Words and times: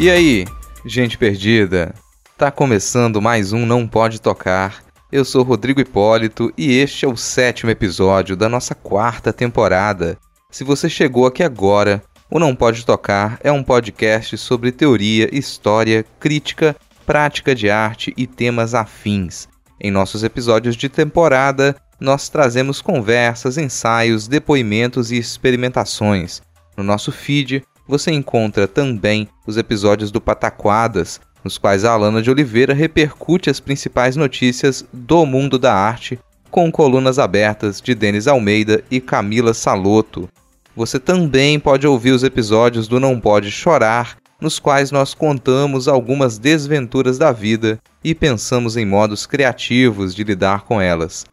E 0.00 0.08
aí, 0.08 0.46
gente 0.86 1.18
perdida? 1.18 1.92
Tá 2.36 2.52
começando 2.52 3.20
mais 3.20 3.52
um 3.52 3.66
Não 3.66 3.84
Pode 3.84 4.20
Tocar. 4.20 4.84
Eu 5.10 5.24
sou 5.24 5.42
Rodrigo 5.42 5.80
Hipólito 5.80 6.52
e 6.56 6.78
este 6.78 7.04
é 7.04 7.08
o 7.08 7.16
sétimo 7.16 7.68
episódio 7.68 8.36
da 8.36 8.48
nossa 8.48 8.76
quarta 8.76 9.32
temporada. 9.32 10.16
Se 10.52 10.62
você 10.62 10.88
chegou 10.88 11.26
aqui 11.26 11.42
agora, 11.42 12.00
o 12.30 12.38
Não 12.38 12.54
Pode 12.54 12.86
Tocar 12.86 13.40
é 13.42 13.50
um 13.50 13.64
podcast 13.64 14.38
sobre 14.38 14.70
teoria, 14.70 15.28
história, 15.36 16.04
crítica, 16.20 16.76
prática 17.04 17.52
de 17.52 17.68
arte 17.68 18.14
e 18.16 18.24
temas 18.24 18.76
afins. 18.76 19.48
Em 19.80 19.90
nossos 19.90 20.22
episódios 20.22 20.76
de 20.76 20.88
temporada, 20.88 21.74
nós 21.98 22.28
trazemos 22.28 22.80
conversas, 22.80 23.58
ensaios, 23.58 24.28
depoimentos 24.28 25.10
e 25.10 25.18
experimentações. 25.18 26.40
No 26.76 26.84
nosso 26.84 27.10
feed, 27.10 27.64
você 27.88 28.12
encontra 28.12 28.68
também 28.68 29.26
os 29.46 29.56
episódios 29.56 30.10
do 30.10 30.20
Pataquadas, 30.20 31.18
nos 31.42 31.56
quais 31.56 31.86
a 31.86 31.92
Alana 31.92 32.20
de 32.20 32.30
Oliveira 32.30 32.74
repercute 32.74 33.48
as 33.48 33.58
principais 33.58 34.14
notícias 34.14 34.84
do 34.92 35.24
mundo 35.24 35.58
da 35.58 35.74
arte, 35.74 36.18
com 36.50 36.70
colunas 36.70 37.18
abertas 37.18 37.80
de 37.80 37.94
Denis 37.94 38.26
Almeida 38.26 38.84
e 38.90 39.00
Camila 39.00 39.54
Saloto. 39.54 40.28
Você 40.76 41.00
também 41.00 41.58
pode 41.58 41.86
ouvir 41.86 42.10
os 42.10 42.22
episódios 42.22 42.86
do 42.86 43.00
Não 43.00 43.18
Pode 43.18 43.50
Chorar, 43.50 44.18
nos 44.40 44.58
quais 44.58 44.92
nós 44.92 45.14
contamos 45.14 45.88
algumas 45.88 46.38
desventuras 46.38 47.18
da 47.18 47.32
vida 47.32 47.78
e 48.04 48.14
pensamos 48.14 48.76
em 48.76 48.84
modos 48.84 49.26
criativos 49.26 50.14
de 50.14 50.22
lidar 50.22 50.62
com 50.62 50.80
elas. 50.80 51.26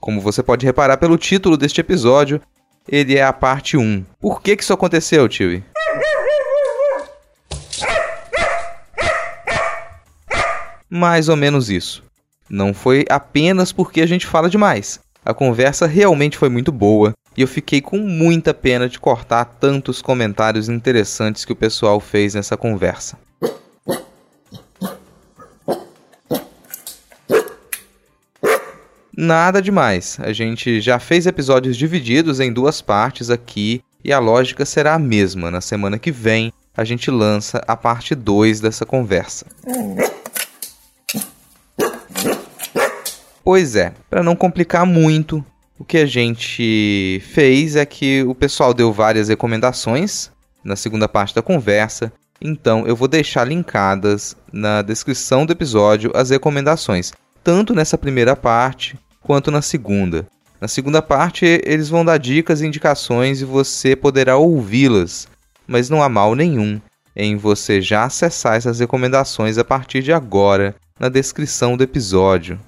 Como 0.00 0.20
você 0.20 0.42
pode 0.42 0.64
reparar 0.64 0.96
pelo 0.96 1.18
título 1.18 1.56
deste 1.56 1.80
episódio, 1.80 2.40
ele 2.88 3.16
é 3.16 3.22
a 3.22 3.32
parte 3.32 3.76
1. 3.76 4.04
Por 4.20 4.40
que, 4.40 4.56
que 4.56 4.62
isso 4.62 4.72
aconteceu, 4.72 5.28
Tio? 5.28 5.62
mais 10.90 11.28
ou 11.28 11.36
menos 11.36 11.70
isso. 11.70 12.02
Não 12.48 12.72
foi 12.72 13.04
apenas 13.10 13.72
porque 13.72 14.00
a 14.00 14.06
gente 14.06 14.26
fala 14.26 14.48
demais. 14.48 15.00
A 15.24 15.34
conversa 15.34 15.86
realmente 15.86 16.38
foi 16.38 16.48
muito 16.48 16.72
boa 16.72 17.12
e 17.36 17.42
eu 17.42 17.48
fiquei 17.48 17.80
com 17.80 17.98
muita 17.98 18.54
pena 18.54 18.88
de 18.88 18.98
cortar 18.98 19.44
tantos 19.44 20.00
comentários 20.00 20.68
interessantes 20.68 21.44
que 21.44 21.52
o 21.52 21.56
pessoal 21.56 22.00
fez 22.00 22.34
nessa 22.34 22.56
conversa. 22.56 23.18
Nada 29.20 29.60
demais. 29.60 30.16
A 30.20 30.32
gente 30.32 30.80
já 30.80 31.00
fez 31.00 31.26
episódios 31.26 31.76
divididos 31.76 32.38
em 32.38 32.52
duas 32.52 32.80
partes 32.80 33.30
aqui 33.30 33.82
e 34.04 34.12
a 34.12 34.20
lógica 34.20 34.64
será 34.64 34.94
a 34.94 34.98
mesma. 34.98 35.50
Na 35.50 35.60
semana 35.60 35.98
que 35.98 36.12
vem, 36.12 36.52
a 36.76 36.84
gente 36.84 37.10
lança 37.10 37.60
a 37.66 37.76
parte 37.76 38.14
2 38.14 38.60
dessa 38.60 38.86
conversa. 38.86 39.44
Pois 43.42 43.74
é, 43.74 43.92
para 44.08 44.22
não 44.22 44.36
complicar 44.36 44.86
muito, 44.86 45.44
o 45.76 45.84
que 45.84 45.98
a 45.98 46.06
gente 46.06 47.20
fez 47.32 47.74
é 47.74 47.84
que 47.84 48.22
o 48.22 48.36
pessoal 48.36 48.72
deu 48.72 48.92
várias 48.92 49.28
recomendações 49.28 50.30
na 50.62 50.76
segunda 50.76 51.08
parte 51.08 51.34
da 51.34 51.42
conversa, 51.42 52.12
então 52.40 52.86
eu 52.86 52.94
vou 52.94 53.08
deixar 53.08 53.42
linkadas 53.42 54.36
na 54.52 54.80
descrição 54.80 55.44
do 55.44 55.52
episódio 55.52 56.12
as 56.14 56.30
recomendações, 56.30 57.12
tanto 57.42 57.74
nessa 57.74 57.98
primeira 57.98 58.36
parte 58.36 58.96
quanto 59.22 59.50
na 59.50 59.62
segunda. 59.62 60.26
Na 60.60 60.68
segunda 60.68 61.00
parte, 61.00 61.44
eles 61.64 61.88
vão 61.88 62.04
dar 62.04 62.18
dicas 62.18 62.60
e 62.60 62.66
indicações 62.66 63.40
e 63.40 63.44
você 63.44 63.94
poderá 63.94 64.36
ouvi-las, 64.36 65.28
mas 65.66 65.88
não 65.88 66.02
há 66.02 66.08
mal 66.08 66.34
nenhum 66.34 66.80
em 67.14 67.36
você 67.36 67.80
já 67.80 68.04
acessar 68.04 68.56
essas 68.56 68.80
recomendações 68.80 69.58
a 69.58 69.64
partir 69.64 70.02
de 70.02 70.12
agora 70.12 70.74
na 70.98 71.08
descrição 71.08 71.76
do 71.76 71.82
episódio. 71.82 72.58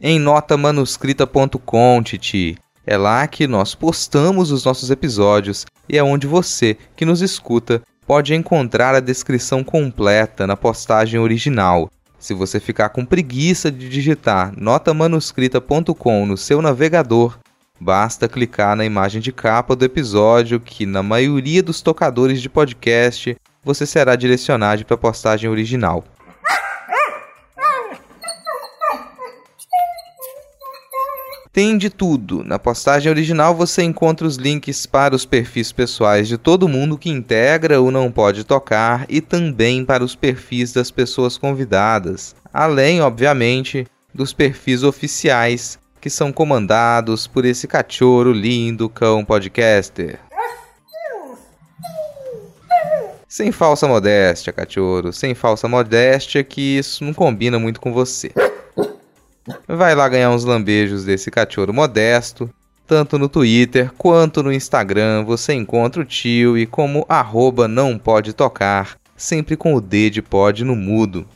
em 0.00 0.18
notamanuscrita.com, 0.18 2.02
Titi. 2.02 2.56
É 2.86 2.96
lá 2.96 3.26
que 3.26 3.46
nós 3.46 3.74
postamos 3.74 4.50
os 4.50 4.64
nossos 4.64 4.90
episódios 4.90 5.66
e 5.88 5.98
é 5.98 6.02
onde 6.02 6.26
você, 6.26 6.76
que 6.96 7.04
nos 7.04 7.20
escuta, 7.20 7.82
pode 8.08 8.34
encontrar 8.34 8.94
a 8.94 9.00
descrição 9.00 9.62
completa 9.62 10.46
na 10.46 10.56
postagem 10.56 11.20
original. 11.20 11.90
Se 12.18 12.32
você 12.32 12.58
ficar 12.58 12.88
com 12.88 13.04
preguiça 13.04 13.70
de 13.70 13.86
digitar 13.86 14.50
notamanuscrita.com 14.56 16.24
no 16.24 16.34
seu 16.34 16.62
navegador, 16.62 17.38
basta 17.78 18.26
clicar 18.26 18.74
na 18.74 18.86
imagem 18.86 19.20
de 19.20 19.30
capa 19.30 19.76
do 19.76 19.84
episódio 19.84 20.58
que, 20.58 20.86
na 20.86 21.02
maioria 21.02 21.62
dos 21.62 21.82
tocadores 21.82 22.40
de 22.40 22.48
podcast, 22.48 23.36
você 23.62 23.84
será 23.84 24.16
direcionado 24.16 24.86
para 24.86 24.94
a 24.94 24.98
postagem 24.98 25.50
original. 25.50 26.02
Tem 31.52 31.78
de 31.78 31.88
tudo. 31.90 32.44
Na 32.44 32.58
postagem 32.58 33.10
original 33.10 33.54
você 33.54 33.82
encontra 33.82 34.26
os 34.26 34.36
links 34.36 34.86
para 34.86 35.14
os 35.14 35.24
perfis 35.24 35.72
pessoais 35.72 36.28
de 36.28 36.36
todo 36.36 36.68
mundo 36.68 36.98
que 36.98 37.10
integra 37.10 37.80
ou 37.80 37.90
não 37.90 38.12
pode 38.12 38.44
tocar 38.44 39.06
e 39.08 39.20
também 39.20 39.84
para 39.84 40.04
os 40.04 40.14
perfis 40.14 40.72
das 40.72 40.90
pessoas 40.90 41.38
convidadas, 41.38 42.36
além, 42.52 43.00
obviamente, 43.00 43.86
dos 44.14 44.32
perfis 44.32 44.82
oficiais 44.82 45.78
que 46.00 46.10
são 46.10 46.32
comandados 46.32 47.26
por 47.26 47.44
esse 47.44 47.66
cachorro 47.66 48.30
lindo 48.30 48.88
cão 48.88 49.24
podcaster. 49.24 50.18
Sem 53.26 53.52
falsa 53.52 53.86
modéstia, 53.86 54.52
cachorro, 54.52 55.12
sem 55.12 55.34
falsa 55.34 55.68
modéstia 55.68 56.42
que 56.42 56.78
isso 56.78 57.04
não 57.04 57.12
combina 57.12 57.58
muito 57.58 57.80
com 57.80 57.92
você. 57.92 58.32
Vai 59.66 59.94
lá 59.94 60.08
ganhar 60.08 60.30
uns 60.30 60.44
lambejos 60.44 61.04
desse 61.04 61.30
cachorro 61.30 61.72
modesto. 61.72 62.50
Tanto 62.86 63.18
no 63.18 63.28
Twitter 63.28 63.92
quanto 63.98 64.42
no 64.42 64.52
Instagram 64.52 65.24
você 65.24 65.52
encontra 65.52 66.00
o 66.00 66.06
tio 66.06 66.56
e 66.56 66.66
como 66.66 67.04
arroba 67.08 67.68
não 67.68 67.98
pode 67.98 68.32
tocar, 68.32 68.96
sempre 69.14 69.56
com 69.56 69.74
o 69.74 69.80
D 69.80 70.08
de 70.08 70.22
pode 70.22 70.64
no 70.64 70.74
mudo. 70.74 71.26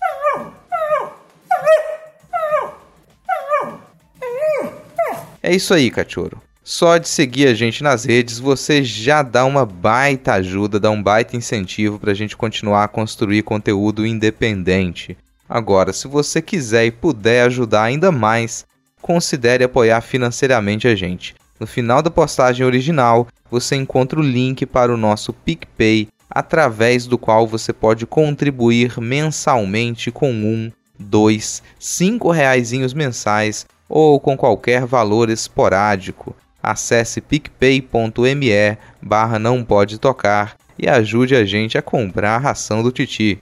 É 5.43 5.55
isso 5.55 5.75
aí, 5.75 5.91
cachorro. 5.91 6.41
Só 6.65 6.97
de 6.97 7.09
seguir 7.09 7.49
a 7.49 7.55
gente 7.55 7.83
nas 7.83 8.05
redes, 8.05 8.39
você 8.39 8.85
já 8.85 9.21
dá 9.23 9.45
uma 9.45 9.67
baita 9.67 10.35
ajuda, 10.35 10.79
dá 10.79 10.91
um 10.91 11.03
baita 11.03 11.37
incentivo 11.37 11.99
para 11.99 12.13
a 12.13 12.15
gente 12.15 12.37
continuar 12.37 12.85
a 12.85 12.89
construir 12.89 13.43
conteúdo 13.43 14.07
independente. 14.07 15.19
Agora, 15.55 15.93
se 15.93 16.09
você 16.09 16.41
quiser 16.41 16.87
e 16.87 16.91
puder 16.91 17.45
ajudar 17.45 17.83
ainda 17.83 18.11
mais, 18.11 18.65
considere 19.03 19.63
apoiar 19.63 20.01
financeiramente 20.01 20.89
a 20.89 20.95
gente. 20.95 21.35
No 21.61 21.67
final 21.67 22.01
da 22.01 22.11
postagem 22.11 22.65
original, 22.65 23.29
você 23.51 23.77
encontra 23.77 24.19
o 24.19 24.23
link 24.23 24.65
para 24.65 24.91
o 24.91 24.97
nosso 24.97 25.31
PicPay, 25.31 26.09
através 26.31 27.07
do 27.07 27.19
qual 27.19 27.47
você 27.47 27.71
pode 27.71 28.07
contribuir 28.07 28.99
mensalmente 28.99 30.11
com 30.11 30.33
um, 30.33 30.73
dois, 30.99 31.63
cinco 31.79 32.31
reaisinhos 32.31 32.95
mensais 32.95 33.67
ou 33.87 34.19
com 34.19 34.39
qualquer 34.39 34.87
valor 34.87 35.29
esporádico. 35.29 36.35
Acesse 36.63 37.21
picpay.me 37.21 38.79
barra 39.03 39.39
não 39.39 39.63
pode 39.63 39.99
tocar 39.99 40.57
e 40.79 40.89
ajude 40.89 41.37
a 41.37 41.45
gente 41.45 41.77
a 41.77 41.83
comprar 41.83 42.37
a 42.37 42.39
ração 42.39 42.83
do 42.83 42.91
Titi. 42.91 43.39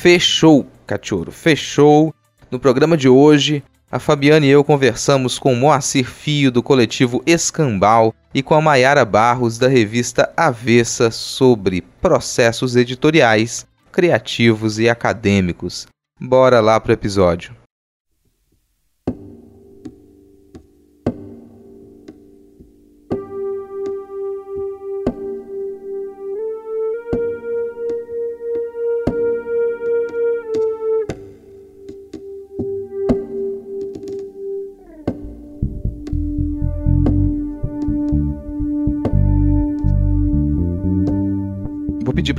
Fechou, 0.00 0.66
cachorro, 0.86 1.30
fechou. 1.30 2.14
No 2.50 2.58
programa 2.58 2.96
de 2.96 3.06
hoje, 3.06 3.62
a 3.92 3.98
Fabiana 3.98 4.46
e 4.46 4.48
eu 4.48 4.64
conversamos 4.64 5.38
com 5.38 5.54
Moacir 5.54 6.06
Fio, 6.06 6.50
do 6.50 6.62
coletivo 6.62 7.22
Escambal, 7.26 8.14
e 8.32 8.42
com 8.42 8.54
a 8.54 8.62
Maiara 8.62 9.04
Barros, 9.04 9.58
da 9.58 9.68
revista 9.68 10.32
Avessa, 10.34 11.10
sobre 11.10 11.82
processos 12.00 12.76
editoriais, 12.76 13.66
criativos 13.92 14.78
e 14.78 14.88
acadêmicos. 14.88 15.86
Bora 16.18 16.60
lá 16.60 16.80
pro 16.80 16.94
episódio. 16.94 17.59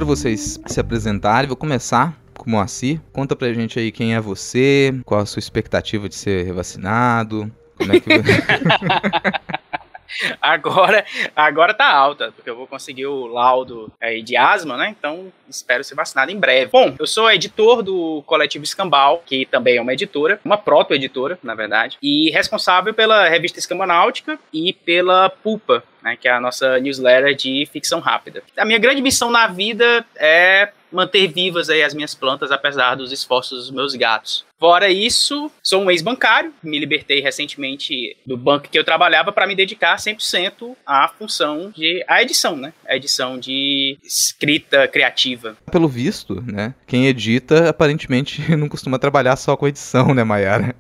Para 0.02 0.08
vocês 0.08 0.60
se 0.66 0.80
apresentarem. 0.80 1.48
Vou 1.48 1.56
começar 1.56 2.20
com 2.36 2.48
o 2.48 2.50
Moacir. 2.50 3.00
Conta 3.14 3.36
pra 3.36 3.54
gente 3.54 3.78
aí 3.78 3.92
quem 3.92 4.16
é 4.16 4.20
você, 4.20 4.92
qual 5.06 5.22
a 5.22 5.28
sua 5.28 5.40
expectativa 5.40 6.10
de 6.10 6.16
ser 6.16 6.52
vacinado, 6.54 7.52
como 7.78 7.94
é 7.94 8.00
que... 8.00 8.10
agora, 10.42 11.06
agora 11.36 11.76
tá 11.76 11.86
alta, 11.86 12.32
porque 12.32 12.50
eu 12.50 12.56
vou 12.56 12.66
conseguir 12.66 13.06
o 13.06 13.28
laudo 13.28 13.94
aí 14.02 14.24
de 14.24 14.36
asma, 14.36 14.76
né? 14.76 14.96
Então 14.98 15.32
espero 15.48 15.84
ser 15.84 15.94
vacinado 15.94 16.32
em 16.32 16.40
breve. 16.40 16.72
Bom, 16.72 16.96
eu 16.98 17.06
sou 17.06 17.32
editor 17.32 17.84
do 17.84 18.24
Coletivo 18.26 18.64
Escambau, 18.64 19.22
que 19.24 19.46
também 19.46 19.78
é 19.78 19.82
uma 19.82 19.94
editora, 19.94 20.40
uma 20.44 20.58
proto-editora, 20.58 21.38
na 21.44 21.54
verdade, 21.54 22.00
e 22.02 22.32
responsável 22.32 22.92
pela 22.92 23.30
revista 23.30 23.60
Escambanáutica 23.60 24.40
e 24.52 24.74
pela 24.74 25.30
Pulpa, 25.30 25.84
né, 26.02 26.18
que 26.20 26.28
é 26.28 26.32
a 26.32 26.40
nossa 26.40 26.80
newsletter 26.80 27.36
de 27.36 27.68
ficção 27.72 28.00
rápida. 28.00 28.44
A 28.58 28.66
minha 28.66 28.80
grande 28.80 29.02
missão 29.02 29.30
na 29.32 29.48
vida 29.48 30.06
é 30.16 30.72
manter 30.92 31.28
vivas 31.28 31.70
aí 31.70 31.84
as 31.84 31.94
minhas 31.94 32.14
plantas, 32.14 32.52
apesar 32.52 32.96
dos 32.96 33.12
esforços 33.12 33.66
dos 33.66 33.72
meus 33.72 33.96
gatos. 33.96 34.46
Fora 34.60 34.92
isso, 34.92 35.50
sou 35.64 35.82
um 35.82 35.90
ex-bancário, 35.90 36.54
me 36.62 36.78
libertei 36.78 37.20
recentemente 37.20 38.16
do 38.24 38.38
banco 38.38 38.70
que 38.70 38.78
eu 38.78 38.84
trabalhava 38.84 39.32
para 39.32 39.48
me 39.48 39.56
dedicar 39.56 39.96
100% 39.98 40.76
à 40.86 41.08
função 41.08 41.72
de 41.76 42.06
a 42.08 42.22
edição, 42.22 42.56
né? 42.56 42.72
A 42.88 42.96
edição 42.96 43.40
de 43.40 43.98
escrita 44.04 44.88
criativa. 44.88 45.58
Pelo 45.72 45.88
visto, 45.88 46.44
né? 46.46 46.76
Quem 46.86 47.08
edita 47.08 47.70
aparentemente 47.70 48.40
não 48.56 48.70
costuma 48.70 49.00
trabalhar 49.00 49.36
só 49.36 49.58
com 49.58 49.68
edição, 49.68 50.14
né, 50.14 50.24
Mayara? 50.24 50.76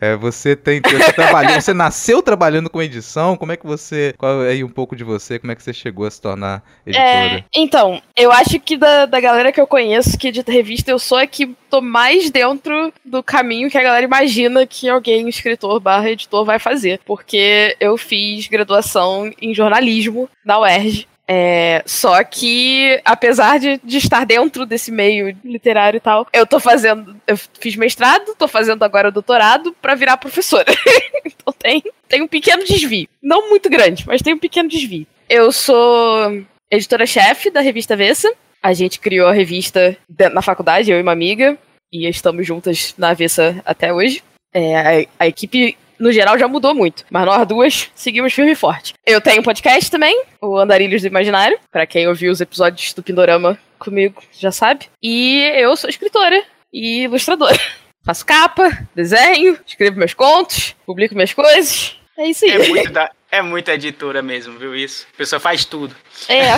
É, 0.00 0.16
você 0.16 0.56
tem 0.56 0.80
você, 0.80 1.60
você 1.60 1.72
nasceu 1.72 2.20
trabalhando 2.22 2.68
com 2.68 2.82
edição, 2.82 3.36
como 3.36 3.52
é 3.52 3.56
que 3.56 3.66
você, 3.66 4.12
qual 4.18 4.42
é 4.42 4.56
aí 4.60 4.64
um 4.64 4.68
pouco 4.68 4.96
de 4.96 5.04
você, 5.04 5.38
como 5.38 5.52
é 5.52 5.54
que 5.54 5.62
você 5.62 5.72
chegou 5.72 6.06
a 6.06 6.10
se 6.10 6.20
tornar 6.20 6.62
editora? 6.84 7.08
É, 7.08 7.44
então, 7.54 8.02
eu 8.16 8.32
acho 8.32 8.58
que 8.58 8.76
da, 8.76 9.06
da 9.06 9.20
galera 9.20 9.52
que 9.52 9.60
eu 9.60 9.66
conheço 9.66 10.18
que 10.18 10.28
edita 10.28 10.50
revista, 10.50 10.90
eu 10.90 10.98
sou 10.98 11.18
a 11.18 11.26
que 11.26 11.54
tô 11.68 11.80
mais 11.80 12.30
dentro 12.30 12.92
do 13.04 13.20
do 13.20 13.22
caminho 13.22 13.70
que 13.70 13.78
a 13.78 13.82
galera 13.82 14.04
imagina 14.04 14.66
que 14.66 14.88
alguém, 14.88 15.28
escritor 15.28 15.78
barra 15.78 16.10
editor, 16.10 16.44
vai 16.44 16.58
fazer. 16.58 17.00
Porque 17.04 17.76
eu 17.78 17.96
fiz 17.96 18.48
graduação 18.48 19.30
em 19.40 19.54
jornalismo 19.54 20.28
na 20.44 20.58
UERJ. 20.58 21.06
É, 21.32 21.84
só 21.86 22.24
que, 22.24 23.00
apesar 23.04 23.60
de, 23.60 23.80
de 23.84 23.98
estar 23.98 24.26
dentro 24.26 24.66
desse 24.66 24.90
meio 24.90 25.36
literário 25.44 25.98
e 25.98 26.00
tal, 26.00 26.26
eu 26.32 26.44
tô 26.44 26.58
fazendo. 26.58 27.14
Eu 27.24 27.36
fiz 27.36 27.76
mestrado, 27.76 28.34
tô 28.36 28.48
fazendo 28.48 28.82
agora 28.82 29.12
doutorado 29.12 29.72
para 29.80 29.94
virar 29.94 30.16
professora. 30.16 30.72
então 31.24 31.54
tem, 31.56 31.84
tem 32.08 32.20
um 32.20 32.26
pequeno 32.26 32.64
desvio. 32.64 33.06
Não 33.22 33.48
muito 33.48 33.70
grande, 33.70 34.04
mas 34.08 34.22
tem 34.22 34.34
um 34.34 34.38
pequeno 34.38 34.68
desvio. 34.68 35.06
Eu 35.28 35.52
sou 35.52 36.42
editora-chefe 36.68 37.48
da 37.48 37.60
revista 37.60 37.94
Vessa. 37.94 38.28
A 38.60 38.72
gente 38.72 38.98
criou 38.98 39.28
a 39.28 39.32
revista 39.32 39.96
na 40.32 40.42
faculdade, 40.42 40.90
eu 40.90 40.98
e 40.98 41.02
uma 41.02 41.12
amiga 41.12 41.56
e 41.92 42.08
estamos 42.08 42.46
juntas 42.46 42.92
na 42.98 43.10
avessa 43.10 43.62
até 43.64 43.92
hoje. 43.92 44.22
É, 44.52 44.76
a, 44.76 45.06
a, 45.20 45.28
equipe, 45.28 45.76
no 46.00 46.10
geral, 46.10 46.38
já 46.38 46.48
mudou 46.48 46.74
muito, 46.74 47.04
mas 47.10 47.26
nós 47.26 47.46
duas 47.46 47.90
seguimos 47.94 48.32
firme 48.32 48.52
e 48.52 48.56
forte. 48.56 48.94
Eu 49.06 49.20
tenho 49.20 49.40
um 49.40 49.44
podcast 49.44 49.90
também, 49.90 50.24
o 50.40 50.56
Andarilhos 50.56 51.02
do 51.02 51.08
Imaginário, 51.08 51.58
para 51.70 51.86
quem 51.86 52.08
ouviu 52.08 52.32
os 52.32 52.40
episódios 52.40 52.92
do 52.94 53.02
Pindorama 53.02 53.58
comigo 53.78 54.22
já 54.32 54.50
sabe. 54.50 54.86
E 55.02 55.42
eu 55.56 55.76
sou 55.76 55.90
escritora 55.90 56.42
e 56.72 57.02
ilustradora. 57.04 57.58
Faço 58.02 58.24
capa, 58.24 58.88
desenho, 58.94 59.58
escrevo 59.66 59.98
meus 59.98 60.14
contos, 60.14 60.74
publico 60.86 61.14
minhas 61.14 61.34
coisas. 61.34 61.96
É 62.16 62.28
isso 62.28 62.46
aí. 62.46 62.52
É 62.52 62.68
muito 62.68 62.92
da, 62.92 63.10
é 63.30 63.40
muita 63.42 63.74
editora 63.74 64.22
mesmo, 64.22 64.58
viu 64.58 64.74
isso? 64.74 65.06
A 65.14 65.16
pessoa 65.16 65.38
faz 65.38 65.64
tudo. 65.64 65.94
É. 66.28 66.52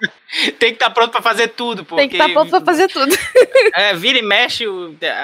Tem 0.58 0.70
que 0.70 0.76
estar 0.76 0.88
tá 0.88 0.90
pronto 0.90 1.10
para 1.10 1.22
fazer 1.22 1.48
tudo. 1.48 1.84
Porque, 1.84 2.02
Tem 2.02 2.08
que 2.08 2.14
estar 2.14 2.28
tá 2.28 2.32
pronto 2.32 2.50
para 2.50 2.64
fazer 2.64 2.88
tudo. 2.88 3.12
é, 3.74 3.94
vira 3.94 4.18
e 4.18 4.22
mexe, 4.22 4.64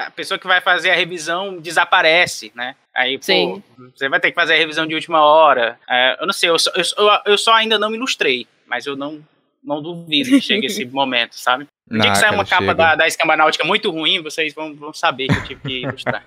a 0.05 0.11
pessoa 0.11 0.39
que 0.39 0.47
vai 0.47 0.61
fazer 0.61 0.91
a 0.91 0.95
revisão 0.95 1.59
desaparece, 1.59 2.51
né? 2.55 2.75
Aí, 2.95 3.19
Sim. 3.21 3.63
pô, 3.77 3.91
você 3.95 4.09
vai 4.09 4.19
ter 4.19 4.31
que 4.31 4.35
fazer 4.35 4.55
a 4.55 4.57
revisão 4.57 4.87
de 4.87 4.95
última 4.95 5.23
hora. 5.23 5.79
É, 5.89 6.17
eu 6.21 6.27
não 6.27 6.33
sei, 6.33 6.49
eu 6.49 6.59
só, 6.59 6.73
eu, 6.75 6.85
eu 7.27 7.39
só 7.39 7.53
ainda 7.55 7.79
não 7.79 7.91
me 7.91 7.97
ilustrei, 7.97 8.47
mas 8.67 8.87
eu 8.87 8.97
não, 8.97 9.23
não 9.63 9.83
duvido 9.83 10.31
que 10.31 10.41
chegue 10.41 10.67
esse 10.67 10.85
momento, 10.87 11.35
sabe? 11.35 11.67
No 11.89 12.01
dia 12.01 12.11
que 12.11 12.19
sair 12.19 12.35
uma 12.35 12.45
capa 12.45 12.63
chega. 12.63 12.75
da, 12.75 12.95
da 12.97 13.07
escamba 13.07 13.37
náutica 13.37 13.65
muito 13.65 13.91
ruim, 13.91 14.23
vocês 14.23 14.53
vão, 14.53 14.75
vão 14.75 14.93
saber 14.93 15.29
que 15.29 15.35
eu 15.35 15.45
tive 15.45 15.61
que 15.61 15.83
ilustrar. 15.87 16.25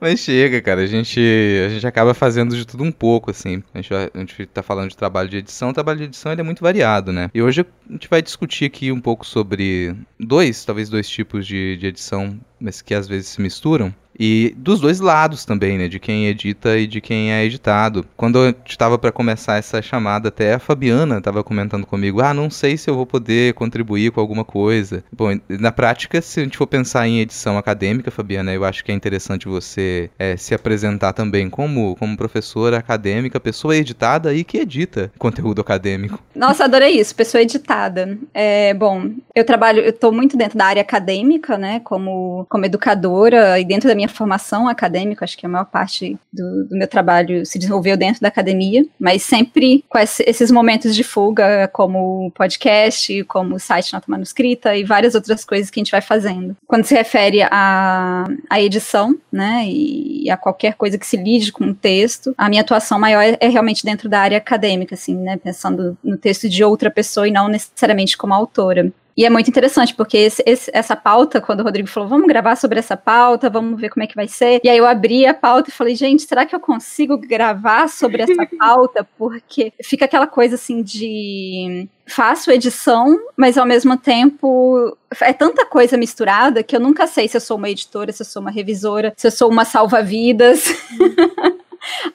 Mas 0.00 0.20
chega, 0.20 0.60
cara. 0.60 0.82
A 0.82 0.86
gente, 0.86 1.20
a 1.66 1.68
gente 1.68 1.86
acaba 1.86 2.14
fazendo 2.14 2.56
de 2.56 2.66
tudo 2.66 2.84
um 2.84 2.92
pouco, 2.92 3.30
assim. 3.30 3.62
A 3.74 3.78
gente, 3.80 3.94
a 3.94 4.18
gente 4.18 4.46
tá 4.46 4.62
falando 4.62 4.90
de 4.90 4.96
trabalho 4.96 5.28
de 5.28 5.38
edição. 5.38 5.70
O 5.70 5.72
trabalho 5.72 5.98
de 5.98 6.04
edição 6.04 6.32
ele 6.32 6.40
é 6.40 6.44
muito 6.44 6.62
variado, 6.62 7.12
né? 7.12 7.30
E 7.34 7.42
hoje 7.42 7.62
a 7.88 7.92
gente 7.92 8.08
vai 8.08 8.22
discutir 8.22 8.66
aqui 8.66 8.92
um 8.92 9.00
pouco 9.00 9.26
sobre 9.26 9.94
dois, 10.18 10.64
talvez 10.64 10.88
dois 10.88 11.08
tipos 11.08 11.46
de, 11.46 11.76
de 11.76 11.86
edição, 11.86 12.38
mas 12.60 12.82
que 12.82 12.94
às 12.94 13.08
vezes 13.08 13.28
se 13.28 13.40
misturam. 13.40 13.94
E 14.18 14.54
dos 14.56 14.80
dois 14.80 15.00
lados 15.00 15.44
também, 15.44 15.78
né? 15.78 15.88
De 15.88 15.98
quem 15.98 16.26
edita 16.26 16.78
e 16.78 16.86
de 16.86 17.00
quem 17.00 17.32
é 17.32 17.44
editado. 17.44 18.04
Quando 18.16 18.38
eu 18.38 18.54
estava 18.66 18.98
para 18.98 19.12
começar 19.12 19.56
essa 19.56 19.80
chamada, 19.82 20.28
até 20.28 20.54
a 20.54 20.58
Fabiana 20.58 21.18
estava 21.18 21.42
comentando 21.42 21.86
comigo: 21.86 22.20
ah, 22.20 22.34
não 22.34 22.50
sei 22.50 22.76
se 22.76 22.88
eu 22.88 22.94
vou 22.94 23.06
poder 23.06 23.54
contribuir 23.54 24.12
com 24.12 24.20
alguma 24.20 24.44
coisa. 24.44 25.04
Bom, 25.12 25.38
na 25.48 25.72
prática, 25.72 26.20
se 26.20 26.40
a 26.40 26.44
gente 26.44 26.56
for 26.56 26.66
pensar 26.66 27.06
em 27.06 27.20
edição 27.20 27.58
acadêmica, 27.58 28.10
Fabiana, 28.10 28.52
eu 28.52 28.64
acho 28.64 28.84
que 28.84 28.92
é 28.92 28.94
interessante 28.94 29.48
você 29.48 30.10
é, 30.18 30.36
se 30.36 30.54
apresentar 30.54 31.12
também 31.12 31.48
como, 31.48 31.96
como 31.96 32.16
professora 32.16 32.78
acadêmica, 32.78 33.40
pessoa 33.40 33.76
editada 33.76 34.34
e 34.34 34.44
que 34.44 34.58
edita 34.58 35.12
conteúdo 35.18 35.60
acadêmico. 35.60 36.18
Nossa, 36.34 36.64
adorei 36.64 37.00
isso, 37.00 37.14
pessoa 37.14 37.42
editada. 37.42 38.18
É, 38.32 38.74
bom, 38.74 39.10
eu 39.34 39.44
trabalho, 39.44 39.80
eu 39.80 39.90
estou 39.90 40.12
muito 40.12 40.36
dentro 40.36 40.58
da 40.58 40.66
área 40.66 40.82
acadêmica, 40.82 41.56
né? 41.56 41.80
Como, 41.84 42.46
como 42.48 42.64
educadora 42.64 43.58
e 43.58 43.64
dentro 43.64 43.88
da 43.88 43.94
minha 43.94 44.01
minha 44.02 44.08
formação 44.08 44.68
acadêmica, 44.68 45.24
acho 45.24 45.38
que 45.38 45.46
a 45.46 45.48
maior 45.48 45.64
parte 45.64 46.18
do, 46.32 46.64
do 46.64 46.76
meu 46.76 46.88
trabalho 46.88 47.46
se 47.46 47.58
desenvolveu 47.58 47.96
dentro 47.96 48.20
da 48.20 48.28
academia, 48.28 48.84
mas 48.98 49.22
sempre 49.22 49.84
com 49.88 49.98
esse, 49.98 50.24
esses 50.26 50.50
momentos 50.50 50.94
de 50.94 51.04
fuga, 51.04 51.68
como 51.72 52.30
podcast, 52.32 53.22
como 53.24 53.60
site 53.60 53.92
nota 53.92 54.10
manuscrita 54.10 54.76
e 54.76 54.82
várias 54.82 55.14
outras 55.14 55.44
coisas 55.44 55.70
que 55.70 55.78
a 55.78 55.82
gente 55.82 55.92
vai 55.92 56.00
fazendo. 56.00 56.56
Quando 56.66 56.84
se 56.84 56.94
refere 56.94 57.42
à, 57.42 58.24
à 58.50 58.60
edição, 58.60 59.16
né, 59.30 59.64
e 59.66 60.28
a 60.28 60.36
qualquer 60.36 60.74
coisa 60.74 60.98
que 60.98 61.06
se 61.06 61.16
lide 61.16 61.52
com 61.52 61.66
o 61.66 61.74
texto, 61.74 62.34
a 62.36 62.48
minha 62.48 62.62
atuação 62.62 62.98
maior 62.98 63.22
é, 63.22 63.36
é 63.40 63.48
realmente 63.48 63.84
dentro 63.84 64.08
da 64.08 64.20
área 64.20 64.38
acadêmica, 64.38 64.94
assim, 64.94 65.14
né, 65.16 65.36
pensando 65.36 65.96
no 66.02 66.16
texto 66.16 66.48
de 66.48 66.64
outra 66.64 66.90
pessoa 66.90 67.28
e 67.28 67.30
não 67.30 67.48
necessariamente 67.48 68.16
como 68.16 68.34
autora. 68.34 68.92
E 69.16 69.24
é 69.24 69.30
muito 69.30 69.48
interessante, 69.48 69.94
porque 69.94 70.16
esse, 70.16 70.42
esse, 70.46 70.70
essa 70.72 70.96
pauta, 70.96 71.40
quando 71.40 71.60
o 71.60 71.64
Rodrigo 71.64 71.88
falou, 71.88 72.08
vamos 72.08 72.26
gravar 72.26 72.56
sobre 72.56 72.78
essa 72.78 72.96
pauta, 72.96 73.50
vamos 73.50 73.80
ver 73.80 73.90
como 73.90 74.02
é 74.02 74.06
que 74.06 74.16
vai 74.16 74.28
ser. 74.28 74.60
E 74.64 74.68
aí 74.68 74.78
eu 74.78 74.86
abri 74.86 75.26
a 75.26 75.34
pauta 75.34 75.70
e 75.70 75.72
falei, 75.72 75.94
gente, 75.94 76.22
será 76.22 76.46
que 76.46 76.54
eu 76.54 76.60
consigo 76.60 77.18
gravar 77.18 77.88
sobre 77.88 78.22
essa 78.22 78.46
pauta? 78.58 79.06
Porque 79.18 79.72
fica 79.82 80.06
aquela 80.06 80.26
coisa 80.26 80.54
assim 80.54 80.82
de 80.82 81.88
faço 82.06 82.50
edição, 82.50 83.18
mas 83.36 83.56
ao 83.56 83.66
mesmo 83.66 83.96
tempo 83.96 84.96
é 85.20 85.32
tanta 85.32 85.64
coisa 85.64 85.96
misturada 85.96 86.62
que 86.62 86.74
eu 86.74 86.80
nunca 86.80 87.06
sei 87.06 87.28
se 87.28 87.36
eu 87.36 87.40
sou 87.40 87.56
uma 87.56 87.70
editora, 87.70 88.12
se 88.12 88.22
eu 88.22 88.26
sou 88.26 88.42
uma 88.42 88.50
revisora, 88.50 89.14
se 89.16 89.26
eu 89.26 89.30
sou 89.30 89.50
uma 89.50 89.64
salva-vidas. 89.64 90.64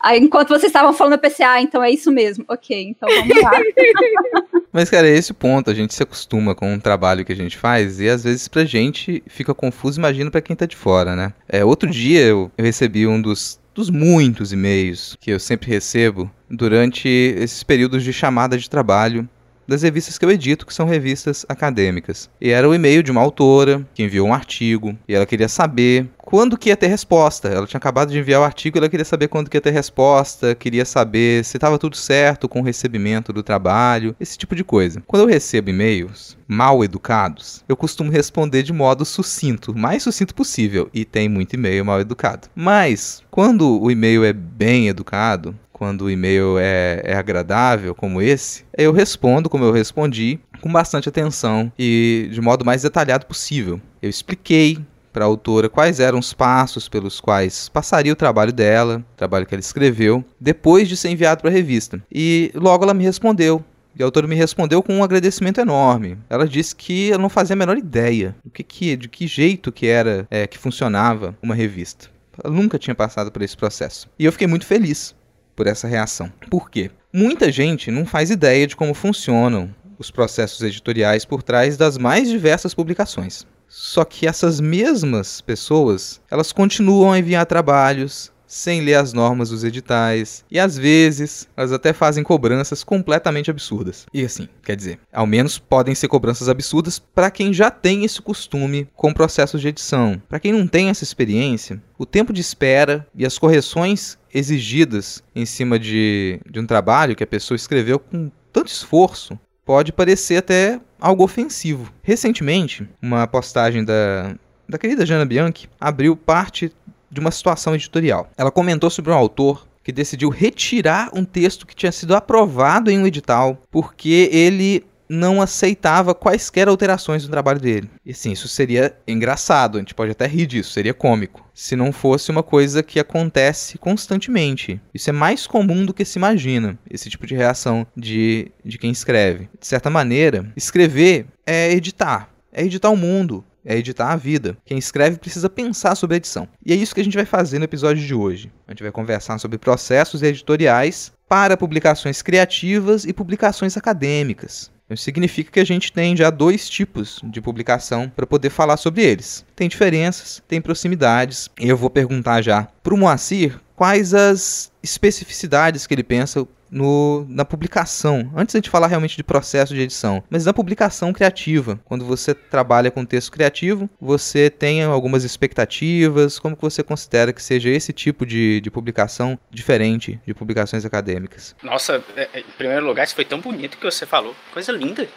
Aí, 0.01 0.19
enquanto 0.19 0.49
vocês 0.49 0.65
estavam 0.65 0.93
falando, 0.93 1.13
eu 1.13 1.19
pensei, 1.19 1.45
ah, 1.45 1.61
então 1.61 1.83
é 1.83 1.91
isso 1.91 2.11
mesmo. 2.11 2.45
Ok, 2.47 2.89
então 2.89 3.09
vamos 3.09 3.41
lá. 3.41 3.51
Mas, 4.71 4.89
cara, 4.89 5.07
é 5.07 5.15
esse 5.15 5.31
o 5.31 5.35
ponto. 5.35 5.71
A 5.71 5.73
gente 5.73 5.93
se 5.93 6.03
acostuma 6.03 6.53
com 6.53 6.75
o 6.75 6.79
trabalho 6.79 7.25
que 7.25 7.33
a 7.33 7.35
gente 7.35 7.57
faz 7.57 7.99
e 7.99 8.07
às 8.09 8.23
vezes 8.23 8.47
pra 8.47 8.65
gente 8.65 9.23
fica 9.27 9.53
confuso, 9.53 9.99
imagino 9.99 10.29
pra 10.29 10.41
quem 10.41 10.55
tá 10.55 10.65
de 10.65 10.75
fora, 10.75 11.15
né? 11.15 11.33
É, 11.47 11.65
outro 11.65 11.89
dia 11.89 12.21
eu, 12.21 12.51
eu 12.57 12.65
recebi 12.65 13.07
um 13.07 13.21
dos, 13.21 13.59
dos 13.73 13.89
muitos 13.89 14.53
e-mails 14.53 15.17
que 15.19 15.31
eu 15.31 15.39
sempre 15.39 15.69
recebo 15.69 16.29
durante 16.49 17.07
esses 17.07 17.63
períodos 17.63 18.03
de 18.03 18.13
chamada 18.13 18.57
de 18.57 18.69
trabalho 18.69 19.27
das 19.67 19.81
revistas 19.81 20.17
que 20.17 20.25
eu 20.25 20.31
edito, 20.31 20.65
que 20.65 20.73
são 20.73 20.85
revistas 20.85 21.45
acadêmicas. 21.49 22.29
E 22.39 22.49
era 22.49 22.67
o 22.67 22.73
e-mail 22.73 23.03
de 23.03 23.11
uma 23.11 23.21
autora 23.21 23.85
que 23.93 24.03
enviou 24.03 24.27
um 24.27 24.33
artigo 24.33 24.97
e 25.07 25.13
ela 25.13 25.25
queria 25.25 25.49
saber 25.49 26.07
quando 26.17 26.57
que 26.57 26.69
ia 26.69 26.75
ter 26.75 26.87
resposta. 26.87 27.47
Ela 27.47 27.65
tinha 27.65 27.77
acabado 27.77 28.11
de 28.11 28.19
enviar 28.19 28.41
o 28.41 28.43
artigo 28.43 28.77
e 28.77 28.79
ela 28.79 28.89
queria 28.89 29.05
saber 29.05 29.29
quando 29.29 29.49
que 29.49 29.55
ia 29.55 29.61
ter 29.61 29.71
resposta, 29.71 30.53
queria 30.55 30.83
saber 30.83 31.43
se 31.45 31.55
estava 31.55 31.77
tudo 31.77 31.95
certo 31.95 32.49
com 32.49 32.59
o 32.59 32.63
recebimento 32.63 33.31
do 33.31 33.41
trabalho, 33.41 34.15
esse 34.19 34.37
tipo 34.37 34.55
de 34.55 34.63
coisa. 34.63 35.01
Quando 35.07 35.23
eu 35.23 35.27
recebo 35.27 35.69
e-mails 35.69 36.37
mal 36.47 36.83
educados, 36.83 37.63
eu 37.67 37.75
costumo 37.75 38.11
responder 38.11 38.63
de 38.63 38.73
modo 38.73 39.05
sucinto, 39.05 39.77
mais 39.77 40.03
sucinto 40.03 40.33
possível, 40.33 40.89
e 40.93 41.03
tem 41.03 41.27
muito 41.27 41.53
e-mail 41.53 41.83
mal 41.83 41.99
educado. 41.99 42.47
Mas 42.55 43.21
quando 43.29 43.81
o 43.81 43.91
e-mail 43.91 44.23
é 44.23 44.33
bem 44.33 44.87
educado, 44.87 45.55
quando 45.77 46.03
o 46.03 46.11
e-mail 46.11 46.57
é, 46.59 47.01
é 47.03 47.13
agradável, 47.15 47.93
como 47.93 48.21
esse, 48.21 48.65
eu 48.77 48.91
respondo 48.91 49.49
como 49.49 49.63
eu 49.63 49.71
respondi, 49.71 50.39
com 50.61 50.71
bastante 50.71 51.07
atenção 51.07 51.71
e 51.77 52.29
de 52.31 52.41
modo 52.41 52.65
mais 52.65 52.81
detalhado 52.81 53.25
possível. 53.25 53.79
Eu 54.01 54.09
expliquei 54.09 54.79
para 55.13 55.25
a 55.25 55.27
autora 55.27 55.67
quais 55.67 55.99
eram 55.99 56.19
os 56.19 56.33
passos 56.33 56.87
pelos 56.87 57.19
quais 57.19 57.69
passaria 57.69 58.13
o 58.13 58.15
trabalho 58.15 58.53
dela, 58.53 59.03
o 59.13 59.17
trabalho 59.17 59.45
que 59.45 59.55
ela 59.55 59.59
escreveu, 59.59 60.23
depois 60.39 60.87
de 60.87 60.95
ser 60.95 61.09
enviado 61.09 61.41
para 61.41 61.49
a 61.49 61.53
revista. 61.53 62.01
E 62.11 62.51
logo 62.53 62.83
ela 62.83 62.93
me 62.93 63.03
respondeu 63.03 63.63
E 63.97 64.03
a 64.03 64.05
autora 64.05 64.27
me 64.27 64.35
respondeu 64.35 64.83
com 64.83 64.93
um 64.93 65.03
agradecimento 65.03 65.59
enorme. 65.59 66.19
Ela 66.29 66.47
disse 66.47 66.75
que 66.75 67.11
ela 67.11 67.21
não 67.21 67.29
fazia 67.29 67.55
a 67.55 67.57
menor 67.57 67.77
ideia 67.77 68.35
do 68.45 68.51
que, 68.51 68.61
que 68.63 68.95
de 68.95 69.09
que 69.09 69.25
jeito 69.25 69.71
que 69.71 69.87
era 69.87 70.27
é, 70.29 70.45
que 70.45 70.57
funcionava 70.57 71.35
uma 71.41 71.55
revista. 71.55 72.09
Ela 72.43 72.53
nunca 72.53 72.77
tinha 72.77 72.93
passado 72.93 73.31
por 73.31 73.41
esse 73.41 73.57
processo. 73.57 74.07
E 74.19 74.25
eu 74.25 74.31
fiquei 74.31 74.45
muito 74.45 74.67
feliz 74.67 75.15
por 75.57 75.67
essa 75.67 75.87
reação. 75.87 76.31
Por 76.49 76.69
quê? 76.69 76.91
Muita 77.11 77.51
gente 77.51 77.89
não 77.89 78.05
faz 78.05 78.29
ideia 78.29 78.67
de 78.67 78.75
como 78.75 78.93
funcionam 78.93 79.75
os 79.97 80.11
processos 80.11 80.61
editoriais 80.61 81.25
por 81.25 81.41
trás 81.41 81.75
das 81.75 81.97
mais 81.97 82.29
diversas 82.29 82.75
publicações. 82.75 83.45
Só 83.67 84.05
que 84.05 84.27
essas 84.27 84.61
mesmas 84.61 85.41
pessoas, 85.41 86.21
elas 86.31 86.53
continuam 86.53 87.11
a 87.11 87.19
enviar 87.19 87.45
trabalhos, 87.47 88.31
sem 88.47 88.81
ler 88.81 88.95
as 88.95 89.13
normas 89.13 89.49
dos 89.49 89.63
editais, 89.63 90.43
e 90.49 90.59
às 90.59 90.77
vezes 90.77 91.47
elas 91.55 91.73
até 91.73 91.91
fazem 91.93 92.23
cobranças 92.23 92.83
completamente 92.83 93.51
absurdas. 93.51 94.05
E 94.13 94.23
assim, 94.23 94.47
quer 94.63 94.75
dizer, 94.75 94.99
ao 95.11 95.27
menos 95.27 95.59
podem 95.59 95.93
ser 95.93 96.07
cobranças 96.07 96.47
absurdas 96.47 96.97
para 96.97 97.29
quem 97.29 97.53
já 97.53 97.69
tem 97.69 98.05
esse 98.05 98.21
costume 98.21 98.87
com 98.95 99.13
processos 99.13 99.59
de 99.59 99.67
edição. 99.67 100.21
Para 100.29 100.39
quem 100.39 100.53
não 100.53 100.65
tem 100.65 100.89
essa 100.89 101.03
experiência, 101.03 101.81
o 101.97 102.05
tempo 102.05 102.31
de 102.31 102.41
espera 102.41 103.05
e 103.13 103.25
as 103.25 103.37
correções 103.37 104.17
exigidas 104.33 105.21
em 105.35 105.45
cima 105.45 105.77
de, 105.77 106.39
de 106.49 106.59
um 106.59 106.65
trabalho 106.65 107.15
que 107.15 107.23
a 107.23 107.27
pessoa 107.27 107.55
escreveu 107.55 107.99
com 107.99 108.31
tanto 108.53 108.67
esforço 108.67 109.37
pode 109.65 109.91
parecer 109.91 110.37
até 110.37 110.79
algo 110.99 111.23
ofensivo. 111.23 111.91
Recentemente, 112.01 112.87
uma 113.01 113.27
postagem 113.27 113.83
da, 113.83 114.35
da 114.67 114.77
querida 114.77 115.05
Jana 115.05 115.25
Bianchi 115.25 115.69
abriu 115.79 116.15
parte 116.15 116.71
de 117.09 117.19
uma 117.19 117.31
situação 117.31 117.75
editorial. 117.75 118.29
Ela 118.37 118.51
comentou 118.51 118.89
sobre 118.89 119.11
um 119.11 119.15
autor 119.15 119.67
que 119.83 119.91
decidiu 119.91 120.29
retirar 120.29 121.09
um 121.13 121.23
texto 121.23 121.65
que 121.65 121.75
tinha 121.75 121.91
sido 121.91 122.15
aprovado 122.15 122.91
em 122.91 122.99
um 122.99 123.07
edital 123.07 123.57
porque 123.71 124.29
ele 124.31 124.83
não 125.09 125.41
aceitava 125.41 126.13
quaisquer 126.13 126.67
alterações 126.67 127.23
no 127.23 127.29
trabalho 127.29 127.59
dele. 127.59 127.89
E 128.05 128.13
sim, 128.13 128.31
isso 128.31 128.47
seria 128.47 128.95
engraçado, 129.07 129.77
a 129.77 129.79
gente 129.79 129.95
pode 129.95 130.11
até 130.11 130.27
rir 130.27 130.45
disso, 130.45 130.71
seria 130.71 130.93
cômico, 130.93 131.47
se 131.53 131.75
não 131.75 131.91
fosse 131.91 132.31
uma 132.31 132.43
coisa 132.43 132.83
que 132.83 132.99
acontece 132.99 133.77
constantemente. 133.77 134.79
Isso 134.93 135.09
é 135.09 135.13
mais 135.13 135.47
comum 135.47 135.85
do 135.85 135.93
que 135.93 136.05
se 136.05 136.19
imagina, 136.19 136.77
esse 136.89 137.09
tipo 137.09 137.25
de 137.25 137.35
reação 137.35 137.87
de, 137.95 138.51
de 138.63 138.77
quem 138.77 138.91
escreve. 138.91 139.49
De 139.59 139.65
certa 139.65 139.89
maneira, 139.89 140.51
escrever 140.55 141.25
é 141.45 141.71
editar, 141.71 142.29
é 142.51 142.63
editar 142.63 142.89
o 142.89 142.97
mundo, 142.97 143.43
é 143.67 143.77
editar 143.77 144.13
a 144.13 144.15
vida. 144.15 144.57
Quem 144.65 144.77
escreve 144.77 145.17
precisa 145.17 145.49
pensar 145.49 145.93
sobre 145.95 146.15
a 146.15 146.17
edição. 146.17 146.47
E 146.65 146.71
é 146.71 146.75
isso 146.75 146.95
que 146.95 147.01
a 147.01 147.03
gente 147.03 147.17
vai 147.17 147.25
fazer 147.25 147.59
no 147.59 147.65
episódio 147.65 148.03
de 148.03 148.15
hoje. 148.15 148.49
A 148.65 148.71
gente 148.71 148.81
vai 148.81 148.91
conversar 148.91 149.37
sobre 149.37 149.57
processos 149.57 150.23
editoriais 150.23 151.11
para 151.27 151.57
publicações 151.57 152.21
criativas 152.21 153.03
e 153.03 153.11
publicações 153.11 153.75
acadêmicas. 153.75 154.71
Isso 154.89 155.03
significa 155.03 155.51
que 155.51 155.59
a 155.59 155.65
gente 155.65 155.91
tem 155.91 156.15
já 156.15 156.29
dois 156.29 156.69
tipos 156.69 157.19
de 157.25 157.41
publicação 157.41 158.09
para 158.09 158.25
poder 158.25 158.49
falar 158.49 158.77
sobre 158.77 159.03
eles. 159.03 159.45
Tem 159.53 159.67
diferenças, 159.67 160.41
tem 160.47 160.61
proximidades. 160.61 161.49
E 161.59 161.67
eu 161.67 161.75
vou 161.75 161.89
perguntar 161.89 162.41
já 162.41 162.69
para 162.81 162.93
o 162.93 162.97
Moacir 162.97 163.59
quais 163.75 164.13
as 164.13 164.71
especificidades 164.81 165.85
que 165.85 165.93
ele 165.93 166.03
pensa 166.03 166.47
no, 166.71 167.25
na 167.29 167.45
publicação, 167.45 168.31
antes 168.35 168.59
de 168.61 168.69
falar 168.69 168.87
realmente 168.87 169.17
de 169.17 169.23
processo 169.23 169.73
de 169.73 169.81
edição, 169.81 170.23
mas 170.29 170.45
na 170.45 170.53
publicação 170.53 171.13
criativa. 171.13 171.79
Quando 171.85 172.05
você 172.05 172.33
trabalha 172.33 172.91
com 172.91 173.05
texto 173.05 173.31
criativo, 173.31 173.89
você 173.99 174.49
tem 174.49 174.83
algumas 174.83 175.23
expectativas, 175.23 176.39
como 176.39 176.55
que 176.55 176.61
você 176.61 176.83
considera 176.83 177.33
que 177.33 177.41
seja 177.41 177.69
esse 177.69 177.93
tipo 177.93 178.25
de, 178.25 178.61
de 178.61 178.71
publicação 178.71 179.37
diferente 179.49 180.19
de 180.25 180.33
publicações 180.33 180.85
acadêmicas? 180.85 181.55
Nossa, 181.63 182.03
é, 182.15 182.29
é, 182.33 182.39
em 182.39 182.57
primeiro 182.57 182.85
lugar, 182.85 183.03
isso 183.03 183.15
foi 183.15 183.25
tão 183.25 183.39
bonito 183.39 183.77
que 183.77 183.83
você 183.83 184.05
falou. 184.05 184.35
Coisa 184.53 184.71
linda. 184.71 185.07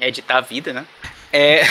Editar 0.00 0.38
a 0.38 0.40
vida, 0.40 0.72
né? 0.72 0.86
É... 1.32 1.62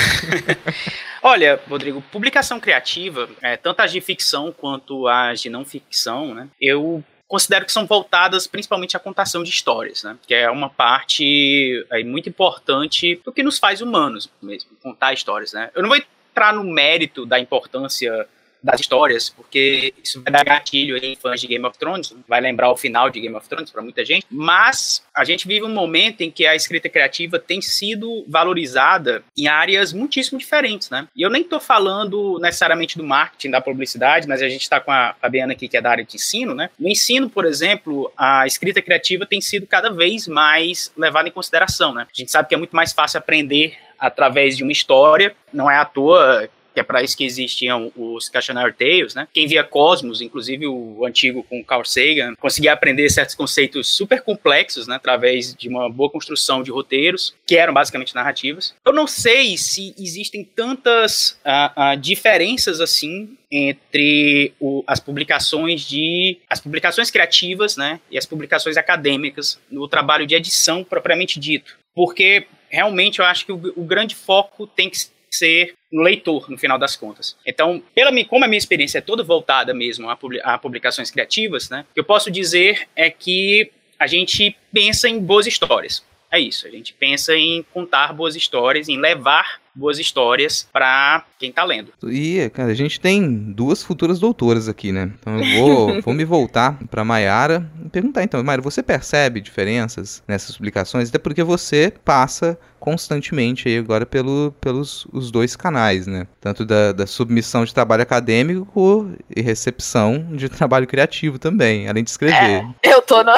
Olha, 1.24 1.60
Rodrigo, 1.70 2.01
publicação 2.12 2.60
criativa, 2.60 3.30
é, 3.41 3.56
tanto 3.56 3.80
as 3.82 3.91
de 3.91 4.01
ficção 4.01 4.51
quanto 4.51 5.08
as 5.08 5.39
de 5.39 5.50
não 5.50 5.63
ficção, 5.63 6.34
né? 6.34 6.48
Eu 6.60 7.03
considero 7.32 7.66
que 7.66 7.72
são 7.72 7.86
voltadas 7.88 8.46
principalmente 8.46 8.98
à 8.98 9.00
contação 9.00 9.42
de 9.42 9.50
histórias, 9.50 10.04
né? 10.04 10.18
Que 10.28 10.34
é 10.34 10.52
uma 10.52 10.70
parte 10.70 11.88
aí, 11.90 12.04
muito 12.04 12.28
importante 12.28 13.22
do 13.24 13.32
que 13.32 13.42
nos 13.42 13.58
faz 13.58 13.80
humanos 13.80 14.30
mesmo, 14.42 14.72
contar 14.84 15.14
histórias, 15.14 15.54
né? 15.54 15.72
Eu 15.74 15.82
não 15.82 15.88
vou 15.88 15.98
entrar 15.98 16.54
no 16.54 16.62
mérito 16.62 17.26
da 17.26 17.40
importância 17.40 18.28
das 18.63 18.80
histórias, 18.80 19.30
porque 19.30 19.94
isso 20.03 20.22
vai 20.22 20.32
dar 20.32 20.44
gatilho 20.44 20.98
em 20.98 21.15
fãs 21.15 21.41
de 21.41 21.48
Game 21.48 21.65
of 21.65 21.77
Thrones, 21.77 22.13
vai 22.27 22.39
lembrar 22.39 22.72
o 22.72 22.77
final 22.77 23.10
de 23.10 23.20
Game 23.20 23.36
of 23.36 23.48
Thrones 23.48 23.72
para 23.72 23.82
muita 23.82 24.06
gente, 24.06 24.25
mas 24.30 25.03
a 25.15 25.24
gente 25.24 25.48
vive 25.48 25.65
um 25.65 25.74
momento 25.74 26.22
em 26.22 26.32
que 26.32 26.46
a 26.46 26.56
escrita 26.56 26.88
criativa 26.89 27.39
tem 27.39 27.62
sido 27.62 28.24
valorizada 28.27 29.24
em 29.38 29.48
áreas 29.48 29.94
muitíssimo 29.94 30.38
diferentes, 30.39 30.89
né? 30.89 31.08
E 31.15 31.22
eu 31.22 31.30
nem 31.30 31.41
estou 31.41 31.60
falando 31.60 32.39
necessariamente 32.39 32.98
do 32.98 33.03
marketing, 33.03 33.50
da 33.50 33.62
publicidade, 33.62 34.27
mas 34.27 34.41
a 34.41 34.50
gente 34.50 34.62
está 34.62 34.80
com 34.80 34.91
a 34.91 35.15
Fabiana 35.20 35.53
aqui, 35.53 35.68
que 35.68 35.77
é 35.77 35.82
da 35.82 35.89
área 35.89 36.06
de 36.06 36.15
ensino, 36.15 36.53
né? 36.53 36.70
No 36.80 36.88
ensino, 36.88 37.30
por 37.30 37.46
exemplo, 37.46 38.12
a 38.18 38.46
escrita 38.46 38.82
criativa 38.82 39.25
tem 39.25 39.41
sido 39.41 39.65
cada 39.65 39.89
vez 39.89 40.27
mais 40.27 40.91
levada 40.96 41.27
em 41.27 41.32
consideração, 41.32 41.94
né? 41.94 42.03
A 42.03 42.18
gente 42.18 42.32
sabe 42.32 42.48
que 42.48 42.56
é 42.56 42.58
muito 42.58 42.75
mais 42.75 42.94
fácil 42.94 43.18
aprender 43.18 43.77
através 44.00 44.58
de 44.58 44.63
uma 44.63 44.72
história, 44.72 45.36
não 45.53 45.70
é 45.70 45.77
à 45.77 45.86
toa 45.86 46.50
que 46.74 46.80
é 46.80 46.84
para 46.84 47.04
isso 47.04 47.18
que 47.18 47.24
existiam 47.24 47.92
os 47.96 48.30
Cautionary 48.30 48.74
Tales, 48.74 49.16
né? 49.16 49.28
Quem 49.34 49.48
via 49.48 49.63
Cosmos, 49.63 50.22
inclusive 50.22 50.68
o 50.68 51.06
antigo 51.06 51.44
com 51.44 51.63
Carl 51.63 51.86
Sagan, 51.86 52.36
conseguia 52.40 52.74
aprender 52.74 53.10
certos 53.10 53.36
conceitos 53.36 53.88
super 53.88 54.22
complexos, 54.22 54.88
né? 54.88 54.96
Através 54.96 55.54
de 55.54 55.68
uma 55.68 55.90
boa 55.90 56.10
construção 56.10 56.63
de 56.63 56.72
roteiros, 56.72 57.34
que 57.46 57.58
eram 57.58 57.74
basicamente 57.74 58.16
narrativas. 58.16 58.74
Eu 58.86 58.94
não 58.94 59.08
sei 59.08 59.58
se 59.58 59.94
existem 59.98 60.44
tantas 60.44 61.40
uh, 61.46 61.94
uh, 61.94 61.98
diferenças 61.98 62.80
assim 62.80 63.38
entre 63.51 64.54
o, 64.60 64.84
as 64.88 65.00
publicações 65.00 65.82
de 65.82 66.40
as 66.50 66.60
publicações 66.60 67.12
criativas, 67.12 67.75
né, 67.75 68.00
e 68.10 68.18
as 68.18 68.25
publicações 68.25 68.78
acadêmicas 68.78 69.60
no 69.70 69.88
trabalho 69.88 70.25
de 70.25 70.36
edição 70.36 70.84
propriamente 70.84 71.40
dito, 71.40 71.78
porque 71.94 72.48
realmente 72.70 73.20
eu 73.20 73.25
acho 73.25 73.46
que 73.46 73.51
o, 73.51 73.74
o 73.75 73.84
grande 73.84 74.16
foco 74.16 74.66
tem 74.66 74.90
que 74.90 74.98
ser 75.34 75.74
no 75.92 76.02
leitor, 76.02 76.50
no 76.50 76.58
final 76.58 76.78
das 76.78 76.96
contas. 76.96 77.38
Então, 77.46 77.82
pela 77.96 78.12
minha, 78.12 78.26
como 78.26 78.46
a 78.46 78.48
minha 78.48 78.58
experiência 78.58 78.98
é 78.98 79.02
toda 79.02 79.24
voltada 79.24 79.74
mesmo 79.74 80.10
a, 80.10 80.18
a 80.44 80.58
publicações 80.58 81.10
criativas, 81.10 81.70
né, 81.70 81.86
o 81.92 81.94
que 81.94 82.00
eu 82.00 82.04
posso 82.04 82.30
dizer 82.30 82.88
é 82.96 83.10
que 83.10 83.72
a 84.00 84.08
gente 84.08 84.56
pensa 84.74 85.08
em 85.08 85.20
boas 85.20 85.46
histórias. 85.46 86.04
É 86.32 86.40
isso, 86.40 86.66
a 86.66 86.70
gente 86.70 86.94
pensa 86.94 87.36
em 87.36 87.66
contar 87.74 88.14
boas 88.14 88.36
histórias, 88.36 88.88
em 88.88 88.98
levar 88.98 89.60
boas 89.74 90.00
histórias 90.00 90.68
para 90.72 91.26
quem 91.40 91.52
tá 91.52 91.64
lendo. 91.64 91.92
E, 92.04 92.50
cara, 92.54 92.72
a 92.72 92.76
gente 92.76 93.00
tem 93.00 93.30
duas 93.52 93.84
futuras 93.84 94.20
doutoras 94.20 94.68
aqui, 94.68 94.92
né? 94.92 95.12
Então 95.20 95.40
eu 95.40 95.60
vou, 95.60 96.02
vou 96.04 96.14
me 96.14 96.26
voltar 96.26 96.78
para 96.90 97.04
Maiara 97.04 97.70
e 97.86 97.90
perguntar 97.90 98.24
então, 98.24 98.44
Maiara, 98.44 98.62
você 98.62 98.84
percebe 98.84 99.42
diferenças 99.42 100.24
nessas 100.28 100.56
publicações? 100.56 101.10
Até 101.10 101.18
porque 101.18 101.44
você 101.44 101.94
passa 102.04 102.58
constantemente 102.80 103.70
aí 103.70 103.78
agora 103.78 104.08
pelo, 104.08 104.54
pelos 104.60 105.06
os 105.14 105.30
dois 105.30 105.56
canais, 105.56 106.08
né? 106.08 106.26
Tanto 106.40 106.66
da, 106.66 106.92
da 106.92 107.06
submissão 107.06 107.64
de 107.64 107.74
trabalho 107.74 108.02
acadêmico 108.02 109.12
e 109.34 109.42
recepção 109.42 110.30
de 110.32 110.50
trabalho 110.50 110.88
criativo 110.88 111.38
também, 111.38 111.88
além 111.88 112.04
de 112.04 112.10
escrever. 112.10 112.66
É, 112.82 112.94
eu 112.94 113.02
tô 113.04 113.24
na... 113.24 113.38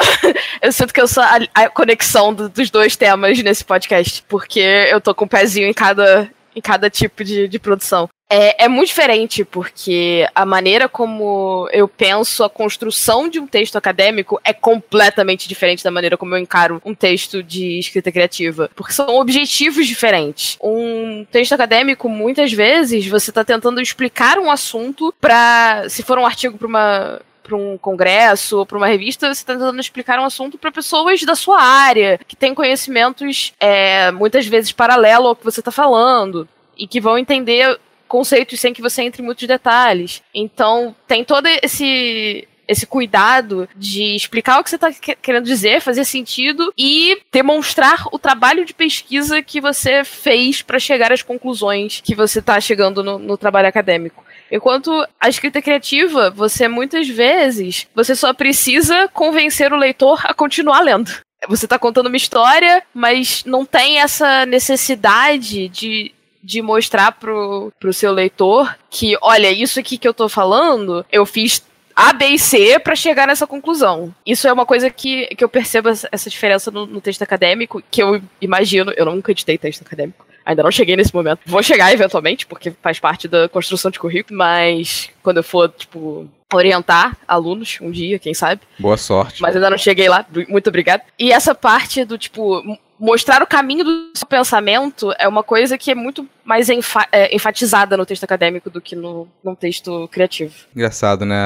Eu 0.64 0.72
sinto 0.72 0.94
que 0.94 1.00
eu 1.00 1.06
sou 1.06 1.22
a, 1.22 1.40
a 1.54 1.68
conexão 1.68 2.32
do, 2.32 2.48
dos 2.48 2.70
dois 2.70 2.96
temas 2.96 3.38
nesse 3.42 3.62
podcast, 3.62 4.24
porque 4.26 4.60
eu 4.60 4.98
tô 4.98 5.14
com 5.14 5.26
um 5.26 5.28
pezinho 5.28 5.68
em 5.68 5.74
cada 5.74 6.30
em 6.56 6.60
cada 6.60 6.88
tipo 6.88 7.22
de, 7.22 7.48
de 7.48 7.58
produção. 7.58 8.08
É, 8.30 8.64
é, 8.64 8.68
muito 8.68 8.88
diferente, 8.88 9.44
porque 9.44 10.26
a 10.34 10.46
maneira 10.46 10.88
como 10.88 11.68
eu 11.72 11.86
penso 11.86 12.42
a 12.42 12.48
construção 12.48 13.28
de 13.28 13.38
um 13.38 13.46
texto 13.46 13.76
acadêmico 13.76 14.40
é 14.42 14.52
completamente 14.52 15.46
diferente 15.46 15.84
da 15.84 15.90
maneira 15.90 16.16
como 16.16 16.34
eu 16.34 16.38
encaro 16.38 16.80
um 16.84 16.94
texto 16.94 17.42
de 17.42 17.78
escrita 17.78 18.10
criativa. 18.10 18.70
Porque 18.74 18.92
são 18.94 19.16
objetivos 19.16 19.86
diferentes. 19.86 20.56
Um 20.62 21.26
texto 21.30 21.52
acadêmico, 21.52 22.08
muitas 22.08 22.52
vezes, 22.52 23.06
você 23.06 23.30
está 23.30 23.44
tentando 23.44 23.82
explicar 23.82 24.38
um 24.38 24.50
assunto 24.50 25.12
para. 25.20 25.86
Se 25.90 26.02
for 26.02 26.18
um 26.18 26.24
artigo 26.24 26.56
para 26.56 26.66
uma 26.68 27.20
para 27.44 27.54
um 27.54 27.76
congresso 27.76 28.58
ou 28.58 28.66
para 28.66 28.78
uma 28.78 28.86
revista, 28.86 29.26
você 29.26 29.42
está 29.42 29.52
tentando 29.52 29.78
explicar 29.78 30.18
um 30.18 30.24
assunto 30.24 30.56
para 30.56 30.72
pessoas 30.72 31.22
da 31.22 31.36
sua 31.36 31.62
área, 31.62 32.18
que 32.26 32.34
têm 32.34 32.54
conhecimentos 32.54 33.52
é, 33.60 34.10
muitas 34.10 34.46
vezes 34.46 34.72
paralelo 34.72 35.28
ao 35.28 35.36
que 35.36 35.44
você 35.44 35.60
está 35.60 35.70
falando 35.70 36.48
e 36.76 36.88
que 36.88 37.00
vão 37.00 37.18
entender 37.18 37.78
conceitos 38.08 38.58
sem 38.58 38.72
que 38.72 38.82
você 38.82 39.02
entre 39.02 39.22
em 39.22 39.24
muitos 39.24 39.46
detalhes. 39.46 40.22
Então, 40.34 40.96
tem 41.06 41.24
todo 41.24 41.46
esse 41.62 42.48
esse 42.66 42.86
cuidado 42.86 43.68
de 43.76 44.16
explicar 44.16 44.58
o 44.58 44.64
que 44.64 44.70
você 44.70 44.76
está 44.76 44.90
querendo 45.20 45.44
dizer, 45.44 45.82
fazer 45.82 46.04
sentido 46.04 46.72
e 46.78 47.20
demonstrar 47.30 48.06
o 48.10 48.18
trabalho 48.18 48.64
de 48.64 48.72
pesquisa 48.72 49.42
que 49.42 49.60
você 49.60 50.02
fez 50.02 50.62
para 50.62 50.78
chegar 50.78 51.12
às 51.12 51.22
conclusões 51.22 52.00
que 52.02 52.14
você 52.14 52.38
está 52.38 52.58
chegando 52.60 53.02
no, 53.02 53.18
no 53.18 53.36
trabalho 53.36 53.68
acadêmico. 53.68 54.23
Enquanto 54.54 55.04
a 55.20 55.28
escrita 55.28 55.60
criativa, 55.60 56.30
você 56.30 56.68
muitas 56.68 57.08
vezes, 57.08 57.88
você 57.92 58.14
só 58.14 58.32
precisa 58.32 59.08
convencer 59.08 59.72
o 59.72 59.76
leitor 59.76 60.20
a 60.22 60.32
continuar 60.32 60.80
lendo. 60.80 61.10
você 61.48 61.66
tá 61.66 61.76
contando 61.76 62.06
uma 62.06 62.16
história, 62.16 62.80
mas 62.94 63.42
não 63.44 63.66
tem 63.66 63.98
essa 63.98 64.46
necessidade 64.46 65.68
de 65.68 66.14
de 66.40 66.60
mostrar 66.60 67.10
pro, 67.12 67.72
pro 67.80 67.92
seu 67.92 68.12
leitor 68.12 68.76
que, 68.90 69.16
olha, 69.22 69.50
isso 69.50 69.80
aqui 69.80 69.96
que 69.96 70.06
eu 70.06 70.12
tô 70.12 70.28
falando, 70.28 71.04
eu 71.10 71.24
fiz 71.24 71.64
a, 71.96 72.12
B 72.12 72.26
e 72.26 72.38
C 72.38 72.78
para 72.78 72.94
chegar 72.94 73.26
nessa 73.26 73.46
conclusão. 73.46 74.14
Isso 74.26 74.46
é 74.46 74.52
uma 74.52 74.66
coisa 74.66 74.90
que, 74.90 75.26
que 75.28 75.42
eu 75.42 75.48
percebo 75.48 75.88
essa 75.88 76.28
diferença 76.28 76.70
no, 76.70 76.84
no, 76.84 77.00
texto 77.00 77.22
acadêmico, 77.22 77.82
que 77.90 78.02
eu 78.02 78.20
imagino, 78.42 78.92
eu 78.94 79.06
nunca 79.06 79.32
editei 79.32 79.56
texto 79.56 79.80
acadêmico. 79.80 80.26
Ainda 80.44 80.62
não 80.62 80.70
cheguei 80.70 80.96
nesse 80.96 81.14
momento. 81.14 81.40
Vou 81.46 81.62
chegar 81.62 81.92
eventualmente, 81.92 82.46
porque 82.46 82.72
faz 82.82 82.98
parte 82.98 83.26
da 83.26 83.48
construção 83.48 83.90
de 83.90 83.98
currículo, 83.98 84.38
mas 84.38 85.10
quando 85.22 85.38
eu 85.38 85.42
for, 85.42 85.68
tipo, 85.70 86.28
orientar 86.54 87.16
alunos 87.26 87.78
um 87.80 87.90
dia, 87.90 88.18
quem 88.18 88.34
sabe. 88.34 88.62
Boa 88.78 88.96
sorte. 88.96 89.42
Mas 89.42 89.54
ainda 89.54 89.70
não 89.70 89.78
cheguei 89.78 90.08
lá. 90.08 90.24
Muito 90.48 90.68
obrigado. 90.68 91.02
E 91.18 91.32
essa 91.32 91.54
parte 91.54 92.04
do, 92.04 92.16
tipo, 92.16 92.62
mostrar 92.98 93.42
o 93.42 93.46
caminho 93.46 93.84
do 93.84 94.10
seu 94.14 94.26
pensamento 94.26 95.12
é 95.18 95.28
uma 95.28 95.42
coisa 95.42 95.76
que 95.76 95.90
é 95.90 95.94
muito 95.94 96.26
mais 96.44 96.68
enfa 96.68 97.08
é, 97.10 97.34
enfatizada 97.34 97.96
no 97.96 98.04
texto 98.04 98.24
acadêmico 98.24 98.68
do 98.68 98.80
que 98.80 98.94
no, 98.94 99.26
no 99.42 99.56
texto 99.56 100.08
criativo. 100.08 100.52
Engraçado, 100.74 101.24
né? 101.24 101.36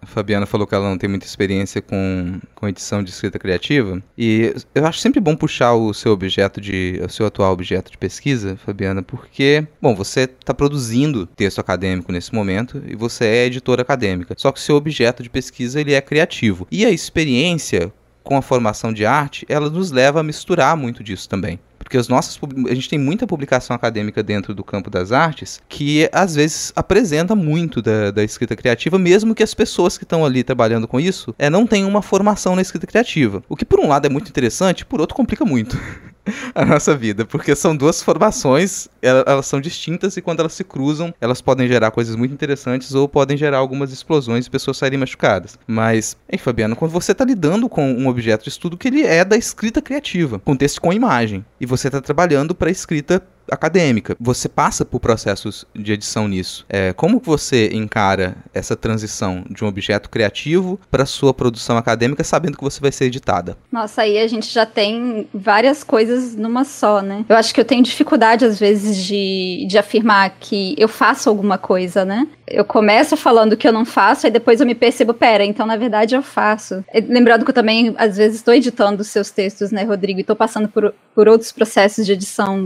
A 0.00 0.06
Fabiana 0.06 0.46
falou 0.46 0.66
que 0.66 0.74
ela 0.74 0.88
não 0.88 0.96
tem 0.96 1.08
muita 1.08 1.26
experiência 1.26 1.82
com, 1.82 2.40
com 2.54 2.68
edição 2.68 3.02
de 3.02 3.10
escrita 3.10 3.38
criativa. 3.38 4.02
E 4.16 4.54
eu 4.74 4.86
acho 4.86 4.98
sempre 4.98 5.20
bom 5.20 5.36
puxar 5.36 5.74
o 5.74 5.92
seu 5.92 6.12
objeto 6.12 6.60
de. 6.60 7.00
o 7.04 7.08
seu 7.08 7.26
atual 7.26 7.52
objeto 7.52 7.90
de 7.90 7.98
pesquisa, 7.98 8.56
Fabiana, 8.64 9.02
porque, 9.02 9.66
bom, 9.80 9.94
você 9.94 10.22
está 10.22 10.54
produzindo 10.54 11.26
texto 11.26 11.60
acadêmico 11.60 12.10
nesse 12.10 12.34
momento 12.34 12.82
e 12.86 12.96
você 12.96 13.26
é 13.26 13.44
editora 13.46 13.82
acadêmica. 13.82 14.34
Só 14.38 14.50
que 14.56 14.60
seu 14.60 14.74
objeto 14.74 15.22
de 15.22 15.30
pesquisa 15.30 15.80
ele 15.80 15.92
é 15.92 16.00
criativo. 16.00 16.66
E 16.70 16.84
a 16.84 16.90
experiência 16.90 17.92
com 18.24 18.36
a 18.36 18.42
formação 18.42 18.92
de 18.92 19.06
arte, 19.06 19.46
ela 19.48 19.70
nos 19.70 19.92
leva 19.92 20.18
a 20.18 20.22
misturar 20.22 20.76
muito 20.76 21.04
disso 21.04 21.28
também. 21.28 21.60
Porque 21.78 21.96
as 21.96 22.08
nossas, 22.08 22.36
a 22.68 22.74
gente 22.74 22.88
tem 22.88 22.98
muita 22.98 23.28
publicação 23.28 23.76
acadêmica 23.76 24.20
dentro 24.20 24.52
do 24.52 24.64
campo 24.64 24.90
das 24.90 25.12
artes 25.12 25.60
que 25.68 26.08
às 26.10 26.34
vezes 26.34 26.72
apresenta 26.74 27.36
muito 27.36 27.80
da, 27.80 28.10
da 28.10 28.24
escrita 28.24 28.56
criativa, 28.56 28.98
mesmo 28.98 29.34
que 29.34 29.42
as 29.44 29.54
pessoas 29.54 29.96
que 29.96 30.02
estão 30.02 30.24
ali 30.24 30.42
trabalhando 30.42 30.88
com 30.88 30.98
isso 30.98 31.32
é, 31.38 31.48
não 31.48 31.64
tenham 31.64 31.88
uma 31.88 32.02
formação 32.02 32.56
na 32.56 32.62
escrita 32.62 32.88
criativa. 32.88 33.44
O 33.48 33.54
que 33.54 33.64
por 33.64 33.78
um 33.78 33.86
lado 33.86 34.06
é 34.06 34.08
muito 34.08 34.28
interessante, 34.28 34.84
por 34.84 35.00
outro 35.00 35.14
complica 35.14 35.44
muito. 35.44 35.78
a 36.54 36.64
nossa 36.64 36.96
vida, 36.96 37.24
porque 37.24 37.54
são 37.54 37.76
duas 37.76 38.02
formações, 38.02 38.88
elas 39.02 39.46
são 39.46 39.60
distintas 39.60 40.16
e 40.16 40.22
quando 40.22 40.40
elas 40.40 40.52
se 40.52 40.64
cruzam, 40.64 41.14
elas 41.20 41.40
podem 41.40 41.68
gerar 41.68 41.90
coisas 41.90 42.16
muito 42.16 42.32
interessantes 42.32 42.94
ou 42.94 43.08
podem 43.08 43.36
gerar 43.36 43.58
algumas 43.58 43.92
explosões 43.92 44.46
e 44.46 44.50
pessoas 44.50 44.76
saírem 44.76 44.98
machucadas. 44.98 45.58
Mas, 45.66 46.16
hein, 46.30 46.38
Fabiano, 46.38 46.76
quando 46.76 46.90
você 46.90 47.12
está 47.12 47.24
lidando 47.24 47.68
com 47.68 47.92
um 47.92 48.08
objeto 48.08 48.44
de 48.44 48.50
estudo 48.50 48.76
que 48.76 48.88
ele 48.88 49.02
é 49.02 49.24
da 49.24 49.36
escrita 49.36 49.80
criativa, 49.80 50.38
com 50.38 50.56
texto 50.56 50.80
com 50.80 50.92
imagem, 50.92 51.44
e 51.60 51.66
você 51.66 51.88
está 51.88 52.00
trabalhando 52.00 52.54
para 52.54 52.70
escrita 52.70 53.22
acadêmica. 53.50 54.16
Você 54.20 54.48
passa 54.48 54.84
por 54.84 55.00
processos 55.00 55.64
de 55.74 55.92
edição 55.92 56.28
nisso. 56.28 56.64
É, 56.68 56.92
como 56.92 57.20
você 57.24 57.68
encara 57.72 58.36
essa 58.52 58.76
transição 58.76 59.44
de 59.50 59.64
um 59.64 59.68
objeto 59.68 60.08
criativo 60.10 60.78
para 60.90 61.06
sua 61.06 61.32
produção 61.32 61.76
acadêmica, 61.76 62.24
sabendo 62.24 62.56
que 62.56 62.64
você 62.64 62.80
vai 62.80 62.92
ser 62.92 63.06
editada? 63.06 63.56
Nossa, 63.70 64.02
aí 64.02 64.18
a 64.18 64.26
gente 64.26 64.52
já 64.52 64.66
tem 64.66 65.28
várias 65.32 65.84
coisas 65.84 66.34
numa 66.34 66.64
só, 66.64 67.00
né? 67.00 67.24
Eu 67.28 67.36
acho 67.36 67.54
que 67.54 67.60
eu 67.60 67.64
tenho 67.64 67.82
dificuldade 67.82 68.44
às 68.44 68.58
vezes 68.58 68.96
de, 68.96 69.66
de 69.68 69.78
afirmar 69.78 70.36
que 70.40 70.74
eu 70.78 70.88
faço 70.88 71.28
alguma 71.28 71.58
coisa, 71.58 72.04
né? 72.04 72.26
Eu 72.46 72.64
começo 72.64 73.16
falando 73.16 73.56
que 73.56 73.66
eu 73.66 73.72
não 73.72 73.84
faço, 73.84 74.26
e 74.26 74.30
depois 74.30 74.60
eu 74.60 74.66
me 74.66 74.74
percebo, 74.74 75.12
pera, 75.12 75.44
então 75.44 75.66
na 75.66 75.76
verdade 75.76 76.14
eu 76.14 76.22
faço. 76.22 76.84
Lembrando 77.08 77.44
que 77.44 77.50
eu 77.50 77.54
também, 77.54 77.94
às 77.98 78.16
vezes, 78.16 78.36
estou 78.36 78.54
editando 78.54 79.02
seus 79.02 79.30
textos, 79.30 79.72
né, 79.72 79.82
Rodrigo, 79.82 80.20
e 80.20 80.22
estou 80.22 80.36
passando 80.36 80.68
por, 80.68 80.94
por 81.14 81.28
outros 81.28 81.50
processos 81.50 82.06
de 82.06 82.12
edição. 82.12 82.58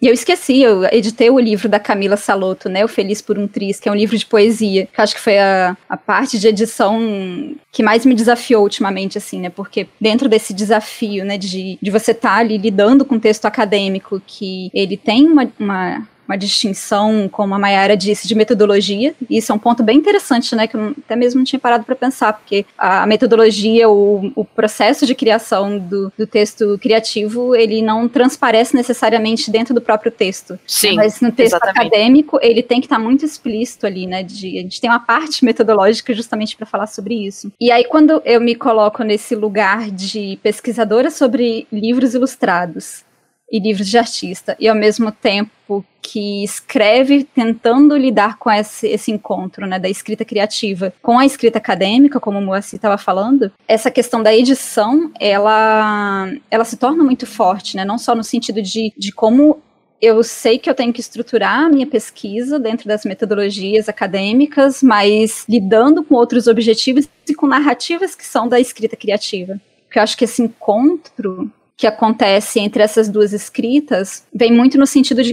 E 0.00 0.06
eu 0.06 0.12
esqueci, 0.22 0.62
eu 0.62 0.84
editei 0.90 1.30
o 1.30 1.38
livro 1.38 1.68
da 1.68 1.78
Camila 1.78 2.16
Saloto, 2.16 2.68
né, 2.68 2.84
O 2.84 2.88
Feliz 2.88 3.20
por 3.20 3.38
um 3.38 3.46
Tris, 3.46 3.78
que 3.78 3.88
é 3.88 3.92
um 3.92 3.94
livro 3.94 4.16
de 4.16 4.26
poesia, 4.26 4.88
que 4.92 5.00
acho 5.00 5.14
que 5.14 5.20
foi 5.20 5.38
a, 5.38 5.76
a 5.88 5.96
parte 5.96 6.38
de 6.38 6.48
edição 6.48 7.54
que 7.70 7.82
mais 7.82 8.04
me 8.06 8.14
desafiou 8.14 8.62
ultimamente, 8.62 9.18
assim, 9.18 9.40
né, 9.40 9.50
porque 9.50 9.86
dentro 10.00 10.28
desse 10.28 10.52
desafio, 10.54 11.24
né, 11.24 11.36
de, 11.36 11.78
de 11.80 11.90
você 11.90 12.12
estar 12.12 12.30
tá 12.30 12.36
ali 12.36 12.56
lidando 12.56 13.04
com 13.04 13.18
texto 13.18 13.44
acadêmico, 13.44 14.22
que 14.26 14.70
ele 14.74 14.96
tem 14.96 15.26
uma, 15.26 15.50
uma 15.58 16.06
uma 16.26 16.36
distinção, 16.36 17.28
como 17.30 17.54
a 17.54 17.58
Mayara 17.58 17.96
disse, 17.96 18.26
de 18.26 18.34
metodologia. 18.34 19.14
E 19.28 19.38
isso 19.38 19.52
é 19.52 19.54
um 19.54 19.58
ponto 19.58 19.82
bem 19.82 19.98
interessante, 19.98 20.54
né? 20.54 20.66
Que 20.66 20.76
eu 20.76 20.94
até 21.04 21.16
mesmo 21.16 21.38
não 21.38 21.44
tinha 21.44 21.58
parado 21.58 21.84
para 21.84 21.94
pensar, 21.94 22.32
porque 22.32 22.64
a 22.76 23.06
metodologia, 23.06 23.88
o, 23.88 24.32
o 24.34 24.44
processo 24.44 25.04
de 25.04 25.14
criação 25.14 25.78
do, 25.78 26.12
do, 26.16 26.26
texto 26.26 26.78
criativo, 26.80 27.54
ele 27.54 27.82
não 27.82 28.08
transparece 28.08 28.74
necessariamente 28.74 29.50
dentro 29.50 29.74
do 29.74 29.80
próprio 29.80 30.10
texto. 30.10 30.58
Sim. 30.66 30.96
Mas 30.96 31.20
no 31.20 31.30
texto 31.30 31.54
exatamente. 31.56 31.78
acadêmico, 31.78 32.38
ele 32.40 32.62
tem 32.62 32.80
que 32.80 32.86
estar 32.86 32.96
tá 32.96 33.02
muito 33.02 33.24
explícito 33.24 33.86
ali, 33.86 34.06
né? 34.06 34.22
De, 34.22 34.58
a 34.58 34.62
gente 34.62 34.80
tem 34.80 34.88
uma 34.88 35.00
parte 35.00 35.44
metodológica 35.44 36.14
justamente 36.14 36.56
para 36.56 36.66
falar 36.66 36.86
sobre 36.86 37.14
isso. 37.14 37.52
E 37.60 37.70
aí, 37.70 37.84
quando 37.84 38.22
eu 38.24 38.40
me 38.40 38.54
coloco 38.54 39.02
nesse 39.02 39.34
lugar 39.34 39.90
de 39.90 40.38
pesquisadora 40.42 41.10
sobre 41.10 41.66
livros 41.70 42.14
ilustrados, 42.14 43.04
e 43.50 43.60
livros 43.60 43.88
de 43.88 43.98
artista, 43.98 44.56
e 44.58 44.68
ao 44.68 44.74
mesmo 44.74 45.12
tempo 45.12 45.84
que 46.00 46.42
escreve 46.42 47.22
tentando 47.22 47.96
lidar 47.96 48.38
com 48.38 48.50
esse, 48.50 48.88
esse 48.88 49.10
encontro 49.12 49.66
né, 49.66 49.78
da 49.78 49.88
escrita 49.88 50.24
criativa 50.24 50.92
com 51.00 51.18
a 51.18 51.24
escrita 51.24 51.58
acadêmica, 51.58 52.18
como 52.18 52.38
o 52.38 52.42
Moacir 52.42 52.76
estava 52.76 52.98
falando, 52.98 53.52
essa 53.68 53.90
questão 53.90 54.22
da 54.22 54.34
edição, 54.34 55.12
ela, 55.20 56.30
ela 56.50 56.64
se 56.64 56.76
torna 56.76 57.04
muito 57.04 57.26
forte, 57.26 57.76
né, 57.76 57.84
não 57.84 57.98
só 57.98 58.14
no 58.14 58.24
sentido 58.24 58.60
de, 58.60 58.92
de 58.96 59.12
como 59.12 59.62
eu 60.02 60.20
sei 60.24 60.58
que 60.58 60.68
eu 60.68 60.74
tenho 60.74 60.92
que 60.92 61.00
estruturar 61.00 61.60
a 61.60 61.68
minha 61.68 61.86
pesquisa 61.86 62.58
dentro 62.58 62.88
das 62.88 63.04
metodologias 63.04 63.88
acadêmicas, 63.88 64.82
mas 64.82 65.44
lidando 65.48 66.02
com 66.02 66.16
outros 66.16 66.48
objetivos 66.48 67.08
e 67.28 67.34
com 67.34 67.46
narrativas 67.46 68.16
que 68.16 68.26
são 68.26 68.48
da 68.48 68.58
escrita 68.58 68.96
criativa. 68.96 69.60
Porque 69.84 70.00
eu 70.00 70.02
acho 70.02 70.16
que 70.16 70.24
esse 70.24 70.42
encontro 70.42 71.48
que 71.76 71.86
acontece 71.86 72.60
entre 72.60 72.82
essas 72.82 73.08
duas 73.08 73.32
escritas 73.32 74.24
vem 74.32 74.52
muito 74.52 74.78
no 74.78 74.86
sentido 74.86 75.22
de, 75.22 75.32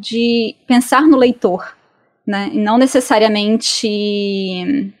de 0.00 0.56
pensar 0.66 1.02
no 1.02 1.16
leitor, 1.16 1.76
né? 2.26 2.50
E 2.52 2.58
não 2.58 2.78
necessariamente 2.78 4.92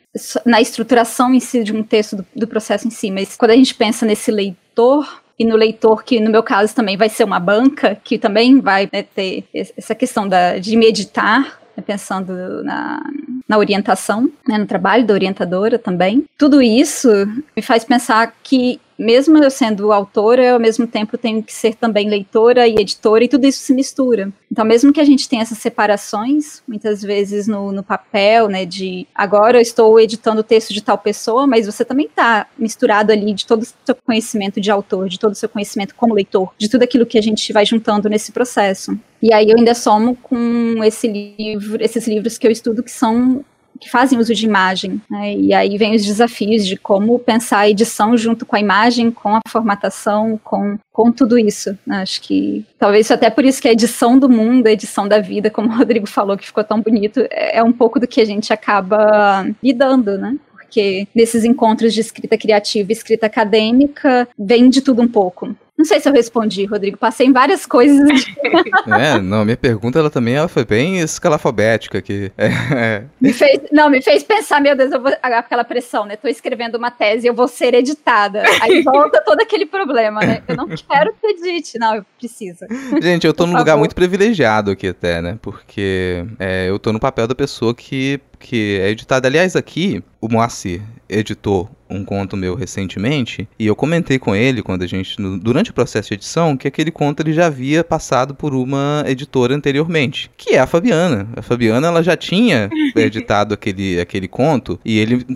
na 0.46 0.60
estruturação 0.60 1.34
em 1.34 1.40
si 1.40 1.64
de 1.64 1.74
um 1.74 1.82
texto 1.82 2.16
do, 2.16 2.26
do 2.36 2.46
processo 2.46 2.86
em 2.86 2.90
si, 2.90 3.10
mas 3.10 3.36
quando 3.36 3.50
a 3.50 3.56
gente 3.56 3.74
pensa 3.74 4.06
nesse 4.06 4.30
leitor 4.30 5.24
e 5.38 5.44
no 5.44 5.56
leitor, 5.56 6.04
que 6.04 6.20
no 6.20 6.30
meu 6.30 6.42
caso 6.42 6.74
também 6.74 6.96
vai 6.96 7.08
ser 7.08 7.24
uma 7.24 7.40
banca, 7.40 7.96
que 7.96 8.18
também 8.18 8.60
vai 8.60 8.88
né, 8.92 9.02
ter 9.02 9.44
essa 9.52 9.94
questão 9.94 10.28
da, 10.28 10.58
de 10.58 10.76
meditar, 10.76 11.60
né, 11.76 11.82
pensando 11.84 12.62
na, 12.62 13.02
na 13.48 13.58
orientação, 13.58 14.30
né, 14.46 14.58
no 14.58 14.66
trabalho 14.66 15.04
da 15.04 15.14
orientadora 15.14 15.78
também. 15.78 16.24
Tudo 16.38 16.62
isso 16.62 17.08
me 17.56 17.62
faz 17.62 17.84
pensar 17.84 18.34
que 18.42 18.80
mesmo 18.98 19.38
eu 19.38 19.50
sendo 19.50 19.92
autora, 19.92 20.52
ao 20.52 20.60
mesmo 20.60 20.86
tempo 20.86 21.18
tenho 21.18 21.42
que 21.42 21.52
ser 21.52 21.74
também 21.74 22.08
leitora 22.08 22.66
e 22.66 22.76
editora, 22.76 23.24
e 23.24 23.28
tudo 23.28 23.46
isso 23.46 23.60
se 23.60 23.74
mistura. 23.74 24.32
Então, 24.50 24.64
mesmo 24.64 24.92
que 24.92 25.00
a 25.00 25.04
gente 25.04 25.28
tenha 25.28 25.42
essas 25.42 25.58
separações, 25.58 26.62
muitas 26.66 27.02
vezes 27.02 27.48
no, 27.48 27.72
no 27.72 27.82
papel, 27.82 28.48
né, 28.48 28.64
de 28.64 29.06
agora 29.14 29.58
eu 29.58 29.62
estou 29.62 29.98
editando 29.98 30.40
o 30.40 30.44
texto 30.44 30.72
de 30.72 30.80
tal 30.80 30.96
pessoa, 30.96 31.46
mas 31.46 31.66
você 31.66 31.84
também 31.84 32.06
está 32.06 32.46
misturado 32.56 33.10
ali 33.10 33.32
de 33.32 33.46
todo 33.46 33.62
o 33.62 33.66
seu 33.66 33.94
conhecimento 33.94 34.60
de 34.60 34.70
autor, 34.70 35.08
de 35.08 35.18
todo 35.18 35.32
o 35.32 35.36
seu 35.36 35.48
conhecimento 35.48 35.94
como 35.94 36.14
leitor, 36.14 36.50
de 36.56 36.68
tudo 36.68 36.82
aquilo 36.82 37.06
que 37.06 37.18
a 37.18 37.22
gente 37.22 37.52
vai 37.52 37.66
juntando 37.66 38.08
nesse 38.08 38.30
processo. 38.30 38.96
E 39.20 39.32
aí 39.32 39.50
eu 39.50 39.56
ainda 39.56 39.74
somo 39.74 40.16
com 40.22 40.84
esse 40.84 41.08
livro, 41.08 41.82
esses 41.82 42.06
livros 42.06 42.38
que 42.38 42.46
eu 42.46 42.50
estudo 42.50 42.82
que 42.82 42.90
são 42.90 43.44
que 43.80 43.90
fazem 43.90 44.18
uso 44.18 44.34
de 44.34 44.46
imagem. 44.46 45.00
Né? 45.10 45.34
E 45.34 45.54
aí 45.54 45.76
vem 45.76 45.94
os 45.94 46.04
desafios 46.04 46.66
de 46.66 46.76
como 46.76 47.18
pensar 47.18 47.60
a 47.60 47.68
edição 47.68 48.16
junto 48.16 48.46
com 48.46 48.56
a 48.56 48.60
imagem, 48.60 49.10
com 49.10 49.36
a 49.36 49.40
formatação, 49.48 50.38
com, 50.42 50.78
com 50.92 51.12
tudo 51.12 51.38
isso. 51.38 51.76
Né? 51.86 52.02
Acho 52.02 52.20
que 52.22 52.64
talvez 52.78 53.10
até 53.10 53.30
por 53.30 53.44
isso 53.44 53.60
que 53.60 53.68
a 53.68 53.72
edição 53.72 54.18
do 54.18 54.28
mundo, 54.28 54.66
a 54.66 54.72
edição 54.72 55.08
da 55.08 55.20
vida, 55.20 55.50
como 55.50 55.68
o 55.68 55.76
Rodrigo 55.76 56.06
falou, 56.06 56.36
que 56.36 56.46
ficou 56.46 56.64
tão 56.64 56.80
bonito, 56.80 57.20
é, 57.30 57.58
é 57.58 57.62
um 57.62 57.72
pouco 57.72 57.98
do 57.98 58.06
que 58.06 58.20
a 58.20 58.24
gente 58.24 58.52
acaba 58.52 59.46
lidando, 59.62 60.18
né? 60.18 60.36
Porque 60.74 61.06
nesses 61.14 61.44
encontros 61.44 61.94
de 61.94 62.00
escrita 62.00 62.36
criativa 62.36 62.90
e 62.90 62.92
escrita 62.92 63.26
acadêmica 63.26 64.26
vem 64.36 64.68
de 64.68 64.80
tudo 64.80 65.02
um 65.02 65.08
pouco. 65.08 65.54
Não 65.76 65.84
sei 65.84 65.98
se 65.98 66.08
eu 66.08 66.12
respondi, 66.12 66.64
Rodrigo. 66.66 66.96
Passei 66.96 67.26
em 67.26 67.32
várias 67.32 67.66
coisas. 67.66 68.24
é, 68.86 69.18
não, 69.20 69.44
minha 69.44 69.56
pergunta 69.56 69.98
ela 69.98 70.08
também 70.08 70.34
ela 70.34 70.46
foi 70.46 70.64
bem 70.64 71.00
escalafobética 71.00 71.98
aqui. 71.98 72.32
É. 72.74 73.04
Me 73.20 73.32
fez, 73.32 73.60
não, 73.70 73.88
me 73.88 74.02
fez 74.02 74.22
pensar, 74.22 74.60
meu 74.60 74.76
Deus, 74.76 74.90
eu 74.90 75.00
vou 75.00 75.12
aquela 75.22 75.64
pressão, 75.64 76.06
né? 76.06 76.16
Tô 76.16 76.26
escrevendo 76.26 76.76
uma 76.76 76.90
tese, 76.90 77.26
eu 77.26 77.34
vou 77.34 77.46
ser 77.46 77.74
editada. 77.74 78.42
Aí 78.60 78.82
volta 78.82 79.22
todo 79.24 79.40
aquele 79.40 79.66
problema, 79.66 80.20
né? 80.20 80.42
Eu 80.48 80.56
não 80.56 80.68
quero 80.68 81.14
que 81.20 81.26
edite, 81.26 81.78
não, 81.78 81.96
eu 81.96 82.06
preciso. 82.18 82.64
Gente, 83.00 83.26
eu 83.26 83.34
tô 83.34 83.46
num 83.46 83.56
lugar 83.56 83.76
muito 83.76 83.94
privilegiado 83.94 84.70
aqui 84.70 84.88
até, 84.88 85.20
né? 85.20 85.38
Porque 85.40 86.24
é, 86.38 86.68
eu 86.68 86.78
tô 86.78 86.92
no 86.92 86.98
papel 86.98 87.26
da 87.26 87.34
pessoa 87.34 87.74
que 87.74 88.20
que 88.44 88.78
é 88.78 88.90
editada. 88.90 89.26
Aliás, 89.26 89.56
aqui, 89.56 90.04
o 90.20 90.28
Moacir, 90.28 90.82
editou 91.08 91.70
um 91.88 92.04
conto 92.04 92.36
meu 92.36 92.54
recentemente 92.54 93.48
e 93.58 93.66
eu 93.66 93.74
comentei 93.74 94.18
com 94.18 94.36
ele 94.36 94.62
quando 94.62 94.82
a 94.82 94.86
gente 94.86 95.18
no, 95.20 95.38
durante 95.38 95.70
o 95.70 95.74
processo 95.74 96.08
de 96.08 96.14
edição 96.14 96.56
que 96.56 96.68
aquele 96.68 96.90
conto 96.90 97.20
ele 97.20 97.32
já 97.32 97.46
havia 97.46 97.82
passado 97.82 98.34
por 98.34 98.54
uma 98.54 99.02
editora 99.06 99.54
anteriormente, 99.54 100.30
que 100.36 100.54
é 100.54 100.58
a 100.58 100.66
Fabiana. 100.66 101.26
A 101.34 101.40
Fabiana 101.40 101.86
ela 101.86 102.02
já 102.02 102.16
tinha 102.16 102.68
editado 102.94 103.54
aquele 103.54 103.98
aquele 103.98 104.28
conto 104.28 104.78
e 104.84 104.98
ele 104.98 105.26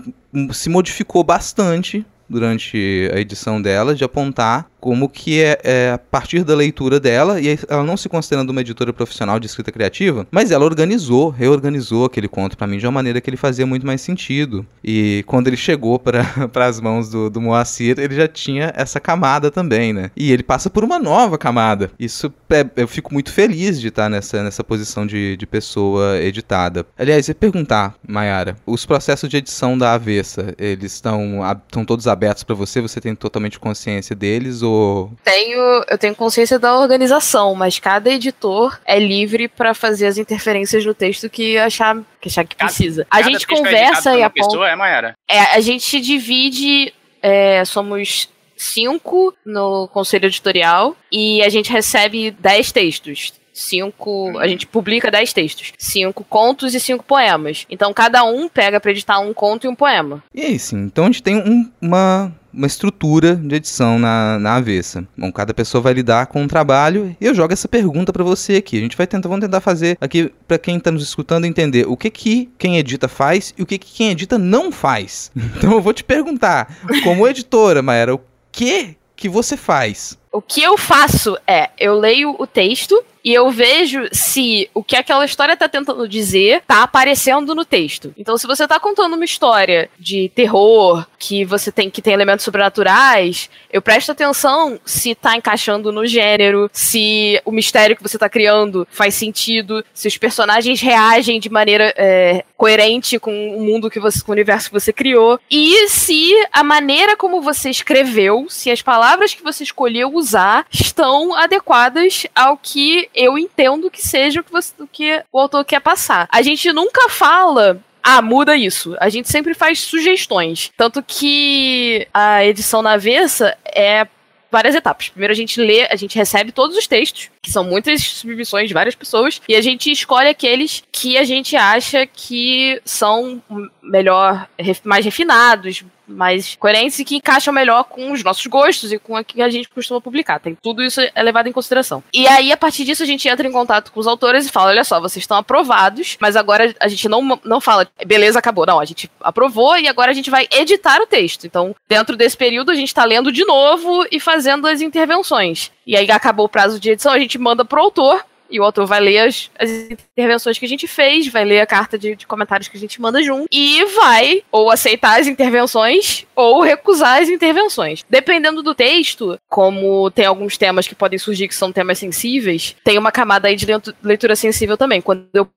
se 0.52 0.68
modificou 0.68 1.24
bastante 1.24 2.04
durante 2.28 3.10
a 3.14 3.18
edição 3.18 3.60
dela 3.62 3.94
de 3.94 4.04
apontar 4.04 4.68
como 4.80 5.08
que 5.08 5.40
é, 5.40 5.58
é, 5.62 5.90
a 5.92 5.98
partir 5.98 6.44
da 6.44 6.54
leitura 6.54 7.00
dela, 7.00 7.40
e 7.40 7.58
ela 7.68 7.84
não 7.84 7.96
se 7.96 8.08
considerando 8.08 8.50
uma 8.50 8.60
editora 8.60 8.92
profissional 8.92 9.38
de 9.38 9.46
escrita 9.46 9.72
criativa, 9.72 10.26
mas 10.30 10.50
ela 10.50 10.64
organizou, 10.64 11.30
reorganizou 11.30 12.04
aquele 12.04 12.28
conto 12.28 12.56
para 12.56 12.66
mim 12.66 12.78
de 12.78 12.86
uma 12.86 12.92
maneira 12.92 13.20
que 13.20 13.28
ele 13.28 13.36
fazia 13.36 13.66
muito 13.66 13.86
mais 13.86 14.00
sentido. 14.00 14.64
E 14.82 15.24
quando 15.26 15.48
ele 15.48 15.56
chegou 15.56 15.98
para 15.98 16.22
as 16.66 16.80
mãos 16.80 17.08
do, 17.08 17.30
do 17.30 17.40
Moacir, 17.40 17.98
ele 17.98 18.14
já 18.14 18.28
tinha 18.28 18.72
essa 18.76 19.00
camada 19.00 19.50
também, 19.50 19.92
né? 19.92 20.10
E 20.16 20.32
ele 20.32 20.42
passa 20.42 20.70
por 20.70 20.84
uma 20.84 20.98
nova 20.98 21.38
camada. 21.38 21.90
Isso 21.98 22.32
é, 22.50 22.66
eu 22.76 22.88
fico 22.88 23.12
muito 23.12 23.32
feliz 23.32 23.80
de 23.80 23.88
estar 23.88 24.08
nessa, 24.08 24.42
nessa 24.42 24.62
posição 24.62 25.06
de, 25.06 25.36
de 25.36 25.46
pessoa 25.46 26.18
editada. 26.18 26.86
Aliás, 26.96 27.28
ia 27.28 27.34
perguntar, 27.34 27.94
Mayara, 28.06 28.56
os 28.66 28.84
processos 28.86 29.28
de 29.28 29.36
edição 29.36 29.76
da 29.76 29.94
avessa, 29.94 30.54
eles 30.58 30.92
estão 30.92 31.84
todos 31.86 32.06
abertos 32.06 32.42
para 32.42 32.54
você? 32.54 32.80
Você 32.80 33.00
tem 33.00 33.14
totalmente 33.14 33.58
consciência 33.58 34.14
deles? 34.14 34.62
Ou... 34.68 35.12
Tenho, 35.24 35.84
eu 35.88 35.98
tenho 35.98 36.14
consciência 36.14 36.58
da 36.58 36.78
organização, 36.78 37.54
mas 37.54 37.78
cada 37.78 38.10
editor 38.10 38.78
é 38.84 38.98
livre 38.98 39.48
para 39.48 39.74
fazer 39.74 40.06
as 40.06 40.18
interferências 40.18 40.84
no 40.84 40.94
texto 40.94 41.28
que 41.28 41.58
achar 41.58 41.96
que, 42.20 42.28
achar 42.28 42.44
que 42.44 42.56
cada, 42.56 42.68
precisa. 42.68 43.06
A 43.10 43.22
gente 43.22 43.44
é 43.44 43.56
conversa 43.56 44.16
e 44.16 44.22
aponta. 44.22 44.64
É, 44.64 44.76
Mayara? 44.76 45.14
É, 45.28 45.40
a 45.56 45.60
gente 45.60 46.00
divide. 46.00 46.92
É, 47.20 47.64
somos 47.64 48.28
cinco 48.56 49.34
no 49.44 49.88
conselho 49.88 50.26
editorial 50.26 50.96
e 51.10 51.42
a 51.42 51.48
gente 51.48 51.72
recebe 51.72 52.30
dez 52.30 52.70
textos 52.70 53.32
cinco. 53.58 54.38
A 54.38 54.46
gente 54.46 54.66
publica 54.66 55.10
dez 55.10 55.32
textos. 55.32 55.72
Cinco 55.76 56.24
contos 56.24 56.74
e 56.74 56.80
cinco 56.80 57.04
poemas. 57.04 57.66
Então 57.68 57.92
cada 57.92 58.24
um 58.24 58.48
pega 58.48 58.80
pra 58.80 58.90
editar 58.90 59.18
um 59.18 59.34
conto 59.34 59.66
e 59.66 59.68
um 59.68 59.74
poema. 59.74 60.22
E 60.34 60.42
é 60.42 60.48
isso. 60.48 60.76
Então 60.76 61.04
a 61.04 61.06
gente 61.08 61.22
tem 61.22 61.36
um, 61.36 61.70
uma 61.80 62.32
uma 62.58 62.66
estrutura 62.66 63.36
de 63.36 63.54
edição 63.54 64.00
na, 64.00 64.36
na 64.40 64.56
avessa. 64.56 65.06
Bom, 65.16 65.30
cada 65.30 65.54
pessoa 65.54 65.80
vai 65.80 65.92
lidar 65.92 66.26
com 66.26 66.42
um 66.42 66.48
trabalho 66.48 67.16
e 67.20 67.24
eu 67.24 67.32
jogo 67.32 67.52
essa 67.52 67.68
pergunta 67.68 68.12
para 68.12 68.24
você 68.24 68.56
aqui. 68.56 68.76
A 68.76 68.80
gente 68.80 68.96
vai 68.96 69.06
tentar, 69.06 69.28
vamos 69.28 69.44
tentar 69.44 69.60
fazer 69.60 69.96
aqui 70.00 70.32
para 70.46 70.58
quem 70.58 70.76
está 70.76 70.90
nos 70.90 71.04
escutando 71.04 71.44
entender 71.44 71.86
o 71.86 71.96
que 71.96 72.10
que 72.10 72.50
quem 72.58 72.76
edita 72.76 73.06
faz 73.06 73.54
e 73.56 73.62
o 73.62 73.66
que 73.66 73.78
que 73.78 73.94
quem 73.94 74.10
edita 74.10 74.36
não 74.36 74.72
faz. 74.72 75.30
Então 75.58 75.72
eu 75.72 75.80
vou 75.80 75.92
te 75.92 76.04
perguntar, 76.04 76.78
como 77.02 77.26
editora, 77.26 77.82
Maera, 77.82 78.14
o 78.14 78.20
que 78.52 78.96
que 79.16 79.28
você 79.28 79.56
faz? 79.56 80.16
O 80.30 80.40
que 80.40 80.62
eu 80.62 80.76
faço 80.76 81.36
é, 81.46 81.70
eu 81.78 81.98
leio 81.98 82.36
o 82.38 82.46
texto 82.46 83.02
e 83.24 83.32
eu 83.32 83.50
vejo 83.50 84.08
se 84.12 84.70
o 84.74 84.82
que 84.82 84.96
aquela 84.96 85.24
história 85.24 85.56
tá 85.56 85.68
tentando 85.68 86.08
dizer 86.08 86.62
tá 86.66 86.82
aparecendo 86.82 87.54
no 87.54 87.64
texto. 87.64 88.12
Então, 88.16 88.36
se 88.36 88.46
você 88.46 88.66
tá 88.66 88.78
contando 88.80 89.14
uma 89.14 89.24
história 89.24 89.90
de 89.98 90.30
terror, 90.34 91.06
que 91.18 91.44
você 91.44 91.70
tem 91.72 91.90
que 91.90 92.02
tem 92.02 92.12
elementos 92.12 92.44
sobrenaturais, 92.44 93.50
eu 93.70 93.82
presto 93.82 94.12
atenção 94.12 94.78
se 94.84 95.14
tá 95.14 95.36
encaixando 95.36 95.92
no 95.92 96.06
gênero, 96.06 96.70
se 96.72 97.40
o 97.44 97.52
mistério 97.52 97.96
que 97.96 98.02
você 98.02 98.18
tá 98.18 98.28
criando 98.28 98.86
faz 98.90 99.14
sentido, 99.14 99.84
se 99.92 100.08
os 100.08 100.16
personagens 100.16 100.80
reagem 100.80 101.40
de 101.40 101.50
maneira 101.50 101.92
é, 101.96 102.44
coerente 102.56 103.18
com 103.18 103.56
o 103.56 103.60
mundo 103.60 103.90
que 103.90 104.00
você, 104.00 104.22
com 104.22 104.32
o 104.32 104.34
universo 104.34 104.68
que 104.68 104.80
você 104.80 104.92
criou, 104.92 105.38
e 105.50 105.88
se 105.88 106.32
a 106.52 106.62
maneira 106.62 107.16
como 107.16 107.40
você 107.40 107.70
escreveu, 107.70 108.46
se 108.48 108.70
as 108.70 108.82
palavras 108.82 109.34
que 109.34 109.42
você 109.42 109.64
escolheu 109.64 110.14
usar 110.14 110.66
estão 110.72 111.34
adequadas 111.34 112.26
ao 112.34 112.56
que 112.56 113.07
eu 113.14 113.38
entendo 113.38 113.90
que 113.90 114.00
seja 114.00 114.40
o 114.40 114.44
que, 114.44 114.52
você, 114.52 114.72
o 114.78 114.86
que 114.86 115.22
o 115.32 115.38
autor 115.38 115.64
quer 115.64 115.80
passar. 115.80 116.28
A 116.30 116.42
gente 116.42 116.72
nunca 116.72 117.08
fala 117.08 117.82
ah, 118.02 118.22
muda 118.22 118.56
isso. 118.56 118.96
A 119.00 119.10
gente 119.10 119.28
sempre 119.28 119.52
faz 119.52 119.80
sugestões. 119.80 120.70
Tanto 120.76 121.02
que 121.02 122.08
a 122.14 122.42
edição 122.44 122.80
na 122.80 122.92
avessa 122.92 123.54
é 123.66 124.06
várias 124.50 124.74
etapas. 124.74 125.10
Primeiro 125.10 125.32
a 125.32 125.36
gente 125.36 125.60
lê, 125.60 125.86
a 125.90 125.96
gente 125.96 126.16
recebe 126.16 126.52
todos 126.52 126.76
os 126.76 126.86
textos, 126.86 127.30
que 127.42 127.50
são 127.50 127.64
muitas 127.64 128.02
submissões 128.02 128.68
de 128.68 128.74
várias 128.74 128.94
pessoas, 128.94 129.42
e 129.48 129.54
a 129.54 129.60
gente 129.60 129.90
escolhe 129.90 130.28
aqueles 130.28 130.82
que 130.90 131.18
a 131.18 131.24
gente 131.24 131.54
acha 131.54 132.06
que 132.06 132.80
são 132.84 133.42
melhor, 133.82 134.48
mais 134.84 135.04
refinados, 135.04 135.84
mais 136.08 136.56
coerentes 136.56 136.98
e 136.98 137.04
que 137.04 137.16
encaixam 137.16 137.52
melhor 137.52 137.84
com 137.84 138.12
os 138.12 138.22
nossos 138.24 138.46
gostos 138.46 138.92
e 138.92 138.98
com 138.98 139.14
o 139.14 139.24
que 139.24 139.42
a 139.42 139.48
gente 139.48 139.68
costuma 139.68 140.00
publicar. 140.00 140.40
Tem 140.40 140.56
tudo 140.60 140.82
isso 140.82 141.00
é 141.00 141.22
levado 141.22 141.48
em 141.48 141.52
consideração. 141.52 142.02
E 142.12 142.26
aí, 142.26 142.52
a 142.52 142.56
partir 142.56 142.84
disso, 142.84 143.02
a 143.02 143.06
gente 143.06 143.28
entra 143.28 143.46
em 143.46 143.52
contato 143.52 143.92
com 143.92 144.00
os 144.00 144.06
autores 144.06 144.46
e 144.46 144.50
fala: 144.50 144.70
olha 144.70 144.84
só, 144.84 145.00
vocês 145.00 145.22
estão 145.22 145.36
aprovados, 145.36 146.16
mas 146.20 146.36
agora 146.36 146.74
a 146.80 146.88
gente 146.88 147.08
não, 147.08 147.38
não 147.44 147.60
fala, 147.60 147.88
beleza, 148.06 148.38
acabou. 148.38 148.66
Não, 148.66 148.80
a 148.80 148.84
gente 148.84 149.10
aprovou 149.20 149.76
e 149.78 149.88
agora 149.88 150.10
a 150.10 150.14
gente 150.14 150.30
vai 150.30 150.48
editar 150.50 151.00
o 151.00 151.06
texto. 151.06 151.46
Então, 151.46 151.74
dentro 151.88 152.16
desse 152.16 152.36
período, 152.36 152.70
a 152.70 152.74
gente 152.74 152.88
está 152.88 153.04
lendo 153.04 153.30
de 153.32 153.44
novo 153.44 154.06
e 154.10 154.18
fazendo 154.18 154.66
as 154.66 154.80
intervenções. 154.80 155.70
E 155.86 155.96
aí 155.96 156.10
acabou 156.10 156.46
o 156.46 156.48
prazo 156.48 156.78
de 156.78 156.90
edição, 156.90 157.12
a 157.12 157.18
gente 157.18 157.38
manda 157.38 157.64
pro 157.64 157.80
autor 157.80 158.24
e 158.50 158.58
o 158.60 158.64
autor 158.64 158.86
vai 158.86 159.00
ler 159.00 159.18
as, 159.18 159.50
as 159.58 159.70
intervenções 159.70 160.58
que 160.58 160.64
a 160.64 160.68
gente 160.68 160.86
fez, 160.86 161.28
vai 161.28 161.44
ler 161.44 161.60
a 161.60 161.66
carta 161.66 161.98
de, 161.98 162.16
de, 162.16 162.26
comentários 162.26 162.68
que 162.68 162.76
a 162.76 162.80
gente 162.80 163.00
manda 163.00 163.22
junto 163.22 163.48
e 163.52 163.84
vai 163.86 164.42
ou 164.50 164.70
aceitar 164.70 165.20
as 165.20 165.26
intervenções 165.26 166.26
ou 166.34 166.60
recusar 166.60 167.20
as 167.22 167.28
intervenções. 167.28 168.04
Dependendo 168.08 168.62
do 168.62 168.74
texto, 168.74 169.38
como 169.48 170.10
tem 170.10 170.26
alguns 170.26 170.56
temas 170.56 170.86
que 170.86 170.94
podem 170.94 171.18
surgir 171.18 171.48
que 171.48 171.54
são 171.54 171.72
temas 171.72 171.98
sensíveis, 171.98 172.76
tem 172.84 172.98
uma 172.98 173.12
camada 173.12 173.48
aí 173.48 173.56
de 173.56 173.66
leitura 174.02 174.36
sensível 174.36 174.76
também. 174.76 175.00
Quando 175.00 175.28
eu 175.34 175.48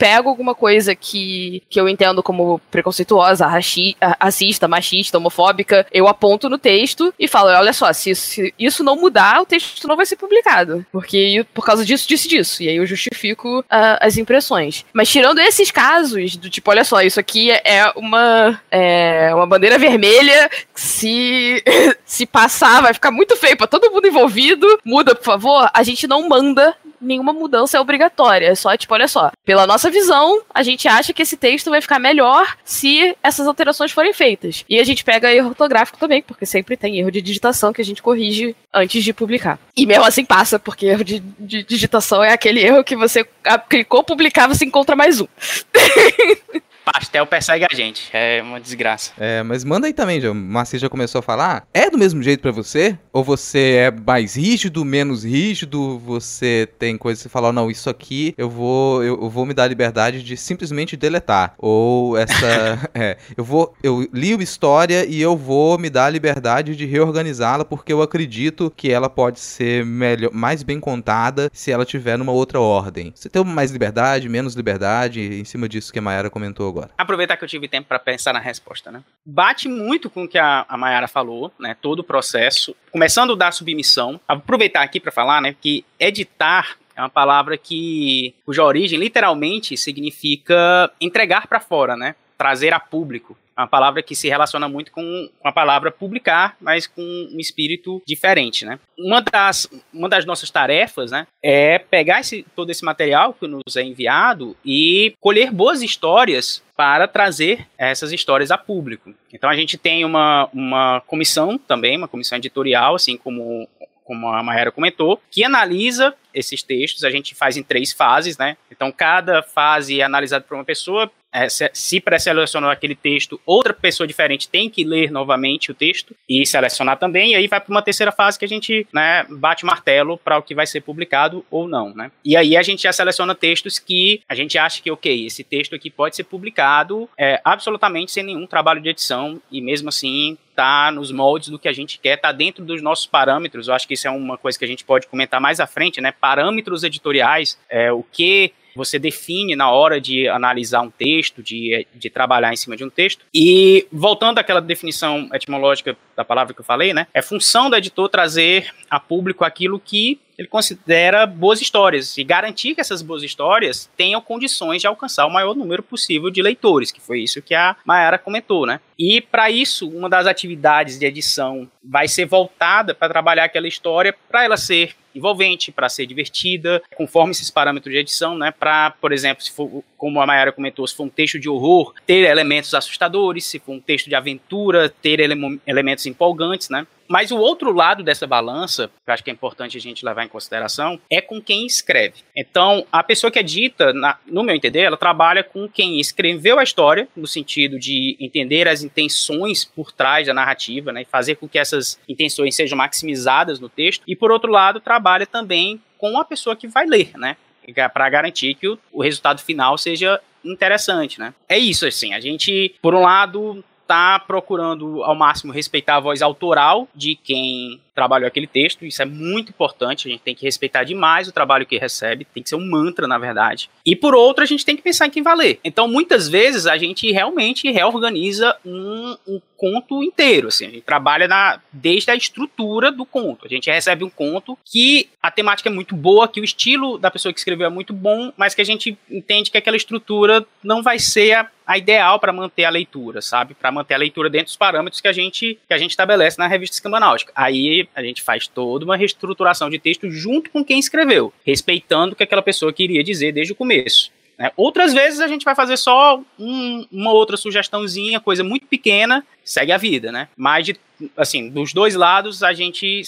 pego 0.00 0.30
alguma 0.30 0.54
coisa 0.54 0.94
que, 0.94 1.62
que 1.68 1.78
eu 1.78 1.86
entendo 1.86 2.22
como 2.22 2.58
preconceituosa, 2.70 3.46
raci, 3.46 3.94
racista, 4.18 4.66
machista, 4.66 5.18
homofóbica, 5.18 5.86
eu 5.92 6.08
aponto 6.08 6.48
no 6.48 6.56
texto 6.56 7.12
e 7.18 7.28
falo: 7.28 7.50
olha 7.50 7.74
só, 7.74 7.92
se, 7.92 8.14
se, 8.14 8.54
isso 8.58 8.82
não 8.82 8.96
mudar, 8.96 9.42
o 9.42 9.46
texto 9.46 9.86
não 9.86 9.96
vai 9.96 10.06
ser 10.06 10.16
publicado. 10.16 10.86
Porque 10.90 11.44
por 11.52 11.64
causa 11.66 11.84
disso, 11.84 12.08
disse 12.08 12.26
disso. 12.26 12.62
E 12.62 12.68
aí 12.68 12.76
eu 12.76 12.86
justifico 12.86 13.60
uh, 13.60 13.98
as 14.00 14.16
impressões. 14.16 14.86
Mas 14.92 15.10
tirando 15.10 15.38
esses 15.38 15.70
casos, 15.70 16.36
do 16.36 16.48
tipo, 16.48 16.70
olha 16.70 16.82
só, 16.84 17.02
isso 17.02 17.20
aqui 17.20 17.50
é 17.50 17.92
uma, 17.94 18.58
é 18.70 19.34
uma 19.34 19.46
bandeira 19.46 19.78
vermelha, 19.78 20.50
se, 20.74 21.62
se 22.06 22.24
passar 22.24 22.80
vai 22.80 22.94
ficar 22.94 23.10
muito 23.10 23.36
feio 23.36 23.56
pra 23.56 23.66
todo 23.66 23.90
mundo 23.90 24.06
envolvido, 24.06 24.66
muda, 24.82 25.14
por 25.14 25.24
favor, 25.24 25.70
a 25.74 25.82
gente 25.82 26.06
não 26.06 26.26
manda 26.26 26.74
nenhuma 27.00 27.32
mudança 27.32 27.76
é 27.76 27.80
obrigatória. 27.80 28.46
É 28.46 28.54
só, 28.54 28.76
tipo, 28.76 28.92
olha 28.94 29.08
só, 29.08 29.30
pela 29.44 29.66
nossa 29.66 29.90
visão, 29.90 30.40
a 30.52 30.62
gente 30.62 30.86
acha 30.88 31.12
que 31.12 31.22
esse 31.22 31.36
texto 31.36 31.70
vai 31.70 31.80
ficar 31.80 31.98
melhor 31.98 32.56
se 32.64 33.16
essas 33.22 33.46
alterações 33.46 33.92
forem 33.92 34.12
feitas. 34.12 34.64
E 34.68 34.78
a 34.78 34.84
gente 34.84 35.04
pega 35.04 35.32
erro 35.32 35.48
ortográfico 35.48 35.98
também, 35.98 36.22
porque 36.22 36.46
sempre 36.46 36.76
tem 36.76 36.98
erro 36.98 37.10
de 37.10 37.20
digitação 37.20 37.72
que 37.72 37.80
a 37.80 37.84
gente 37.84 38.02
corrige 38.02 38.54
antes 38.72 39.02
de 39.02 39.12
publicar. 39.12 39.58
E 39.76 39.86
mesmo 39.86 40.04
assim 40.04 40.24
passa, 40.24 40.58
porque 40.58 40.86
erro 40.86 41.04
de, 41.04 41.20
de 41.38 41.62
digitação 41.62 42.22
é 42.22 42.32
aquele 42.32 42.60
erro 42.60 42.84
que 42.84 42.96
você 42.96 43.26
clicou 43.68 44.04
publicar, 44.04 44.46
você 44.46 44.64
encontra 44.64 44.94
mais 44.94 45.20
um. 45.20 45.26
Pastel 46.84 47.26
persegue 47.26 47.66
a 47.70 47.74
gente. 47.74 48.10
É 48.12 48.42
uma 48.42 48.60
desgraça. 48.60 49.12
É, 49.18 49.42
mas 49.42 49.64
manda 49.64 49.86
aí 49.86 49.92
também, 49.92 50.20
já. 50.20 50.30
O 50.30 50.34
Maci 50.34 50.78
já 50.78 50.88
começou 50.88 51.20
a 51.20 51.22
falar. 51.22 51.66
É 51.72 51.90
do 51.90 51.98
mesmo 51.98 52.22
jeito 52.22 52.40
para 52.40 52.50
você? 52.50 52.98
Ou 53.12 53.22
você 53.22 53.76
é 53.76 53.90
mais 53.90 54.36
rígido, 54.36 54.84
menos 54.84 55.24
rígido? 55.24 55.98
Você 56.00 56.68
tem 56.78 56.96
coisa 56.96 57.18
que 57.18 57.22
você 57.22 57.28
fala, 57.28 57.52
não, 57.52 57.70
isso 57.70 57.90
aqui 57.90 58.34
eu 58.36 58.48
vou, 58.48 59.02
eu, 59.02 59.20
eu 59.22 59.30
vou 59.30 59.46
me 59.46 59.54
dar 59.54 59.64
a 59.64 59.68
liberdade 59.68 60.22
de 60.22 60.36
simplesmente 60.36 60.96
deletar. 60.96 61.54
Ou 61.58 62.16
essa. 62.16 62.90
é, 62.94 63.16
eu 63.36 63.44
vou. 63.44 63.74
Eu 63.82 64.08
li 64.12 64.34
uma 64.34 64.42
história 64.42 65.04
e 65.06 65.20
eu 65.20 65.36
vou 65.36 65.78
me 65.78 65.90
dar 65.90 66.06
a 66.06 66.10
liberdade 66.10 66.76
de 66.76 66.86
reorganizá-la 66.86 67.64
porque 67.64 67.92
eu 67.92 68.02
acredito 68.02 68.72
que 68.76 68.90
ela 68.90 69.08
pode 69.08 69.40
ser 69.40 69.84
melhor, 69.84 70.32
mais 70.32 70.62
bem 70.62 70.80
contada 70.80 71.50
se 71.52 71.70
ela 71.70 71.84
tiver 71.84 72.16
numa 72.16 72.32
outra 72.32 72.60
ordem. 72.60 73.12
Você 73.14 73.28
tem 73.28 73.44
mais 73.44 73.70
liberdade, 73.70 74.28
menos 74.28 74.54
liberdade, 74.54 75.20
em 75.20 75.44
cima 75.44 75.68
disso 75.68 75.92
que 75.92 75.98
a 75.98 76.02
Mayara 76.02 76.30
comentou 76.30 76.68
agora. 76.68 76.79
Aproveitar 76.96 77.36
que 77.36 77.44
eu 77.44 77.48
tive 77.48 77.68
tempo 77.68 77.88
para 77.88 77.98
pensar 77.98 78.32
na 78.32 78.38
resposta, 78.38 78.90
né? 78.90 79.02
Bate 79.24 79.68
muito 79.68 80.08
com 80.08 80.24
o 80.24 80.28
que 80.28 80.38
a, 80.38 80.64
a 80.68 80.76
Mayara 80.76 81.08
falou, 81.08 81.52
né? 81.58 81.76
Todo 81.80 82.00
o 82.00 82.04
processo, 82.04 82.74
começando 82.90 83.36
da 83.36 83.50
submissão. 83.50 84.20
Aproveitar 84.26 84.82
aqui 84.82 85.00
para 85.00 85.12
falar, 85.12 85.40
né, 85.40 85.54
que 85.60 85.84
editar 85.98 86.76
é 86.96 87.00
uma 87.00 87.08
palavra 87.08 87.56
que 87.56 88.34
cuja 88.44 88.62
origem 88.62 88.98
literalmente 88.98 89.76
significa 89.76 90.90
entregar 91.00 91.46
para 91.46 91.60
fora, 91.60 91.96
né? 91.96 92.14
Trazer 92.36 92.72
a 92.74 92.80
público 92.80 93.36
uma 93.60 93.68
palavra 93.68 94.02
que 94.02 94.14
se 94.14 94.28
relaciona 94.28 94.68
muito 94.68 94.90
com 94.92 95.30
a 95.42 95.52
palavra 95.52 95.90
publicar, 95.90 96.56
mas 96.60 96.86
com 96.86 97.02
um 97.02 97.38
espírito 97.38 98.02
diferente, 98.06 98.64
né? 98.64 98.78
Uma 98.98 99.22
das, 99.22 99.68
uma 99.92 100.08
das 100.08 100.24
nossas 100.24 100.50
tarefas, 100.50 101.10
né, 101.10 101.26
é 101.42 101.78
pegar 101.78 102.20
esse, 102.20 102.44
todo 102.54 102.70
esse 102.70 102.84
material 102.84 103.32
que 103.32 103.46
nos 103.46 103.76
é 103.76 103.82
enviado 103.82 104.56
e 104.64 105.14
colher 105.20 105.50
boas 105.50 105.82
histórias 105.82 106.62
para 106.76 107.06
trazer 107.06 107.66
essas 107.78 108.12
histórias 108.12 108.50
a 108.50 108.58
público. 108.58 109.14
Então 109.32 109.48
a 109.48 109.56
gente 109.56 109.78
tem 109.78 110.04
uma, 110.04 110.48
uma 110.52 111.00
comissão 111.06 111.58
também, 111.58 111.96
uma 111.96 112.08
comissão 112.08 112.36
editorial, 112.36 112.94
assim 112.94 113.16
como 113.16 113.68
como 114.10 114.26
a 114.26 114.42
Maera 114.42 114.72
comentou, 114.72 115.22
que 115.30 115.44
analisa 115.44 116.12
esses 116.34 116.64
textos. 116.64 117.04
A 117.04 117.10
gente 117.10 117.32
faz 117.32 117.56
em 117.56 117.62
três 117.62 117.92
fases, 117.92 118.36
né? 118.36 118.56
Então, 118.68 118.90
cada 118.90 119.40
fase 119.40 120.00
é 120.00 120.02
analisada 120.02 120.44
por 120.44 120.56
uma 120.56 120.64
pessoa. 120.64 121.08
É, 121.32 121.48
se, 121.48 121.70
se 121.72 122.00
pré-selecionou 122.00 122.70
aquele 122.70 122.94
texto, 122.94 123.40
outra 123.46 123.72
pessoa 123.72 124.06
diferente 124.06 124.48
tem 124.48 124.68
que 124.68 124.84
ler 124.84 125.10
novamente 125.10 125.70
o 125.70 125.74
texto 125.74 126.14
e 126.28 126.44
selecionar 126.44 126.98
também. 126.98 127.32
E 127.32 127.34
aí 127.36 127.46
vai 127.46 127.60
para 127.60 127.70
uma 127.70 127.82
terceira 127.82 128.12
fase 128.12 128.38
que 128.38 128.44
a 128.44 128.48
gente 128.48 128.86
né, 128.92 129.24
bate 129.28 129.64
martelo 129.64 130.18
para 130.18 130.38
o 130.38 130.42
que 130.42 130.54
vai 130.54 130.66
ser 130.66 130.80
publicado 130.80 131.44
ou 131.50 131.68
não, 131.68 131.94
né? 131.94 132.10
E 132.24 132.36
aí 132.36 132.56
a 132.56 132.62
gente 132.62 132.82
já 132.82 132.92
seleciona 132.92 133.34
textos 133.34 133.78
que 133.78 134.22
a 134.28 134.34
gente 134.34 134.58
acha 134.58 134.82
que, 134.82 134.90
ok, 134.90 135.26
esse 135.26 135.44
texto 135.44 135.74
aqui 135.74 135.90
pode 135.90 136.16
ser 136.16 136.24
publicado 136.24 137.08
é, 137.16 137.40
absolutamente 137.44 138.12
sem 138.12 138.24
nenhum 138.24 138.46
trabalho 138.46 138.80
de 138.80 138.88
edição 138.88 139.40
e 139.50 139.60
mesmo 139.60 139.88
assim 139.88 140.36
tá 140.54 140.90
nos 140.90 141.10
moldes 141.10 141.48
do 141.48 141.58
que 141.58 141.68
a 141.68 141.72
gente 141.72 141.98
quer, 141.98 142.16
tá 142.16 142.32
dentro 142.32 142.64
dos 142.64 142.82
nossos 142.82 143.06
parâmetros. 143.06 143.68
Eu 143.68 143.74
acho 143.74 143.88
que 143.88 143.94
isso 143.94 144.06
é 144.06 144.10
uma 144.10 144.36
coisa 144.36 144.58
que 144.58 144.64
a 144.64 144.68
gente 144.68 144.84
pode 144.84 145.06
comentar 145.06 145.40
mais 145.40 145.58
à 145.58 145.66
frente, 145.66 146.00
né? 146.00 146.12
Parâmetros 146.12 146.84
editoriais, 146.84 147.58
é, 147.70 147.90
o 147.90 148.02
que 148.02 148.52
você 148.74 148.98
define 148.98 149.56
na 149.56 149.70
hora 149.70 150.00
de 150.00 150.28
analisar 150.28 150.82
um 150.82 150.90
texto, 150.90 151.42
de, 151.42 151.86
de 151.94 152.10
trabalhar 152.10 152.52
em 152.52 152.56
cima 152.56 152.76
de 152.76 152.84
um 152.84 152.90
texto. 152.90 153.24
E 153.34 153.86
voltando 153.92 154.38
àquela 154.38 154.60
definição 154.60 155.28
etimológica 155.32 155.96
da 156.16 156.24
palavra 156.24 156.54
que 156.54 156.60
eu 156.60 156.64
falei, 156.64 156.92
né? 156.92 157.06
É 157.14 157.22
função 157.22 157.70
do 157.70 157.76
editor 157.76 158.08
trazer 158.08 158.72
a 158.90 159.00
público 159.00 159.44
aquilo 159.44 159.80
que 159.80 160.20
ele 160.40 160.48
considera 160.48 161.26
boas 161.26 161.60
histórias 161.60 162.16
e 162.16 162.24
garantir 162.24 162.74
que 162.74 162.80
essas 162.80 163.02
boas 163.02 163.22
histórias 163.22 163.90
tenham 163.94 164.22
condições 164.22 164.80
de 164.80 164.86
alcançar 164.86 165.26
o 165.26 165.30
maior 165.30 165.54
número 165.54 165.82
possível 165.82 166.30
de 166.30 166.40
leitores, 166.40 166.90
que 166.90 167.00
foi 167.00 167.20
isso 167.20 167.42
que 167.42 167.54
a 167.54 167.76
Mayara 167.84 168.18
comentou, 168.18 168.64
né? 168.64 168.80
E 168.98 169.20
para 169.20 169.50
isso, 169.50 169.86
uma 169.88 170.08
das 170.08 170.26
atividades 170.26 170.98
de 170.98 171.04
edição 171.04 171.70
vai 171.84 172.08
ser 172.08 172.24
voltada 172.24 172.94
para 172.94 173.12
trabalhar 173.12 173.44
aquela 173.44 173.68
história 173.68 174.14
para 174.30 174.42
ela 174.42 174.56
ser 174.56 174.94
envolvente, 175.14 175.72
para 175.72 175.88
ser 175.88 176.06
divertida, 176.06 176.82
conforme 176.96 177.32
esses 177.32 177.50
parâmetros 177.50 177.92
de 177.92 177.98
edição, 177.98 178.36
né? 178.36 178.50
Para, 178.50 178.90
por 179.00 179.12
exemplo, 179.12 179.42
se 179.42 179.50
for, 179.50 179.82
como 180.00 180.18
a 180.18 180.26
Mayara 180.26 180.50
comentou, 180.50 180.86
se 180.86 180.96
for 180.96 181.04
um 181.04 181.10
texto 181.10 181.38
de 181.38 181.46
horror, 181.46 181.92
ter 182.06 182.24
elementos 182.26 182.72
assustadores, 182.72 183.44
se 183.44 183.58
for 183.58 183.72
um 183.72 183.80
texto 183.80 184.08
de 184.08 184.14
aventura, 184.14 184.88
ter 184.88 185.20
ele 185.20 185.60
elementos 185.66 186.06
empolgantes, 186.06 186.70
né? 186.70 186.86
Mas 187.06 187.30
o 187.30 187.36
outro 187.36 187.72
lado 187.72 188.02
dessa 188.02 188.26
balança, 188.26 188.88
que 188.88 189.10
eu 189.10 189.12
acho 189.12 189.24
que 189.24 189.30
é 189.30 189.32
importante 189.32 189.76
a 189.76 189.80
gente 189.80 190.04
levar 190.04 190.24
em 190.24 190.28
consideração, 190.28 190.98
é 191.10 191.20
com 191.20 191.42
quem 191.42 191.66
escreve. 191.66 192.14
Então, 192.34 192.86
a 192.90 193.02
pessoa 193.02 193.30
que 193.30 193.38
é 193.38 193.42
dita, 193.42 193.92
na, 193.92 194.16
no 194.26 194.42
meu 194.42 194.54
entender, 194.54 194.82
ela 194.82 194.96
trabalha 194.96 195.44
com 195.44 195.68
quem 195.68 196.00
escreveu 196.00 196.58
a 196.58 196.62
história, 196.62 197.08
no 197.14 197.26
sentido 197.26 197.78
de 197.78 198.16
entender 198.18 198.68
as 198.68 198.82
intenções 198.82 199.64
por 199.64 199.92
trás 199.92 200.28
da 200.28 200.32
narrativa, 200.32 200.92
né, 200.92 201.02
e 201.02 201.04
fazer 201.04 201.34
com 201.34 201.48
que 201.48 201.58
essas 201.58 201.98
intenções 202.08 202.54
sejam 202.54 202.78
maximizadas 202.78 203.60
no 203.60 203.68
texto. 203.68 204.02
E, 204.06 204.16
por 204.16 204.30
outro 204.30 204.50
lado, 204.50 204.80
trabalha 204.80 205.26
também 205.26 205.78
com 205.98 206.16
a 206.16 206.24
pessoa 206.24 206.56
que 206.56 206.68
vai 206.68 206.86
ler, 206.86 207.10
né, 207.18 207.36
para 207.72 208.08
garantir 208.10 208.54
que 208.54 208.68
o, 208.68 208.78
o 208.92 209.02
resultado 209.02 209.40
final 209.40 209.76
seja 209.78 210.20
interessante, 210.44 211.18
né? 211.18 211.34
É 211.48 211.58
isso, 211.58 211.86
assim, 211.86 212.14
a 212.14 212.20
gente, 212.20 212.74
por 212.80 212.94
um 212.94 213.00
lado, 213.00 213.62
está 213.82 214.18
procurando 214.20 215.02
ao 215.02 215.14
máximo 215.14 215.52
respeitar 215.52 215.96
a 215.96 216.00
voz 216.00 216.22
autoral 216.22 216.88
de 216.94 217.16
quem 217.16 217.80
trabalhou 218.00 218.26
aquele 218.26 218.46
texto, 218.46 218.86
isso 218.86 219.02
é 219.02 219.04
muito 219.04 219.50
importante, 219.50 220.08
a 220.08 220.10
gente 220.10 220.22
tem 220.22 220.34
que 220.34 220.46
respeitar 220.46 220.84
demais 220.84 221.28
o 221.28 221.32
trabalho 221.32 221.66
que 221.66 221.76
recebe, 221.76 222.24
tem 222.24 222.42
que 222.42 222.48
ser 222.48 222.56
um 222.56 222.66
mantra, 222.66 223.06
na 223.06 223.18
verdade. 223.18 223.68
E 223.84 223.94
por 223.94 224.14
outro, 224.14 224.42
a 224.42 224.46
gente 224.46 224.64
tem 224.64 224.74
que 224.74 224.80
pensar 224.80 225.06
em 225.06 225.10
quem 225.10 225.22
vai 225.22 225.36
ler. 225.36 225.60
Então, 225.62 225.86
muitas 225.86 226.30
vezes, 226.30 226.66
a 226.66 226.78
gente 226.78 227.12
realmente 227.12 227.70
reorganiza 227.70 228.56
um, 228.64 229.16
um 229.28 229.40
conto 229.54 230.02
inteiro, 230.02 230.48
assim, 230.48 230.64
a 230.64 230.70
gente 230.70 230.80
trabalha 230.80 231.28
na, 231.28 231.60
desde 231.70 232.10
a 232.10 232.14
estrutura 232.16 232.90
do 232.90 233.04
conto. 233.04 233.44
A 233.44 233.48
gente 233.48 233.70
recebe 233.70 234.02
um 234.02 234.08
conto 234.08 234.56
que 234.64 235.10
a 235.22 235.30
temática 235.30 235.68
é 235.68 235.72
muito 235.72 235.94
boa, 235.94 236.26
que 236.26 236.40
o 236.40 236.44
estilo 236.44 236.96
da 236.96 237.10
pessoa 237.10 237.30
que 237.30 237.38
escreveu 237.38 237.66
é 237.66 237.70
muito 237.70 237.92
bom, 237.92 238.32
mas 238.38 238.54
que 238.54 238.62
a 238.62 238.64
gente 238.64 238.96
entende 239.10 239.50
que 239.50 239.58
aquela 239.58 239.76
estrutura 239.76 240.46
não 240.64 240.82
vai 240.82 240.98
ser 240.98 241.34
a, 241.34 241.50
a 241.66 241.76
ideal 241.76 242.18
para 242.18 242.32
manter 242.32 242.64
a 242.64 242.70
leitura, 242.70 243.20
sabe? 243.20 243.52
Para 243.52 243.70
manter 243.70 243.92
a 243.92 243.98
leitura 243.98 244.30
dentro 244.30 244.46
dos 244.46 244.56
parâmetros 244.56 245.00
que 245.00 245.08
a 245.08 245.12
gente 245.12 245.58
que 245.68 245.74
a 245.74 245.78
gente 245.78 245.90
estabelece 245.90 246.38
na 246.38 246.46
revista 246.46 246.76
Escambanáutica. 246.76 247.30
Aí 247.36 247.86
a 247.94 248.02
gente 248.02 248.22
faz 248.22 248.46
toda 248.46 248.84
uma 248.84 248.96
reestruturação 248.96 249.70
de 249.70 249.78
texto 249.78 250.10
junto 250.10 250.50
com 250.50 250.64
quem 250.64 250.78
escreveu, 250.78 251.32
respeitando 251.44 252.12
o 252.12 252.16
que 252.16 252.22
aquela 252.22 252.42
pessoa 252.42 252.72
queria 252.72 253.02
dizer 253.02 253.32
desde 253.32 253.52
o 253.52 253.56
começo. 253.56 254.10
Né? 254.40 254.50
Outras 254.56 254.94
vezes 254.94 255.20
a 255.20 255.28
gente 255.28 255.44
vai 255.44 255.54
fazer 255.54 255.76
só 255.76 256.18
um, 256.38 256.86
uma 256.90 257.12
outra 257.12 257.36
sugestãozinha, 257.36 258.18
coisa 258.18 258.42
muito 258.42 258.66
pequena, 258.66 259.22
segue 259.44 259.70
a 259.70 259.76
vida, 259.76 260.10
né? 260.10 260.28
Mas, 260.34 260.64
de, 260.64 260.76
assim, 261.14 261.50
dos 261.50 261.74
dois 261.74 261.94
lados, 261.94 262.42
a 262.42 262.54
gente, 262.54 263.02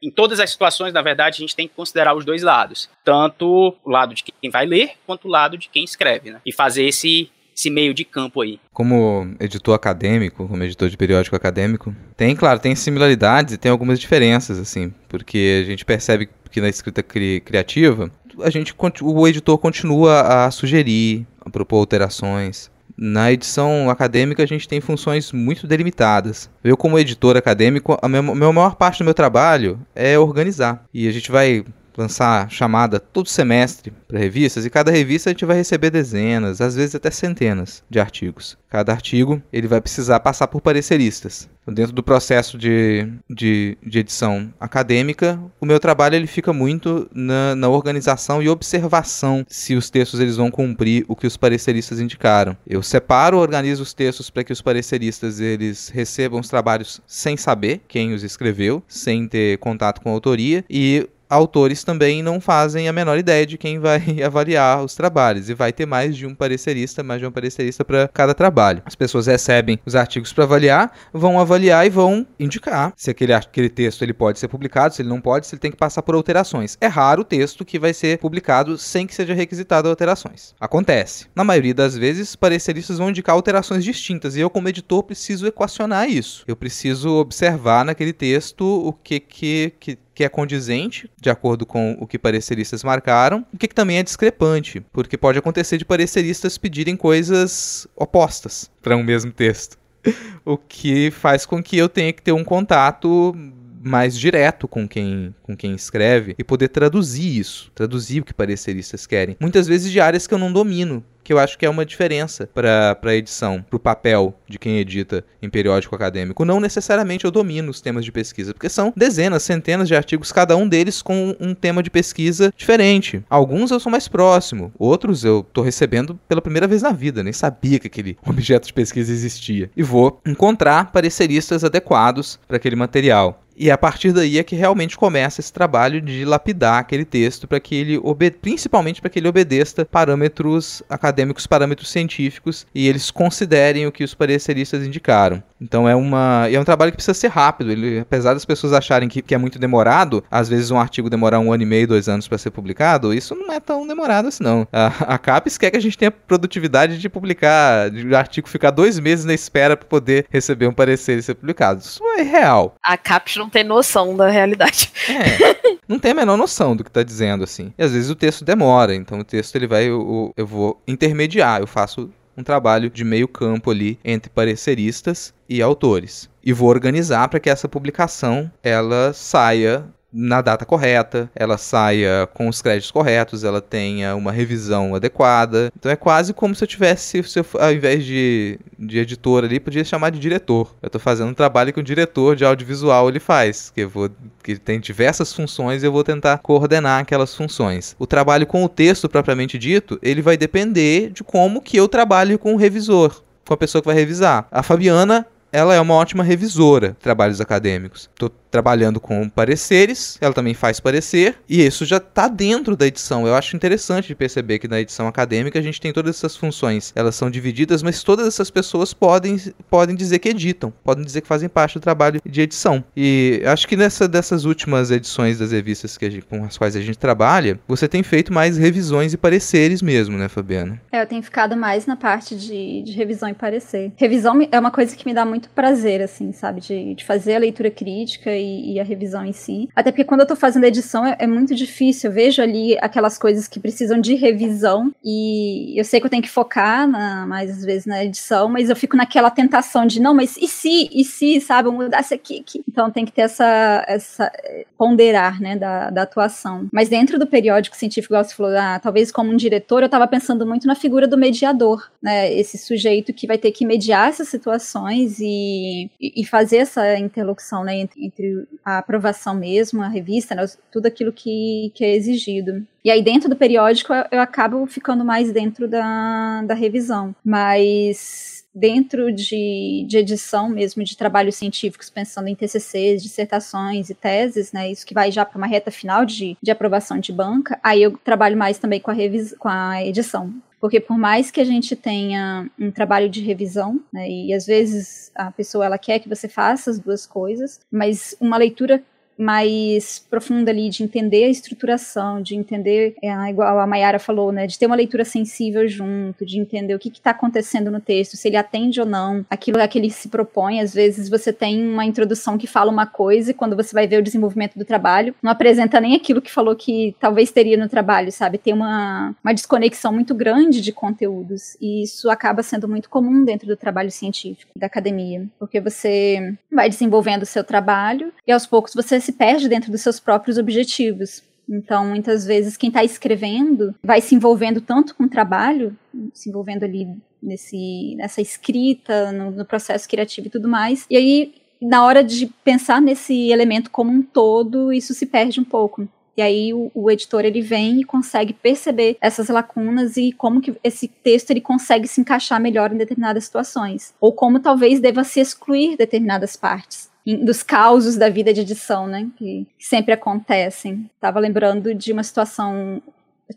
em 0.00 0.10
todas 0.12 0.38
as 0.38 0.50
situações, 0.50 0.92
na 0.92 1.02
verdade, 1.02 1.38
a 1.38 1.40
gente 1.40 1.56
tem 1.56 1.66
que 1.66 1.74
considerar 1.74 2.14
os 2.14 2.24
dois 2.24 2.40
lados. 2.40 2.88
Tanto 3.04 3.76
o 3.84 3.90
lado 3.90 4.14
de 4.14 4.22
quem 4.22 4.48
vai 4.48 4.64
ler, 4.64 4.92
quanto 5.04 5.26
o 5.26 5.30
lado 5.30 5.58
de 5.58 5.68
quem 5.68 5.82
escreve, 5.82 6.30
né? 6.30 6.40
E 6.46 6.52
fazer 6.52 6.84
esse 6.84 7.30
esse 7.56 7.70
meio 7.70 7.94
de 7.94 8.04
campo 8.04 8.42
aí. 8.42 8.60
Como 8.72 9.34
editor 9.40 9.74
acadêmico, 9.74 10.46
como 10.46 10.62
editor 10.62 10.90
de 10.90 10.96
periódico 10.96 11.34
acadêmico, 11.34 11.94
tem, 12.16 12.36
claro, 12.36 12.60
tem 12.60 12.74
similaridades 12.74 13.54
e 13.54 13.58
tem 13.58 13.70
algumas 13.70 13.98
diferenças, 13.98 14.58
assim, 14.58 14.92
porque 15.08 15.62
a 15.64 15.66
gente 15.66 15.84
percebe 15.84 16.28
que 16.50 16.60
na 16.60 16.68
escrita 16.68 17.02
cri 17.02 17.40
criativa, 17.40 18.10
a 18.42 18.50
gente, 18.50 18.74
o 19.02 19.26
editor 19.26 19.56
continua 19.58 20.20
a 20.20 20.50
sugerir, 20.50 21.26
a 21.40 21.48
propor 21.48 21.78
alterações. 21.78 22.70
Na 22.98 23.30
edição 23.30 23.90
acadêmica, 23.90 24.42
a 24.42 24.46
gente 24.46 24.66
tem 24.66 24.80
funções 24.80 25.30
muito 25.30 25.66
delimitadas. 25.66 26.48
Eu, 26.64 26.78
como 26.78 26.98
editor 26.98 27.36
acadêmico, 27.36 27.98
a 28.00 28.08
minha, 28.08 28.22
maior 28.22 28.74
parte 28.74 28.98
do 28.98 29.04
meu 29.04 29.12
trabalho 29.12 29.78
é 29.94 30.18
organizar. 30.18 30.82
E 30.94 31.06
a 31.06 31.12
gente 31.12 31.30
vai 31.30 31.62
lançar 31.96 32.50
chamada 32.50 33.00
todo 33.00 33.28
semestre 33.28 33.92
para 34.06 34.18
revistas 34.18 34.64
e 34.64 34.70
cada 34.70 34.90
revista 34.90 35.30
a 35.30 35.32
gente 35.32 35.44
vai 35.44 35.56
receber 35.56 35.90
dezenas, 35.90 36.60
às 36.60 36.76
vezes 36.76 36.94
até 36.94 37.10
centenas 37.10 37.82
de 37.88 37.98
artigos. 37.98 38.56
Cada 38.68 38.92
artigo 38.92 39.42
ele 39.52 39.66
vai 39.66 39.80
precisar 39.80 40.20
passar 40.20 40.48
por 40.48 40.60
pareceristas. 40.60 41.48
Então, 41.66 41.74
dentro 41.74 41.92
do 41.92 42.02
processo 42.02 42.56
de, 42.56 43.08
de, 43.28 43.76
de, 43.82 43.98
edição 43.98 44.54
acadêmica, 44.60 45.40
o 45.60 45.66
meu 45.66 45.80
trabalho 45.80 46.14
ele 46.14 46.28
fica 46.28 46.52
muito 46.52 47.08
na, 47.12 47.56
na, 47.56 47.68
organização 47.68 48.40
e 48.40 48.48
observação 48.48 49.44
se 49.48 49.74
os 49.74 49.90
textos 49.90 50.20
eles 50.20 50.36
vão 50.36 50.48
cumprir 50.48 51.04
o 51.08 51.16
que 51.16 51.26
os 51.26 51.36
pareceristas 51.36 51.98
indicaram. 51.98 52.56
Eu 52.64 52.84
separo, 52.84 53.38
organizo 53.38 53.82
os 53.82 53.92
textos 53.92 54.30
para 54.30 54.44
que 54.44 54.52
os 54.52 54.62
pareceristas 54.62 55.40
eles 55.40 55.88
recebam 55.88 56.38
os 56.38 56.48
trabalhos 56.48 57.00
sem 57.04 57.36
saber 57.36 57.80
quem 57.88 58.14
os 58.14 58.22
escreveu, 58.22 58.80
sem 58.86 59.26
ter 59.26 59.58
contato 59.58 60.00
com 60.00 60.10
a 60.10 60.12
autoria 60.12 60.64
e 60.70 61.08
autores 61.28 61.84
também 61.84 62.22
não 62.22 62.40
fazem 62.40 62.88
a 62.88 62.92
menor 62.92 63.18
ideia 63.18 63.46
de 63.46 63.58
quem 63.58 63.78
vai 63.78 64.00
avaliar 64.24 64.84
os 64.84 64.94
trabalhos 64.94 65.48
e 65.48 65.54
vai 65.54 65.72
ter 65.72 65.86
mais 65.86 66.16
de 66.16 66.26
um 66.26 66.34
parecerista, 66.34 67.02
mais 67.02 67.20
de 67.20 67.26
um 67.26 67.30
parecerista 67.30 67.84
para 67.84 68.08
cada 68.08 68.34
trabalho. 68.34 68.82
As 68.84 68.94
pessoas 68.94 69.26
recebem 69.26 69.78
os 69.84 69.94
artigos 69.94 70.32
para 70.32 70.44
avaliar, 70.44 70.92
vão 71.12 71.38
avaliar 71.38 71.86
e 71.86 71.90
vão 71.90 72.26
indicar 72.38 72.92
se 72.96 73.10
aquele, 73.10 73.32
aquele 73.32 73.68
texto 73.68 74.02
ele 74.02 74.12
pode 74.12 74.38
ser 74.38 74.48
publicado, 74.48 74.94
se 74.94 75.02
ele 75.02 75.08
não 75.08 75.20
pode, 75.20 75.46
se 75.46 75.54
ele 75.54 75.60
tem 75.60 75.70
que 75.70 75.76
passar 75.76 76.02
por 76.02 76.14
alterações. 76.14 76.76
É 76.80 76.86
raro 76.86 77.22
o 77.22 77.24
texto 77.24 77.64
que 77.64 77.78
vai 77.78 77.92
ser 77.92 78.18
publicado 78.18 78.78
sem 78.78 79.06
que 79.06 79.14
seja 79.14 79.34
requisitado 79.34 79.88
alterações. 79.88 80.54
Acontece. 80.60 81.26
Na 81.34 81.44
maioria 81.44 81.74
das 81.74 81.96
vezes, 81.96 82.36
pareceristas 82.36 82.98
vão 82.98 83.10
indicar 83.10 83.34
alterações 83.34 83.84
distintas 83.84 84.36
e 84.36 84.40
eu 84.40 84.50
como 84.50 84.68
editor 84.68 85.02
preciso 85.02 85.46
equacionar 85.46 86.08
isso. 86.08 86.44
Eu 86.46 86.56
preciso 86.56 87.10
observar 87.10 87.84
naquele 87.84 88.12
texto 88.12 88.64
o 88.64 88.92
que 88.92 89.20
que, 89.20 89.72
que 89.78 89.98
que 90.16 90.24
é 90.24 90.30
condizente, 90.30 91.10
de 91.20 91.28
acordo 91.28 91.66
com 91.66 91.94
o 92.00 92.06
que 92.06 92.18
pareceristas 92.18 92.82
marcaram, 92.82 93.44
o 93.52 93.58
que, 93.58 93.68
que 93.68 93.74
também 93.74 93.98
é 93.98 94.02
discrepante, 94.02 94.80
porque 94.90 95.18
pode 95.18 95.38
acontecer 95.38 95.76
de 95.76 95.84
pareceristas 95.84 96.56
pedirem 96.56 96.96
coisas 96.96 97.86
opostas 97.94 98.70
para 98.80 98.96
um 98.96 99.02
mesmo 99.02 99.30
texto. 99.30 99.76
o 100.42 100.56
que 100.56 101.10
faz 101.10 101.44
com 101.44 101.62
que 101.62 101.76
eu 101.76 101.86
tenha 101.86 102.14
que 102.14 102.22
ter 102.22 102.32
um 102.32 102.42
contato 102.42 103.34
mais 103.78 104.18
direto 104.18 104.66
com 104.66 104.88
quem, 104.88 105.34
com 105.42 105.54
quem 105.54 105.74
escreve 105.74 106.34
e 106.38 106.42
poder 106.42 106.68
traduzir 106.68 107.38
isso, 107.38 107.70
traduzir 107.74 108.22
o 108.22 108.24
que 108.24 108.32
pareceristas 108.32 109.06
querem. 109.06 109.36
Muitas 109.38 109.66
vezes 109.66 109.92
de 109.92 110.00
áreas 110.00 110.26
que 110.26 110.32
eu 110.32 110.38
não 110.38 110.50
domino, 110.50 111.04
que 111.26 111.32
eu 111.32 111.40
acho 111.40 111.58
que 111.58 111.66
é 111.66 111.68
uma 111.70 111.84
diferença 111.84 112.48
para 112.54 112.96
a 113.02 113.14
edição, 113.14 113.60
para 113.68 113.76
o 113.76 113.80
papel 113.80 114.32
de 114.48 114.60
quem 114.60 114.78
edita 114.78 115.24
em 115.42 115.50
periódico 115.50 115.94
acadêmico. 115.94 116.44
Não 116.44 116.60
necessariamente 116.60 117.24
eu 117.24 117.32
domino 117.32 117.68
os 117.68 117.80
temas 117.80 118.04
de 118.04 118.12
pesquisa, 118.12 118.54
porque 118.54 118.68
são 118.68 118.92
dezenas, 118.96 119.42
centenas 119.42 119.88
de 119.88 119.96
artigos, 119.96 120.30
cada 120.30 120.56
um 120.56 120.68
deles 120.68 121.02
com 121.02 121.34
um 121.40 121.52
tema 121.52 121.82
de 121.82 121.90
pesquisa 121.90 122.54
diferente. 122.56 123.24
Alguns 123.28 123.72
eu 123.72 123.80
sou 123.80 123.90
mais 123.90 124.06
próximo, 124.06 124.72
outros 124.78 125.24
eu 125.24 125.40
estou 125.40 125.64
recebendo 125.64 126.16
pela 126.28 126.40
primeira 126.40 126.68
vez 126.68 126.82
na 126.82 126.92
vida, 126.92 127.24
nem 127.24 127.32
sabia 127.32 127.80
que 127.80 127.88
aquele 127.88 128.16
objeto 128.24 128.68
de 128.68 128.72
pesquisa 128.72 129.12
existia. 129.12 129.68
E 129.76 129.82
vou 129.82 130.20
encontrar 130.24 130.92
pareceristas 130.92 131.64
adequados 131.64 132.38
para 132.46 132.56
aquele 132.56 132.76
material. 132.76 133.42
E 133.56 133.70
a 133.70 133.78
partir 133.78 134.12
daí 134.12 134.38
é 134.38 134.44
que 134.44 134.54
realmente 134.54 134.96
começa 134.96 135.40
esse 135.40 135.52
trabalho 135.52 136.00
de 136.00 136.24
lapidar 136.24 136.78
aquele 136.78 137.04
texto 137.04 137.48
para 137.48 137.58
que 137.58 137.74
ele 137.74 138.00
principalmente 138.40 139.00
para 139.00 139.08
que 139.08 139.18
ele 139.18 139.28
obedeça 139.28 139.84
parâmetros 139.84 140.82
acadêmicos, 140.90 141.46
parâmetros 141.46 141.88
científicos 141.88 142.66
e 142.74 142.86
eles 142.86 143.10
considerem 143.10 143.86
o 143.86 143.92
que 143.92 144.04
os 144.04 144.14
pareceristas 144.14 144.86
indicaram. 144.86 145.42
Então 145.60 145.88
é 145.88 145.94
uma 145.96 146.48
é 146.50 146.60
um 146.60 146.64
trabalho 146.64 146.92
que 146.92 146.96
precisa 146.96 147.14
ser 147.14 147.28
rápido. 147.28 147.72
Ele, 147.72 148.00
apesar 148.00 148.34
das 148.34 148.44
pessoas 148.44 148.72
acharem 148.72 149.08
que, 149.08 149.22
que 149.22 149.34
é 149.34 149.38
muito 149.38 149.58
demorado, 149.58 150.22
às 150.30 150.48
vezes 150.48 150.70
um 150.70 150.78
artigo 150.78 151.08
demorar 151.08 151.40
um 151.40 151.52
ano 151.52 151.62
e 151.62 151.66
meio, 151.66 151.88
dois 151.88 152.08
anos 152.08 152.28
para 152.28 152.36
ser 152.36 152.50
publicado, 152.50 153.14
isso 153.14 153.34
não 153.34 153.52
é 153.52 153.58
tão 153.58 153.86
demorado 153.86 154.28
assim 154.28 154.44
não. 154.44 154.68
A, 154.72 155.14
a 155.14 155.18
CAPES 155.18 155.56
quer 155.56 155.70
que 155.70 155.76
a 155.76 155.80
gente 155.80 155.96
tenha 155.96 156.10
produtividade 156.10 156.98
de 156.98 157.08
publicar, 157.08 157.90
de 157.90 158.06
o 158.06 158.16
artigo 158.16 158.48
ficar 158.48 158.70
dois 158.70 158.98
meses 158.98 159.24
na 159.24 159.32
espera 159.32 159.76
para 159.76 159.88
poder 159.88 160.26
receber 160.28 160.66
um 160.66 160.74
parecer 160.74 161.18
e 161.18 161.22
ser 161.22 161.34
publicado. 161.34 161.80
Isso 161.80 162.02
é 162.18 162.22
real. 162.22 162.74
A 162.82 162.96
CAPES 162.98 163.36
não 163.36 163.45
tem 163.48 163.64
noção 163.64 164.16
da 164.16 164.28
realidade. 164.28 164.90
É, 165.08 165.76
não 165.88 165.98
tem 165.98 166.10
a 166.12 166.14
menor 166.14 166.36
noção 166.36 166.74
do 166.74 166.82
que 166.82 166.90
está 166.90 167.02
dizendo 167.02 167.44
assim. 167.44 167.72
E 167.78 167.82
às 167.82 167.92
vezes 167.92 168.10
o 168.10 168.14
texto 168.14 168.44
demora, 168.44 168.94
então 168.94 169.20
o 169.20 169.24
texto 169.24 169.56
ele 169.56 169.66
vai 169.66 169.84
eu, 169.84 170.32
eu 170.36 170.46
vou 170.46 170.80
intermediar, 170.86 171.60
eu 171.60 171.66
faço 171.66 172.10
um 172.36 172.42
trabalho 172.42 172.90
de 172.90 173.04
meio 173.04 173.26
campo 173.26 173.70
ali 173.70 173.98
entre 174.04 174.30
pareceristas 174.30 175.32
e 175.48 175.62
autores. 175.62 176.28
E 176.44 176.52
vou 176.52 176.68
organizar 176.68 177.28
para 177.28 177.40
que 177.40 177.50
essa 177.50 177.68
publicação 177.68 178.50
ela 178.62 179.12
saia 179.12 179.84
na 180.18 180.40
data 180.40 180.64
correta, 180.64 181.30
ela 181.34 181.58
saia 181.58 182.26
com 182.32 182.48
os 182.48 182.62
créditos 182.62 182.90
corretos, 182.90 183.44
ela 183.44 183.60
tenha 183.60 184.16
uma 184.16 184.32
revisão 184.32 184.94
adequada. 184.94 185.70
Então 185.78 185.92
é 185.92 185.96
quase 185.96 186.32
como 186.32 186.54
se 186.54 186.64
eu 186.64 186.68
tivesse, 186.68 187.22
se 187.22 187.38
eu, 187.38 187.44
ao 187.60 187.70
invés 187.70 188.02
de, 188.02 188.58
de 188.78 188.98
editor 188.98 189.44
ali, 189.44 189.60
podia 189.60 189.84
chamar 189.84 190.08
de 190.10 190.18
diretor. 190.18 190.74
Eu 190.80 190.86
estou 190.86 191.00
fazendo 191.00 191.28
um 191.28 191.34
trabalho 191.34 191.70
que 191.70 191.80
o 191.80 191.82
diretor 191.82 192.34
de 192.34 192.46
audiovisual 192.46 193.10
ele 193.10 193.20
faz, 193.20 193.70
que 193.74 193.82
eu 193.82 193.90
vou 193.90 194.10
que 194.42 194.56
tem 194.56 194.80
diversas 194.80 195.32
funções 195.32 195.82
e 195.82 195.86
eu 195.86 195.92
vou 195.92 196.04
tentar 196.04 196.38
coordenar 196.38 197.00
aquelas 197.00 197.34
funções. 197.34 197.94
O 197.98 198.06
trabalho 198.06 198.46
com 198.46 198.64
o 198.64 198.68
texto 198.68 199.08
propriamente 199.08 199.58
dito, 199.58 199.98
ele 200.00 200.22
vai 200.22 200.36
depender 200.36 201.10
de 201.10 201.22
como 201.22 201.60
que 201.60 201.76
eu 201.76 201.88
trabalho 201.88 202.38
com 202.38 202.54
o 202.54 202.56
revisor 202.56 203.22
com 203.46 203.54
a 203.54 203.56
pessoa 203.56 203.80
que 203.80 203.86
vai 203.86 203.94
revisar. 203.94 204.46
A 204.50 204.62
Fabiana 204.62 205.24
ela 205.52 205.74
é 205.74 205.80
uma 205.80 205.94
ótima 205.94 206.22
revisora 206.22 206.88
de 206.88 206.96
trabalhos 206.96 207.40
acadêmicos. 207.40 208.10
Estou 208.12 208.30
trabalhando 208.56 208.98
com 208.98 209.28
pareceres, 209.28 210.16
ela 210.18 210.32
também 210.32 210.54
faz 210.54 210.80
parecer, 210.80 211.36
e 211.46 211.62
isso 211.62 211.84
já 211.84 211.98
está 211.98 212.26
dentro 212.26 212.74
da 212.74 212.86
edição. 212.86 213.26
Eu 213.26 213.34
acho 213.34 213.54
interessante 213.54 214.08
de 214.08 214.14
perceber 214.14 214.58
que 214.58 214.66
na 214.66 214.80
edição 214.80 215.06
acadêmica 215.06 215.58
a 215.58 215.62
gente 215.62 215.78
tem 215.78 215.92
todas 215.92 216.16
essas 216.16 216.34
funções. 216.34 216.90
Elas 216.96 217.14
são 217.14 217.30
divididas, 217.30 217.82
mas 217.82 218.02
todas 218.02 218.26
essas 218.26 218.50
pessoas 218.50 218.94
podem, 218.94 219.38
podem 219.68 219.94
dizer 219.94 220.20
que 220.20 220.30
editam, 220.30 220.72
podem 220.82 221.04
dizer 221.04 221.20
que 221.20 221.28
fazem 221.28 221.50
parte 221.50 221.74
do 221.74 221.82
trabalho 221.82 222.18
de 222.24 222.40
edição. 222.40 222.82
E 222.96 223.42
acho 223.44 223.68
que 223.68 223.76
nessa 223.76 224.08
dessas 224.08 224.46
últimas 224.46 224.90
edições 224.90 225.38
das 225.38 225.52
revistas 225.52 225.98
que 225.98 226.10
gente, 226.10 226.24
com 226.24 226.42
as 226.44 226.56
quais 226.56 226.74
a 226.74 226.80
gente 226.80 226.98
trabalha, 226.98 227.60
você 227.68 227.86
tem 227.86 228.02
feito 228.02 228.32
mais 228.32 228.56
revisões 228.56 229.12
e 229.12 229.18
pareceres 229.18 229.82
mesmo, 229.82 230.16
né, 230.16 230.28
Fabiana? 230.28 230.80
É, 230.90 231.02
eu 231.02 231.06
tenho 231.06 231.22
ficado 231.22 231.54
mais 231.58 231.84
na 231.84 231.96
parte 231.96 232.34
de, 232.34 232.82
de 232.82 232.92
revisão 232.92 233.28
e 233.28 233.34
parecer. 233.34 233.92
Revisão 233.96 234.48
é 234.50 234.58
uma 234.58 234.70
coisa 234.70 234.96
que 234.96 235.04
me 235.04 235.12
dá 235.12 235.26
muito 235.26 235.50
prazer, 235.50 236.00
assim, 236.00 236.32
sabe? 236.32 236.62
De, 236.62 236.94
de 236.94 237.04
fazer 237.04 237.34
a 237.34 237.38
leitura 237.38 237.70
crítica 237.70 238.34
e 238.34 238.45
e, 238.72 238.80
a 238.80 238.84
revisão 238.84 239.24
em 239.24 239.32
si. 239.32 239.68
Até 239.74 239.90
porque 239.90 240.04
quando 240.04 240.20
eu 240.20 240.26
tô 240.26 240.36
fazendo 240.36 240.64
edição 240.64 241.04
é, 241.04 241.16
é, 241.18 241.26
muito 241.26 241.54
difícil. 241.54 242.10
Eu 242.10 242.14
vejo 242.14 242.42
ali 242.42 242.76
aquelas 242.80 243.18
coisas 243.18 243.48
que 243.48 243.58
precisam 243.58 244.00
de 244.00 244.14
revisão 244.14 244.92
e 245.04 245.78
eu 245.78 245.84
sei 245.84 246.00
que 246.00 246.06
eu 246.06 246.10
tenho 246.10 246.22
que 246.22 246.28
focar 246.28 246.86
na, 246.86 247.26
mais 247.26 247.50
às 247.50 247.64
vezes 247.64 247.86
na 247.86 248.04
edição, 248.04 248.48
mas 248.48 248.70
eu 248.70 248.76
fico 248.76 248.96
naquela 248.96 249.30
tentação 249.30 249.86
de 249.86 250.00
não, 250.00 250.14
mas 250.14 250.36
e 250.36 250.46
se, 250.46 250.88
e 250.92 251.04
se, 251.04 251.40
sabe, 251.40 251.70
mudasse 251.70 252.14
aqui, 252.14 252.40
aqui. 252.40 252.62
Então 252.68 252.90
tem 252.90 253.04
que 253.04 253.12
ter 253.12 253.22
essa, 253.22 253.84
essa 253.88 254.30
ponderar, 254.76 255.40
né, 255.40 255.56
da, 255.56 255.90
da 255.90 256.02
atuação. 256.02 256.68
Mas 256.72 256.88
dentro 256.88 257.18
do 257.18 257.26
periódico 257.26 257.76
científico, 257.76 258.14
você 258.14 258.34
falou, 258.34 258.56
ah, 258.56 258.78
talvez 258.78 259.10
como 259.10 259.30
um 259.30 259.36
diretor, 259.36 259.82
eu 259.82 259.88
tava 259.88 260.06
pensando 260.06 260.46
muito 260.46 260.66
na 260.66 260.74
figura 260.74 261.06
do 261.06 261.16
mediador, 261.16 261.90
né, 262.02 262.32
esse 262.32 262.58
sujeito 262.58 263.12
que 263.12 263.26
vai 263.26 263.38
ter 263.38 263.52
que 263.52 263.66
mediar 263.66 264.08
essas 264.08 264.28
situações 264.28 265.18
e, 265.20 265.90
e 266.00 266.24
fazer 266.24 266.58
essa 266.58 266.98
interlocução, 266.98 267.64
né, 267.64 267.76
entre, 267.76 268.04
entre 268.04 268.35
a 268.64 268.78
aprovação 268.78 269.34
mesmo, 269.34 269.82
a 269.82 269.88
revista, 269.88 270.34
né, 270.34 270.44
tudo 270.72 270.86
aquilo 270.86 271.12
que, 271.12 271.70
que 271.74 271.84
é 271.84 271.94
exigido. 271.94 272.66
E 272.84 272.90
aí, 272.90 273.02
dentro 273.02 273.28
do 273.28 273.36
periódico, 273.36 273.92
eu, 273.92 274.04
eu 274.12 274.20
acabo 274.20 274.66
ficando 274.66 275.04
mais 275.04 275.32
dentro 275.32 275.66
da, 275.68 276.42
da 276.42 276.54
revisão. 276.54 277.14
Mas 277.24 278.36
dentro 278.56 279.12
de, 279.12 279.84
de 279.86 279.98
edição 279.98 280.48
mesmo, 280.48 280.82
de 280.82 280.96
trabalhos 280.96 281.36
científicos, 281.36 281.90
pensando 281.90 282.28
em 282.28 282.34
TCCs, 282.34 283.02
dissertações 283.02 283.90
e 283.90 283.94
teses, 283.94 284.50
né, 284.50 284.70
isso 284.70 284.86
que 284.86 284.94
vai 284.94 285.12
já 285.12 285.26
para 285.26 285.36
uma 285.36 285.46
reta 285.46 285.70
final 285.70 286.06
de, 286.06 286.38
de 286.42 286.50
aprovação 286.50 286.98
de 286.98 287.12
banca, 287.12 287.60
aí 287.62 287.82
eu 287.82 287.98
trabalho 287.98 288.36
mais 288.36 288.58
também 288.58 288.80
com 288.80 288.90
a, 288.90 288.94
revis 288.94 289.34
com 289.38 289.48
a 289.48 289.84
edição. 289.84 290.32
Porque 290.60 290.80
por 290.80 290.96
mais 290.96 291.30
que 291.30 291.40
a 291.40 291.44
gente 291.44 291.76
tenha 291.76 292.50
um 292.58 292.70
trabalho 292.70 293.08
de 293.08 293.20
revisão, 293.22 293.80
né, 293.92 294.08
e 294.08 294.32
às 294.32 294.46
vezes 294.46 295.12
a 295.14 295.30
pessoa 295.30 295.66
ela 295.66 295.78
quer 295.78 295.98
que 295.98 296.08
você 296.08 296.28
faça 296.28 296.70
as 296.70 296.78
duas 296.78 297.06
coisas, 297.06 297.60
mas 297.70 298.16
uma 298.20 298.36
leitura 298.36 298.82
mais 299.18 300.04
profunda 300.10 300.50
ali 300.50 300.68
de 300.68 300.82
entender 300.82 301.24
a 301.24 301.28
estruturação, 301.28 302.20
de 302.20 302.34
entender, 302.36 302.94
é, 303.02 303.10
igual 303.30 303.58
a 303.58 303.66
Mayara 303.66 303.98
falou, 303.98 304.32
né, 304.32 304.46
de 304.46 304.58
ter 304.58 304.66
uma 304.66 304.76
leitura 304.76 305.04
sensível 305.04 305.66
junto, 305.66 306.24
de 306.24 306.38
entender 306.38 306.74
o 306.74 306.78
que 306.78 306.88
está 306.88 307.10
acontecendo 307.10 307.70
no 307.70 307.80
texto, 307.80 308.16
se 308.16 308.28
ele 308.28 308.36
atende 308.36 308.80
ou 308.80 308.86
não, 308.86 309.24
aquilo 309.30 309.58
é 309.58 309.68
que 309.68 309.78
ele 309.78 309.90
se 309.90 310.08
propõe. 310.08 310.60
Às 310.60 310.74
vezes 310.74 311.08
você 311.08 311.32
tem 311.32 311.66
uma 311.66 311.84
introdução 311.84 312.36
que 312.36 312.46
fala 312.46 312.70
uma 312.70 312.86
coisa 312.86 313.30
e 313.30 313.34
quando 313.34 313.56
você 313.56 313.74
vai 313.74 313.86
ver 313.86 313.98
o 313.98 314.02
desenvolvimento 314.02 314.58
do 314.58 314.64
trabalho, 314.64 315.14
não 315.22 315.30
apresenta 315.30 315.80
nem 315.80 315.94
aquilo 315.94 316.22
que 316.22 316.30
falou 316.30 316.54
que 316.54 316.94
talvez 317.00 317.30
teria 317.30 317.56
no 317.56 317.68
trabalho, 317.68 318.12
sabe? 318.12 318.38
Tem 318.38 318.52
uma, 318.52 319.14
uma 319.22 319.34
desconexão 319.34 319.92
muito 319.92 320.14
grande 320.14 320.60
de 320.60 320.72
conteúdos 320.72 321.56
e 321.60 321.82
isso 321.82 322.10
acaba 322.10 322.42
sendo 322.42 322.68
muito 322.68 322.88
comum 322.88 323.24
dentro 323.24 323.46
do 323.46 323.56
trabalho 323.56 323.90
científico, 323.90 324.52
da 324.56 324.66
academia, 324.66 325.26
porque 325.38 325.60
você 325.60 326.34
vai 326.52 326.68
desenvolvendo 326.68 327.22
o 327.22 327.26
seu 327.26 327.44
trabalho 327.44 328.12
e 328.26 328.32
aos 328.32 328.46
poucos 328.46 328.74
você 328.74 329.00
se 329.06 329.12
perde 329.12 329.48
dentro 329.48 329.70
dos 329.70 329.80
seus 329.80 329.98
próprios 329.98 330.36
objetivos. 330.36 331.22
Então, 331.48 331.86
muitas 331.86 332.26
vezes, 332.26 332.56
quem 332.56 332.68
está 332.68 332.82
escrevendo 332.82 333.74
vai 333.82 334.00
se 334.00 334.14
envolvendo 334.14 334.60
tanto 334.60 334.94
com 334.94 335.04
o 335.04 335.08
trabalho, 335.08 335.76
se 336.12 336.28
envolvendo 336.28 336.64
ali 336.64 336.88
nesse, 337.22 337.94
nessa 337.96 338.20
escrita, 338.20 339.12
no, 339.12 339.30
no 339.30 339.44
processo 339.44 339.88
criativo 339.88 340.26
e 340.26 340.30
tudo 340.30 340.48
mais. 340.48 340.84
E 340.90 340.96
aí, 340.96 341.34
na 341.62 341.84
hora 341.84 342.02
de 342.02 342.26
pensar 342.44 342.82
nesse 342.82 343.30
elemento 343.30 343.70
como 343.70 343.92
um 343.92 344.02
todo, 344.02 344.72
isso 344.72 344.92
se 344.92 345.06
perde 345.06 345.40
um 345.40 345.44
pouco. 345.44 345.88
E 346.16 346.22
aí 346.22 346.52
o, 346.52 346.70
o, 346.74 346.90
editor 346.90 347.24
ele 347.26 347.42
vem 347.42 347.80
e 347.80 347.84
consegue 347.84 348.32
perceber 348.32 348.96
essas 349.02 349.28
lacunas 349.28 349.98
e 349.98 350.12
como 350.12 350.40
que 350.40 350.56
esse 350.64 350.88
texto 350.88 351.30
ele 351.30 351.42
consegue 351.42 351.86
se 351.86 352.00
encaixar 352.00 352.40
melhor 352.40 352.72
em 352.72 352.78
determinadas 352.78 353.24
situações, 353.24 353.94
ou 354.00 354.12
como 354.14 354.40
talvez 354.40 354.80
deva 354.80 355.04
se 355.04 355.20
excluir 355.20 355.76
determinadas 355.76 356.34
partes 356.34 356.90
dos 357.14 357.42
causos 357.42 357.96
da 357.96 358.08
vida 358.08 358.32
de 358.32 358.40
edição, 358.40 358.86
né? 358.86 359.08
Que 359.16 359.46
sempre 359.58 359.92
acontecem. 359.92 360.90
Tava 361.00 361.20
lembrando 361.20 361.74
de 361.74 361.92
uma 361.92 362.02
situação 362.02 362.82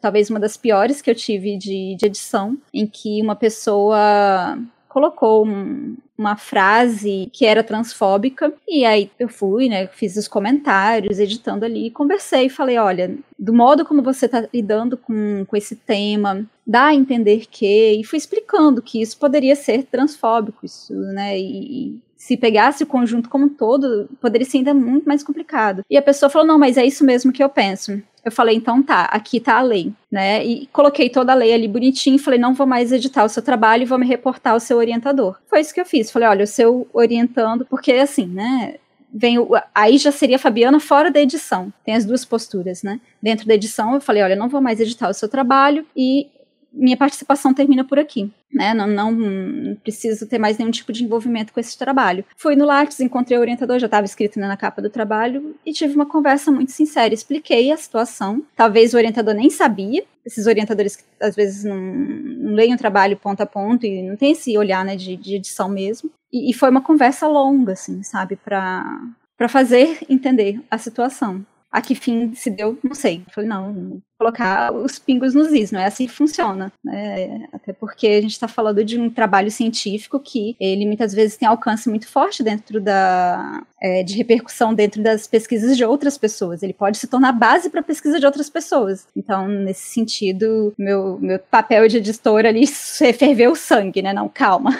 talvez 0.01 0.29
uma 0.29 0.39
das 0.39 0.55
piores 0.55 1.01
que 1.01 1.10
eu 1.10 1.15
tive 1.15 1.58
de, 1.58 1.95
de 1.95 2.05
edição, 2.05 2.58
em 2.73 2.86
que 2.86 3.21
uma 3.21 3.36
pessoa 3.36 4.58
colocou 4.88 5.45
um, 5.45 5.95
uma 6.17 6.36
frase 6.36 7.29
que 7.32 7.45
era 7.45 7.63
transfóbica 7.63 8.51
e 8.67 8.84
aí 8.84 9.10
eu 9.19 9.29
fui, 9.29 9.69
né, 9.69 9.88
fiz 9.88 10.17
os 10.17 10.27
comentários, 10.27 11.19
editando 11.19 11.63
ali, 11.63 11.91
conversei 11.91 12.47
e 12.47 12.49
falei, 12.49 12.77
olha, 12.77 13.15
do 13.38 13.53
modo 13.53 13.86
como 13.86 14.01
você 14.01 14.25
está 14.25 14.47
lidando 14.51 14.97
com, 14.97 15.45
com 15.45 15.55
esse 15.55 15.75
tema, 15.75 16.45
dá 16.65 16.88
a 16.88 16.95
entender 16.95 17.45
que, 17.49 17.93
e 17.93 18.03
fui 18.03 18.17
explicando 18.17 18.82
que 18.82 18.99
isso 18.99 19.17
poderia 19.17 19.55
ser 19.55 19.84
transfóbico, 19.84 20.65
isso, 20.65 20.93
né, 20.93 21.39
e, 21.39 21.99
se 22.20 22.36
pegasse 22.36 22.84
o 22.84 22.88
conjunto 22.88 23.30
como 23.30 23.45
um 23.45 23.49
todo, 23.49 24.09
poderia 24.20 24.45
ser 24.45 24.57
ainda 24.57 24.74
muito 24.74 25.07
mais 25.07 25.24
complicado. 25.24 25.86
E 25.89 25.97
a 25.97 26.01
pessoa 26.01 26.30
falou: 26.30 26.45
não, 26.45 26.59
mas 26.59 26.78
é 26.78 26.86
isso 26.86 27.05
mesmo 27.05 27.32
que 27.32 27.41
eu 27.41 27.47
penso. 27.47 28.03
Eu 28.24 28.32
falei, 28.32 28.57
então 28.57 28.84
tá, 28.84 29.05
aqui 29.05 29.39
tá 29.39 29.57
a 29.57 29.61
lei, 29.61 29.93
né? 30.11 30.45
E 30.45 30.67
coloquei 30.67 31.09
toda 31.09 31.32
a 31.32 31.36
lei 31.36 31.53
ali 31.53 31.70
bonitinho 31.70 32.17
e 32.17 32.20
falei, 32.20 32.38
não 32.38 32.53
vou 32.53 32.67
mais 32.67 32.91
editar 32.91 33.24
o 33.24 33.30
seu 33.30 33.41
trabalho 33.41 33.84
e 33.84 33.86
vou 33.86 33.97
me 33.97 34.05
reportar 34.05 34.51
ao 34.51 34.59
seu 34.59 34.78
orientador. 34.78 35.39
Foi 35.47 35.61
isso 35.61 35.74
que 35.74 35.80
eu 35.80 35.86
fiz. 35.86 36.11
Falei, 36.11 36.28
olha, 36.28 36.43
o 36.43 36.47
seu 36.47 36.86
orientando, 36.91 37.65
porque 37.65 37.93
assim, 37.93 38.28
né? 38.28 38.76
Vem 39.11 39.39
o, 39.39 39.49
aí 39.74 39.97
já 39.97 40.11
seria 40.11 40.36
a 40.36 40.39
Fabiana 40.39 40.80
fora 40.82 41.09
da 41.09 41.22
edição. 41.22 41.72
Tem 41.86 41.95
as 41.95 42.05
duas 42.05 42.26
posturas, 42.26 42.84
né? 42.84 42.99
Dentro 43.24 43.47
da 43.47 43.53
edição, 43.53 43.93
eu 43.93 44.01
falei, 44.01 44.22
olha, 44.22 44.36
não 44.36 44.49
vou 44.49 44.59
mais 44.59 44.82
editar 44.82 45.09
o 45.09 45.13
seu 45.13 45.30
trabalho 45.30 45.86
e 45.95 46.28
minha 46.72 46.97
participação 46.97 47.53
termina 47.53 47.84
por 47.84 47.99
aqui. 47.99 48.32
Né, 48.51 48.74
não, 48.74 48.88
não, 48.88 49.76
preciso 49.76 50.28
ter 50.28 50.39
mais 50.39 50.57
nenhum 50.57 50.72
tipo 50.72 50.91
de 50.91 51.03
envolvimento 51.03 51.53
com 51.53 51.59
esse 51.59 51.78
trabalho. 51.78 52.26
Fui 52.36 52.55
no 52.55 52.65
Lattes, 52.65 52.99
encontrei 52.99 53.38
o 53.38 53.41
orientador, 53.41 53.78
já 53.78 53.86
estava 53.86 54.05
escrito 54.05 54.39
né, 54.39 54.47
na 54.47 54.57
capa 54.57 54.82
do 54.82 54.89
trabalho, 54.89 55.55
e 55.63 55.72
tive 55.72 55.93
uma 55.93 56.07
conversa 56.07 56.51
muito 56.51 56.72
sincera. 56.72 57.13
Expliquei 57.13 57.72
a 57.72 57.78
situação. 57.78 58.43
Talvez 58.55 58.93
o 58.93 58.97
orientador 58.97 59.36
nem 59.36 59.51
sabia, 59.51 60.03
esses 60.26 60.47
orientadores 60.47 60.95
que 60.95 61.03
às 61.22 61.36
vezes 61.36 61.63
não, 61.63 61.78
não 61.78 62.53
leem 62.53 62.74
o 62.74 62.78
trabalho 62.78 63.17
ponto 63.17 63.41
a 63.41 63.45
ponto 63.45 63.86
e 63.86 64.01
não 64.01 64.15
tem 64.15 64.32
esse 64.32 64.57
olhar 64.57 64.84
né, 64.84 64.95
de, 64.95 65.15
de 65.15 65.36
edição 65.36 65.70
mesmo. 65.70 66.09
E, 66.32 66.49
e, 66.49 66.53
foi 66.53 66.70
uma 66.70 66.82
conversa 66.82 67.28
longa, 67.28 67.74
assim, 67.74 68.03
sabe, 68.03 68.36
para 68.36 69.47
fazer 69.47 69.99
entender 70.09 70.61
a 70.70 70.78
situação. 70.78 71.45
A 71.72 71.82
que 71.82 71.93
fim 71.93 72.34
se 72.34 72.49
deu, 72.49 72.78
não 72.84 72.95
sei. 72.95 73.24
Eu 73.28 73.34
falei, 73.34 73.49
não, 73.49 74.01
colocar 74.20 74.74
os 74.74 74.99
pingos 74.99 75.34
nos 75.34 75.53
is, 75.53 75.72
não 75.72 75.80
é 75.80 75.86
assim 75.86 76.05
que 76.05 76.11
funciona. 76.11 76.72
Né? 76.84 77.47
Até 77.53 77.72
porque 77.72 78.07
a 78.07 78.22
gente 78.22 78.32
está 78.32 78.49
falando 78.49 78.84
de 78.84 78.99
um 78.99 79.09
trabalho 79.09 79.49
científico 79.49 80.20
que 80.20 80.57
ele 80.59 80.86
muitas 80.86 81.13
vezes 81.13 81.38
tem 81.38 81.47
alcance 81.47 81.88
muito 81.89 82.07
forte 82.07 82.43
dentro 82.43 82.82
da 82.82 83.63
é, 83.82 84.03
de 84.03 84.17
repercussão 84.17 84.74
dentro 84.74 85.01
das 85.01 85.26
pesquisas 85.26 85.78
de 85.78 85.86
outras 85.86 86.17
pessoas. 86.17 86.61
Ele 86.61 86.74
pode 86.74 86.97
se 86.97 87.07
tornar 87.07 87.32
base 87.32 87.70
para 87.70 87.80
a 87.80 87.84
pesquisa 87.84 88.20
de 88.20 88.26
outras 88.26 88.49
pessoas. 88.49 89.07
Então, 89.15 89.47
nesse 89.47 89.88
sentido, 89.89 90.74
meu, 90.78 91.17
meu 91.22 91.39
papel 91.39 91.88
de 91.88 91.97
editora 91.97 92.49
ali 92.49 92.67
ferveu 93.17 93.51
o 93.51 93.55
sangue, 93.55 94.01
né? 94.01 94.11
Não, 94.11 94.28
calma. 94.28 94.72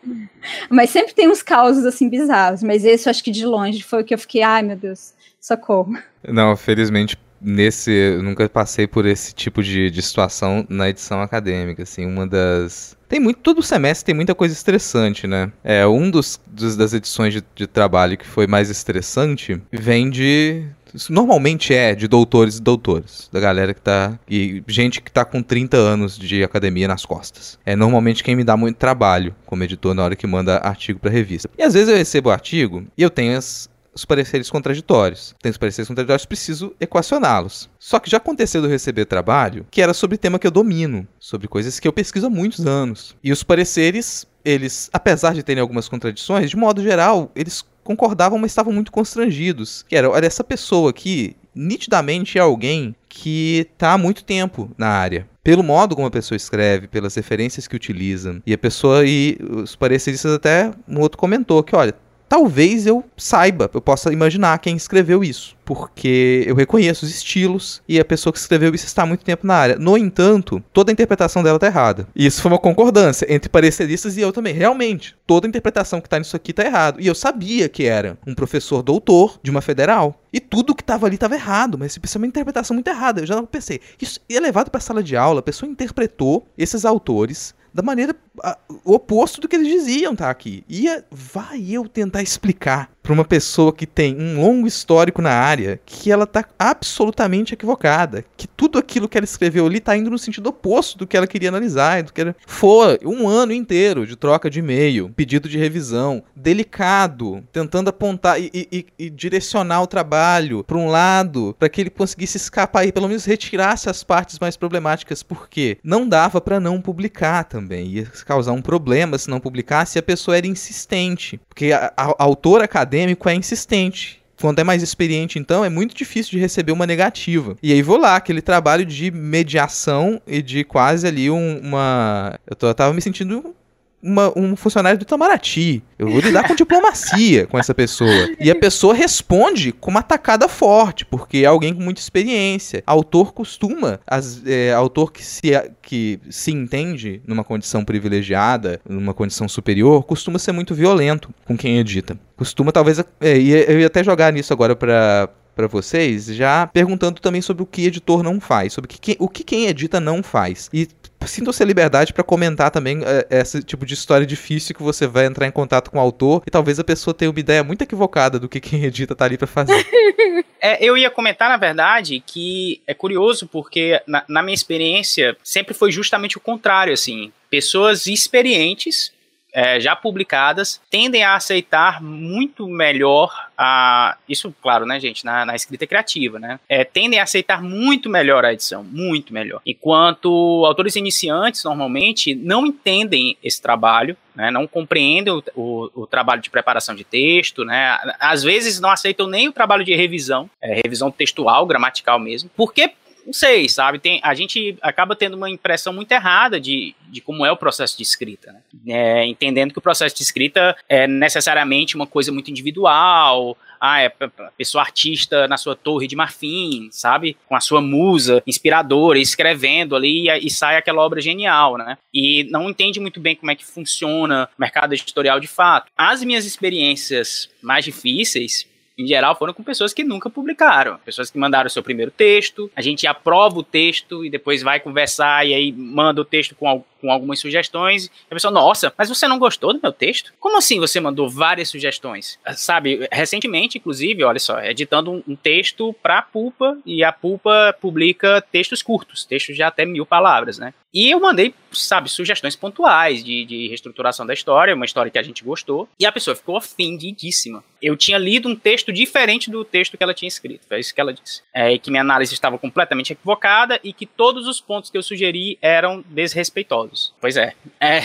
mas 0.70 0.88
sempre 0.88 1.12
tem 1.12 1.28
uns 1.28 1.42
causos 1.42 1.84
assim 1.84 2.08
bizarros. 2.08 2.62
Mas 2.62 2.84
esse 2.84 3.08
eu 3.08 3.10
acho 3.10 3.22
que 3.22 3.30
de 3.30 3.44
longe 3.44 3.82
foi 3.82 4.00
o 4.00 4.04
que 4.04 4.14
eu 4.14 4.18
fiquei, 4.18 4.42
ai 4.42 4.62
meu 4.62 4.76
Deus, 4.76 5.12
socorro. 5.40 5.94
Não, 6.26 6.56
felizmente 6.56 7.16
nesse. 7.40 7.90
Eu 7.90 8.22
nunca 8.22 8.48
passei 8.48 8.86
por 8.86 9.06
esse 9.06 9.34
tipo 9.34 9.62
de, 9.62 9.90
de 9.90 10.02
situação 10.02 10.66
na 10.68 10.88
edição 10.88 11.22
acadêmica. 11.22 11.82
Assim, 11.82 12.06
uma 12.06 12.26
das. 12.26 12.96
Tem 13.08 13.18
muito. 13.18 13.40
Todo 13.40 13.62
semestre 13.62 14.06
tem 14.06 14.14
muita 14.14 14.34
coisa 14.34 14.54
estressante, 14.54 15.26
né? 15.26 15.50
É, 15.64 15.86
um 15.86 16.10
dos, 16.10 16.40
dos 16.46 16.76
das 16.76 16.92
edições 16.92 17.32
de, 17.32 17.42
de 17.54 17.66
trabalho 17.66 18.16
que 18.16 18.26
foi 18.26 18.46
mais 18.46 18.70
estressante 18.70 19.60
vem 19.72 20.10
de 20.10 20.64
normalmente 21.08 21.72
é 21.72 21.94
de 21.94 22.08
doutores 22.08 22.58
e 22.58 22.62
doutoras, 22.62 23.28
da 23.32 23.40
galera 23.40 23.72
que 23.72 23.80
tá. 23.80 24.18
E 24.28 24.62
gente 24.66 25.00
que 25.00 25.10
tá 25.10 25.24
com 25.24 25.42
30 25.42 25.76
anos 25.76 26.18
de 26.18 26.42
academia 26.42 26.88
nas 26.88 27.04
costas. 27.04 27.58
É 27.64 27.76
normalmente 27.76 28.24
quem 28.24 28.36
me 28.36 28.44
dá 28.44 28.56
muito 28.56 28.76
trabalho 28.76 29.34
como 29.46 29.62
editor 29.64 29.94
na 29.94 30.04
hora 30.04 30.16
que 30.16 30.26
manda 30.26 30.58
artigo 30.58 30.98
pra 30.98 31.10
revista. 31.10 31.48
E 31.56 31.62
às 31.62 31.74
vezes 31.74 31.88
eu 31.88 31.96
recebo 31.96 32.30
artigo 32.30 32.84
e 32.96 33.02
eu 33.02 33.10
tenho 33.10 33.36
as, 33.36 33.68
os 34.00 34.04
pareceres 34.06 34.48
contraditórios. 34.48 35.34
Tem 35.42 35.50
os 35.50 35.58
pareceres 35.58 35.88
contraditórios, 35.88 36.24
preciso 36.24 36.74
equacioná-los. 36.80 37.68
Só 37.78 37.98
que 37.98 38.10
já 38.10 38.16
aconteceu 38.16 38.62
de 38.62 38.66
eu 38.66 38.70
receber 38.70 39.04
trabalho 39.04 39.66
que 39.70 39.82
era 39.82 39.92
sobre 39.92 40.16
tema 40.16 40.38
que 40.38 40.46
eu 40.46 40.50
domino, 40.50 41.06
sobre 41.18 41.46
coisas 41.46 41.78
que 41.78 41.86
eu 41.86 41.92
pesquiso 41.92 42.26
há 42.26 42.30
muitos 42.30 42.66
anos. 42.66 43.14
E 43.22 43.30
os 43.30 43.42
pareceres, 43.42 44.26
eles, 44.42 44.88
apesar 44.90 45.34
de 45.34 45.42
terem 45.42 45.60
algumas 45.60 45.86
contradições, 45.86 46.48
de 46.48 46.56
modo 46.56 46.82
geral, 46.82 47.30
eles 47.36 47.62
concordavam, 47.84 48.38
mas 48.38 48.52
estavam 48.52 48.72
muito 48.72 48.90
constrangidos. 48.90 49.84
Que 49.86 49.96
era, 49.96 50.08
olha, 50.08 50.26
essa 50.26 50.42
pessoa 50.42 50.88
aqui, 50.88 51.36
nitidamente 51.54 52.38
é 52.38 52.40
alguém 52.40 52.94
que 53.06 53.66
está 53.70 53.92
há 53.92 53.98
muito 53.98 54.24
tempo 54.24 54.70
na 54.78 54.88
área. 54.88 55.28
Pelo 55.44 55.62
modo 55.62 55.94
como 55.94 56.06
a 56.06 56.10
pessoa 56.10 56.36
escreve, 56.36 56.88
pelas 56.88 57.14
referências 57.14 57.68
que 57.68 57.76
utiliza. 57.76 58.40
E 58.46 58.54
a 58.54 58.58
pessoa, 58.58 59.04
e 59.04 59.36
os 59.42 59.76
pareceristas 59.76 60.32
até, 60.32 60.70
um 60.88 61.00
outro 61.00 61.18
comentou 61.18 61.62
que, 61.62 61.76
olha, 61.76 61.94
talvez 62.30 62.86
eu 62.86 63.04
saiba, 63.16 63.68
eu 63.74 63.80
possa 63.80 64.12
imaginar 64.12 64.56
quem 64.60 64.76
escreveu 64.76 65.24
isso 65.24 65.58
porque 65.70 66.42
eu 66.48 66.56
reconheço 66.56 67.04
os 67.04 67.12
estilos 67.12 67.80
e 67.88 68.00
a 68.00 68.04
pessoa 68.04 68.32
que 68.32 68.40
escreveu 68.40 68.74
isso 68.74 68.86
está 68.86 69.04
há 69.04 69.06
muito 69.06 69.24
tempo 69.24 69.46
na 69.46 69.54
área. 69.54 69.78
No 69.78 69.96
entanto, 69.96 70.60
toda 70.72 70.90
a 70.90 70.92
interpretação 70.92 71.44
dela 71.44 71.58
está 71.58 71.68
errada. 71.68 72.08
E 72.12 72.26
isso 72.26 72.42
foi 72.42 72.50
uma 72.50 72.58
concordância 72.58 73.24
entre 73.32 73.48
pareceristas 73.48 74.16
e 74.16 74.20
eu 74.20 74.32
também. 74.32 74.52
Realmente, 74.52 75.14
toda 75.28 75.46
a 75.46 75.48
interpretação 75.48 76.00
que 76.00 76.08
está 76.08 76.18
nisso 76.18 76.34
aqui 76.34 76.50
está 76.50 76.64
errado. 76.64 77.00
E 77.00 77.06
eu 77.06 77.14
sabia 77.14 77.68
que 77.68 77.84
era 77.84 78.18
um 78.26 78.34
professor 78.34 78.82
doutor 78.82 79.38
de 79.44 79.48
uma 79.48 79.60
federal. 79.60 80.20
E 80.32 80.40
tudo 80.40 80.74
que 80.74 80.82
estava 80.82 81.06
ali 81.06 81.14
estava 81.14 81.36
errado, 81.36 81.78
mas 81.78 81.96
isso 82.02 82.18
é 82.18 82.20
uma 82.20 82.26
interpretação 82.26 82.74
muito 82.74 82.88
errada. 82.88 83.20
Eu 83.20 83.26
já 83.26 83.40
pensei, 83.44 83.80
isso 84.02 84.18
é 84.28 84.40
levado 84.40 84.72
para 84.72 84.78
a 84.78 84.82
sala 84.82 85.04
de 85.04 85.16
aula, 85.16 85.38
a 85.38 85.44
pessoa 85.44 85.70
interpretou 85.70 86.48
esses 86.58 86.84
autores 86.84 87.54
da 87.72 87.82
maneira 87.82 88.14
a, 88.42 88.56
o 88.84 88.94
oposto 88.94 89.40
do 89.40 89.48
que 89.48 89.56
eles 89.56 89.68
diziam, 89.68 90.14
tá 90.14 90.30
aqui. 90.30 90.64
Ia 90.68 91.04
vai 91.10 91.64
eu 91.70 91.88
tentar 91.88 92.22
explicar 92.22 92.90
para 93.02 93.12
uma 93.12 93.24
pessoa 93.24 93.72
que 93.72 93.86
tem 93.86 94.16
um 94.16 94.40
longo 94.40 94.66
histórico 94.66 95.22
na 95.22 95.32
área 95.32 95.80
que 95.84 96.12
ela 96.12 96.26
tá 96.26 96.44
absolutamente 96.58 97.54
equivocada, 97.54 98.24
que 98.36 98.46
tudo 98.46 98.78
aquilo 98.78 99.08
que 99.08 99.16
ela 99.16 99.24
escreveu 99.24 99.66
ali 99.66 99.80
tá 99.80 99.96
indo 99.96 100.10
no 100.10 100.18
sentido 100.18 100.48
oposto 100.48 100.98
do 100.98 101.06
que 101.06 101.16
ela 101.16 101.26
queria 101.26 101.48
analisar, 101.48 102.02
do 102.02 102.12
que 102.12 102.20
era... 102.20 102.36
foi 102.46 102.98
um 103.04 103.26
ano 103.26 103.52
inteiro 103.52 104.06
de 104.06 104.16
troca 104.16 104.50
de 104.50 104.60
e-mail, 104.60 105.10
pedido 105.10 105.48
de 105.48 105.58
revisão, 105.58 106.22
delicado, 106.36 107.42
tentando 107.52 107.88
apontar 107.88 108.40
e, 108.40 108.50
e, 108.52 108.86
e 108.98 109.10
direcionar 109.10 109.82
o 109.82 109.86
trabalho 109.86 110.62
para 110.62 110.76
um 110.76 110.88
lado, 110.88 111.56
para 111.58 111.68
que 111.68 111.80
ele 111.80 111.90
conseguisse 111.90 112.36
escapar 112.36 112.86
e 112.86 112.92
pelo 112.92 113.08
menos 113.08 113.24
retirasse 113.24 113.88
as 113.88 114.04
partes 114.04 114.38
mais 114.38 114.56
problemáticas, 114.56 115.22
porque 115.22 115.78
não 115.82 116.08
dava 116.08 116.40
para 116.40 116.60
não 116.60 116.80
publicar 116.80 117.44
também, 117.44 117.59
ia 117.82 118.06
causar 118.26 118.52
um 118.52 118.62
problema 118.62 119.18
se 119.18 119.30
não 119.30 119.40
publicasse, 119.40 119.98
e 119.98 120.00
a 120.00 120.02
pessoa 120.02 120.36
era 120.36 120.46
insistente, 120.46 121.40
porque 121.48 121.72
a, 121.72 121.92
a, 121.96 122.10
a 122.10 122.14
autora 122.18 122.64
acadêmica 122.64 122.90
acadêmico 122.90 123.28
é 123.28 123.34
insistente. 123.34 124.20
Quando 124.40 124.58
é 124.58 124.64
mais 124.64 124.82
experiente, 124.82 125.38
então, 125.38 125.62
é 125.62 125.68
muito 125.68 125.94
difícil 125.94 126.30
de 126.30 126.38
receber 126.38 126.72
uma 126.72 126.86
negativa. 126.86 127.58
E 127.62 127.74
aí 127.74 127.82
vou 127.82 127.98
lá, 127.98 128.16
aquele 128.16 128.40
trabalho 128.40 128.86
de 128.86 129.10
mediação 129.10 130.20
e 130.26 130.40
de 130.40 130.64
quase 130.64 131.06
ali 131.06 131.30
um, 131.30 131.58
uma. 131.58 132.38
Eu, 132.46 132.56
tô, 132.56 132.66
eu 132.68 132.74
tava 132.74 132.94
me 132.94 133.02
sentindo 133.02 133.54
uma, 134.02 134.32
um 134.36 134.56
funcionário 134.56 134.98
do 134.98 135.02
Itamaraty. 135.02 135.82
Eu 135.98 136.08
vou 136.08 136.20
lidar 136.20 136.46
com 136.46 136.54
diplomacia 136.54 137.46
com 137.46 137.58
essa 137.58 137.74
pessoa. 137.74 138.30
E 138.38 138.50
a 138.50 138.54
pessoa 138.54 138.94
responde 138.94 139.72
com 139.72 139.90
uma 139.90 140.02
tacada 140.02 140.48
forte, 140.48 141.04
porque 141.04 141.38
é 141.38 141.44
alguém 141.44 141.74
com 141.74 141.82
muita 141.82 142.00
experiência. 142.00 142.82
Autor 142.86 143.32
costuma, 143.32 144.00
as, 144.06 144.42
é, 144.46 144.72
autor 144.72 145.12
que 145.12 145.24
se, 145.24 145.50
que 145.82 146.18
se 146.30 146.50
entende 146.50 147.20
numa 147.26 147.44
condição 147.44 147.84
privilegiada, 147.84 148.80
numa 148.88 149.12
condição 149.12 149.48
superior, 149.48 150.04
costuma 150.04 150.38
ser 150.38 150.52
muito 150.52 150.74
violento 150.74 151.28
com 151.44 151.56
quem 151.56 151.78
edita. 151.78 152.18
Costuma, 152.36 152.72
talvez. 152.72 152.98
É, 153.20 153.36
eu 153.36 153.80
ia 153.80 153.86
até 153.86 154.02
jogar 154.02 154.32
nisso 154.32 154.52
agora 154.52 154.74
para 154.74 155.28
para 155.60 155.66
vocês, 155.66 156.26
já 156.26 156.66
perguntando 156.66 157.20
também 157.20 157.42
sobre 157.42 157.62
o 157.62 157.66
que 157.66 157.84
editor 157.84 158.22
não 158.22 158.40
faz, 158.40 158.72
sobre 158.72 158.88
que, 158.88 159.16
o 159.18 159.28
que 159.28 159.44
quem 159.44 159.66
edita 159.66 160.00
não 160.00 160.22
faz. 160.22 160.70
E 160.72 160.88
sintam-se 161.26 161.62
a 161.62 161.66
liberdade 161.66 162.12
para 162.12 162.24
comentar 162.24 162.70
também 162.70 163.00
é, 163.04 163.40
esse 163.40 163.62
tipo 163.62 163.84
de 163.84 163.94
história 163.94 164.26
difícil 164.26 164.74
que 164.74 164.82
você 164.82 165.06
vai 165.06 165.26
entrar 165.26 165.46
em 165.46 165.50
contato 165.50 165.90
com 165.90 165.98
o 165.98 166.00
autor 166.00 166.42
e 166.46 166.50
talvez 166.50 166.78
a 166.78 166.84
pessoa 166.84 167.14
tenha 167.14 167.30
uma 167.30 167.40
ideia 167.40 167.62
muito 167.62 167.82
equivocada 167.82 168.38
do 168.38 168.48
que 168.48 168.60
quem 168.60 168.82
edita 168.84 169.14
tá 169.14 169.24
ali 169.24 169.38
para 169.38 169.46
fazer. 169.46 169.74
É, 170.62 170.84
eu 170.84 170.94
ia 170.94 171.10
comentar, 171.10 171.48
na 171.48 171.56
verdade, 171.56 172.22
que 172.24 172.82
é 172.86 172.92
curioso 172.92 173.46
porque 173.46 173.98
na, 174.06 174.22
na 174.28 174.42
minha 174.42 174.54
experiência 174.54 175.34
sempre 175.42 175.72
foi 175.72 175.90
justamente 175.90 176.36
o 176.36 176.40
contrário, 176.40 176.92
assim. 176.92 177.32
Pessoas 177.48 178.06
experientes 178.06 179.10
é, 179.52 179.80
já 179.80 179.94
publicadas 179.96 180.80
tendem 180.90 181.22
a 181.22 181.34
aceitar 181.34 182.02
muito 182.02 182.68
melhor 182.68 183.48
a. 183.56 184.16
Isso, 184.28 184.54
claro, 184.62 184.86
né, 184.86 184.98
gente, 185.00 185.24
na, 185.24 185.44
na 185.44 185.54
escrita 185.54 185.86
criativa, 185.86 186.38
né? 186.38 186.58
É, 186.68 186.84
tendem 186.84 187.18
a 187.18 187.24
aceitar 187.24 187.62
muito 187.62 188.08
melhor 188.08 188.44
a 188.44 188.52
edição, 188.52 188.82
muito 188.84 189.32
melhor. 189.32 189.60
Enquanto 189.66 190.64
autores 190.66 190.96
iniciantes, 190.96 191.64
normalmente, 191.64 192.34
não 192.34 192.66
entendem 192.66 193.36
esse 193.42 193.60
trabalho, 193.60 194.16
né, 194.34 194.50
não 194.50 194.66
compreendem 194.66 195.32
o, 195.32 195.42
o, 195.54 195.90
o, 196.02 196.06
trabalho 196.06 196.40
de 196.40 196.48
preparação 196.50 196.94
de 196.94 197.04
texto, 197.04 197.64
né? 197.64 197.98
Às 198.18 198.42
vezes 198.42 198.80
não 198.80 198.90
aceitam 198.90 199.26
nem 199.26 199.48
o 199.48 199.52
trabalho 199.52 199.84
de 199.84 199.94
revisão, 199.94 200.48
é, 200.62 200.80
revisão 200.84 201.10
textual, 201.10 201.66
gramatical 201.66 202.18
mesmo, 202.18 202.50
porque 202.56 202.92
não 203.24 203.32
sei, 203.32 203.68
sabe? 203.68 203.98
Tem, 203.98 204.20
a 204.22 204.34
gente 204.34 204.76
acaba 204.82 205.16
tendo 205.16 205.36
uma 205.36 205.50
impressão 205.50 205.92
muito 205.92 206.10
errada 206.12 206.60
de, 206.60 206.94
de 207.08 207.20
como 207.20 207.44
é 207.44 207.52
o 207.52 207.56
processo 207.56 207.96
de 207.96 208.02
escrita, 208.02 208.52
né? 208.52 208.60
É, 208.86 209.26
entendendo 209.26 209.72
que 209.72 209.78
o 209.78 209.82
processo 209.82 210.16
de 210.16 210.22
escrita 210.22 210.76
é 210.88 211.06
necessariamente 211.06 211.96
uma 211.96 212.06
coisa 212.06 212.32
muito 212.32 212.50
individual, 212.50 213.56
ah, 213.80 214.02
é 214.02 214.06
a 214.20 214.50
pessoa 214.58 214.82
artista 214.82 215.48
na 215.48 215.56
sua 215.56 215.74
torre 215.74 216.06
de 216.06 216.14
marfim, 216.14 216.90
sabe? 216.92 217.36
Com 217.48 217.56
a 217.56 217.60
sua 217.60 217.80
musa 217.80 218.42
inspiradora, 218.46 219.18
escrevendo 219.18 219.96
ali 219.96 220.28
e, 220.28 220.46
e, 220.46 220.50
sai 220.50 220.76
aquela 220.76 221.02
obra 221.02 221.20
genial, 221.20 221.78
né? 221.78 221.96
E 222.12 222.44
não 222.50 222.68
entende 222.68 223.00
muito 223.00 223.18
bem 223.18 223.34
como 223.34 223.50
é 223.50 223.56
que 223.56 223.64
funciona 223.64 224.48
o 224.58 224.60
mercado 224.60 224.92
editorial 224.92 225.40
de 225.40 225.46
fato. 225.46 225.90
As 225.96 226.22
minhas 226.22 226.44
experiências 226.44 227.48
mais 227.62 227.84
difíceis 227.84 228.68
em 229.00 229.06
geral, 229.06 229.34
foram 229.36 229.54
com 229.54 229.62
pessoas 229.62 229.94
que 229.94 230.04
nunca 230.04 230.28
publicaram. 230.28 230.98
Pessoas 231.04 231.30
que 231.30 231.38
mandaram 231.38 231.66
o 231.66 231.70
seu 231.70 231.82
primeiro 231.82 232.10
texto, 232.10 232.70
a 232.76 232.82
gente 232.82 233.06
aprova 233.06 233.58
o 233.58 233.62
texto 233.62 234.24
e 234.24 234.30
depois 234.30 234.62
vai 234.62 234.80
conversar 234.80 235.46
e 235.46 235.54
aí 235.54 235.72
manda 235.72 236.20
o 236.20 236.24
texto 236.24 236.54
com, 236.54 236.84
com 237.00 237.10
algumas 237.10 237.40
sugestões. 237.40 238.06
E 238.06 238.10
a 238.30 238.34
pessoa, 238.34 238.52
nossa, 238.52 238.92
mas 238.96 239.08
você 239.08 239.26
não 239.26 239.38
gostou 239.38 239.72
do 239.72 239.80
meu 239.82 239.92
texto? 239.92 240.32
Como 240.38 240.58
assim 240.58 240.78
você 240.78 241.00
mandou 241.00 241.28
várias 241.28 241.68
sugestões? 241.68 242.38
Sabe, 242.54 243.08
recentemente, 243.10 243.78
inclusive, 243.78 244.22
olha 244.24 244.38
só, 244.38 244.60
editando 244.60 245.10
um, 245.10 245.22
um 245.26 245.36
texto 245.36 245.94
para 246.02 246.18
a 246.18 246.22
Pulpa 246.22 246.76
e 246.84 247.02
a 247.02 247.12
Pulpa 247.12 247.74
publica 247.80 248.40
textos 248.52 248.82
curtos, 248.82 249.24
textos 249.24 249.56
de 249.56 249.62
até 249.62 249.84
mil 249.84 250.04
palavras, 250.04 250.58
né? 250.58 250.74
E 250.92 251.10
eu 251.10 251.20
mandei, 251.20 251.54
sabe, 251.72 252.08
sugestões 252.08 252.56
pontuais 252.56 253.22
de, 253.22 253.44
de 253.44 253.68
reestruturação 253.68 254.26
da 254.26 254.34
história, 254.34 254.74
uma 254.74 254.84
história 254.84 255.10
que 255.10 255.18
a 255.18 255.22
gente 255.22 255.44
gostou, 255.44 255.88
e 255.98 256.06
a 256.06 256.12
pessoa 256.12 256.34
ficou 256.34 256.56
ofendidíssima. 256.56 257.64
Eu 257.82 257.96
tinha 257.96 258.18
lido 258.18 258.48
um 258.48 258.56
texto 258.56 258.92
diferente 258.92 259.50
do 259.50 259.64
texto 259.64 259.96
que 259.96 260.02
ela 260.02 260.14
tinha 260.14 260.28
escrito, 260.28 260.66
foi 260.68 260.80
isso 260.80 260.94
que 260.94 261.00
ela 261.00 261.12
disse. 261.12 261.42
É, 261.54 261.76
que 261.78 261.90
minha 261.90 262.02
análise 262.02 262.34
estava 262.34 262.58
completamente 262.58 263.12
equivocada 263.12 263.80
e 263.82 263.92
que 263.92 264.06
todos 264.06 264.46
os 264.46 264.60
pontos 264.60 264.90
que 264.90 264.98
eu 264.98 265.02
sugeri 265.02 265.58
eram 265.60 266.04
desrespeitosos. 266.08 267.14
Pois 267.20 267.36
é. 267.36 267.54
é. 267.80 268.00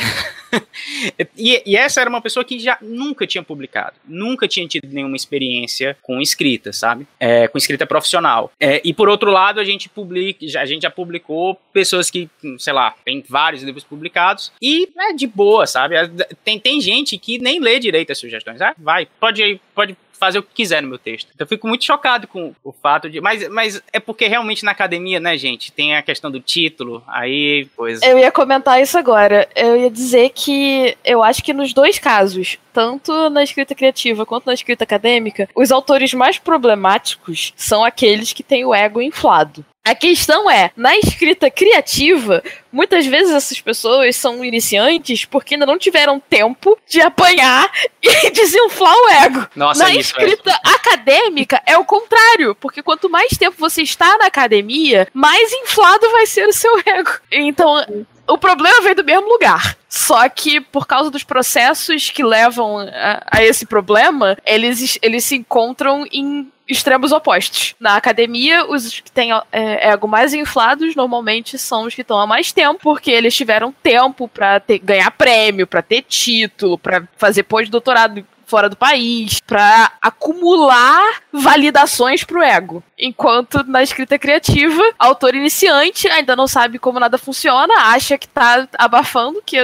e, 1.37 1.61
e, 1.65 1.75
essa 1.75 2.01
era 2.01 2.09
uma 2.09 2.21
pessoa 2.21 2.43
que 2.43 2.59
já 2.59 2.77
nunca 2.81 3.27
tinha 3.27 3.43
publicado, 3.43 3.95
nunca 4.07 4.47
tinha 4.47 4.67
tido 4.67 4.87
nenhuma 4.87 5.15
experiência 5.15 5.97
com 6.01 6.21
escrita, 6.21 6.71
sabe? 6.71 7.07
É, 7.19 7.47
com 7.47 7.57
escrita 7.57 7.85
profissional. 7.85 8.51
É, 8.59 8.81
e 8.83 8.93
por 8.93 9.09
outro 9.09 9.31
lado, 9.31 9.59
a 9.59 9.63
gente 9.63 9.89
publica, 9.89 10.45
a 10.59 10.65
gente 10.65 10.83
já 10.83 10.91
publicou 10.91 11.59
pessoas 11.73 12.09
que, 12.09 12.29
sei 12.57 12.73
lá, 12.73 12.95
tem 13.03 13.23
vários 13.27 13.54
livros 13.61 13.83
publicados 13.83 14.51
e 14.61 14.89
é 14.97 15.13
de 15.13 15.27
boa, 15.27 15.67
sabe? 15.67 15.95
Tem, 16.43 16.59
tem 16.59 16.81
gente 16.81 17.17
que 17.17 17.37
nem 17.37 17.59
lê 17.59 17.79
direito 17.79 18.11
as 18.11 18.17
sugestões. 18.17 18.61
Ah, 18.61 18.73
vai, 18.77 19.07
pode, 19.19 19.59
pode 19.73 19.97
fazer 20.17 20.39
o 20.39 20.43
que 20.43 20.53
quiser 20.53 20.81
no 20.81 20.87
meu 20.87 20.97
texto. 20.97 21.29
Então, 21.33 21.45
eu 21.45 21.49
fico 21.49 21.67
muito 21.67 21.83
chocado 21.83 22.27
com 22.27 22.53
o 22.63 22.71
fato 22.71 23.09
de. 23.09 23.21
Mas, 23.21 23.47
mas 23.49 23.81
é 23.93 23.99
porque 23.99 24.27
realmente 24.27 24.63
na 24.63 24.71
academia, 24.71 25.19
né, 25.19 25.37
gente, 25.37 25.71
tem 25.71 25.95
a 25.95 26.01
questão 26.01 26.31
do 26.31 26.39
título, 26.39 27.03
aí, 27.07 27.67
coisa. 27.75 28.05
Eu 28.05 28.17
ia 28.17 28.31
comentar 28.31 28.81
isso 28.81 28.97
agora. 28.97 29.47
Eu 29.55 29.77
ia 29.77 29.91
dizer 29.91 30.31
que 30.33 30.97
eu 31.03 31.21
acho 31.21 31.43
que 31.43 31.53
nos 31.53 31.73
dois 31.73 31.99
casos, 31.99 32.57
tanto 32.73 33.29
na 33.29 33.43
escrita 33.43 33.75
criativa 33.75 34.25
quanto 34.25 34.45
na 34.45 34.53
escrita 34.53 34.83
acadêmica, 34.83 35.49
os 35.53 35.71
autores 35.71 36.13
mais 36.13 36.39
problemáticos 36.39 37.53
são 37.55 37.83
aqueles 37.83 38.33
que 38.33 38.43
têm 38.43 38.65
o 38.65 38.73
ego 38.73 39.01
inflado. 39.01 39.65
A 39.85 39.93
questão 39.93 40.49
é, 40.49 40.71
na 40.75 40.97
escrita 40.97 41.51
criativa, 41.51 42.43
muitas 42.71 43.05
vezes 43.05 43.31
essas 43.31 43.61
pessoas 43.61 44.15
são 44.15 44.43
iniciantes 44.43 45.25
porque 45.25 45.53
ainda 45.53 45.67
não 45.67 45.77
tiveram 45.77 46.19
tempo 46.19 46.75
de 46.89 46.99
apanhar 47.01 47.71
e 48.01 48.31
desinflar 48.33 48.95
o 48.95 49.09
ego. 49.09 49.47
Nossa, 49.55 49.83
na 49.83 49.91
é 49.91 49.97
isso, 49.97 50.17
escrita 50.17 50.49
é. 50.49 50.69
acadêmica 50.69 51.61
é 51.67 51.77
o 51.77 51.85
contrário, 51.85 52.55
porque 52.55 52.81
quanto 52.81 53.07
mais 53.11 53.37
tempo 53.37 53.57
você 53.59 53.83
está 53.83 54.17
na 54.17 54.25
academia, 54.25 55.07
mais 55.13 55.53
inflado 55.53 56.09
vai 56.11 56.25
ser 56.25 56.47
o 56.47 56.53
seu 56.53 56.75
ego. 56.83 57.11
Então, 57.31 57.85
o 58.27 58.39
problema 58.39 58.81
vem 58.81 58.95
do 58.95 59.03
mesmo 59.03 59.29
lugar. 59.29 59.77
Só 59.87 60.27
que 60.27 60.59
por 60.59 60.87
causa 60.87 61.11
dos 61.11 61.23
processos 61.23 62.09
que 62.09 62.23
levam 62.23 62.79
a, 62.79 63.23
a 63.27 63.43
esse 63.43 63.65
problema, 63.65 64.35
eles, 64.45 64.97
eles 65.01 65.23
se 65.23 65.35
encontram 65.35 66.05
em 66.11 66.51
extremos 66.67 67.11
opostos. 67.11 67.75
Na 67.79 67.95
academia, 67.95 68.65
os 68.65 68.99
que 68.99 69.11
têm 69.11 69.31
é, 69.51 69.89
ego 69.89 70.07
mais 70.07 70.33
inflados 70.33 70.95
normalmente 70.95 71.57
são 71.57 71.83
os 71.83 71.93
que 71.93 72.01
estão 72.01 72.19
há 72.19 72.27
mais 72.27 72.51
tempo, 72.51 72.79
porque 72.81 73.11
eles 73.11 73.35
tiveram 73.35 73.73
tempo 73.83 74.27
para 74.27 74.61
ganhar 74.81 75.11
prêmio, 75.11 75.67
para 75.67 75.81
ter 75.81 76.01
título, 76.01 76.77
para 76.77 77.07
fazer 77.17 77.43
pós-doutorado 77.43 78.25
fora 78.45 78.69
do 78.69 78.75
país, 78.75 79.39
para 79.39 79.91
acumular 80.01 81.21
validações 81.31 82.23
pro 82.23 82.43
ego. 82.43 82.83
Enquanto 82.97 83.63
na 83.63 83.81
escrita 83.81 84.17
criativa, 84.17 84.81
autor 84.99 85.35
iniciante 85.35 86.07
ainda 86.07 86.35
não 86.35 86.47
sabe 86.47 86.79
como 86.79 86.99
nada 86.99 87.17
funciona, 87.17 87.73
acha 87.87 88.17
que 88.17 88.27
tá 88.27 88.67
abafando, 88.77 89.41
que 89.43 89.57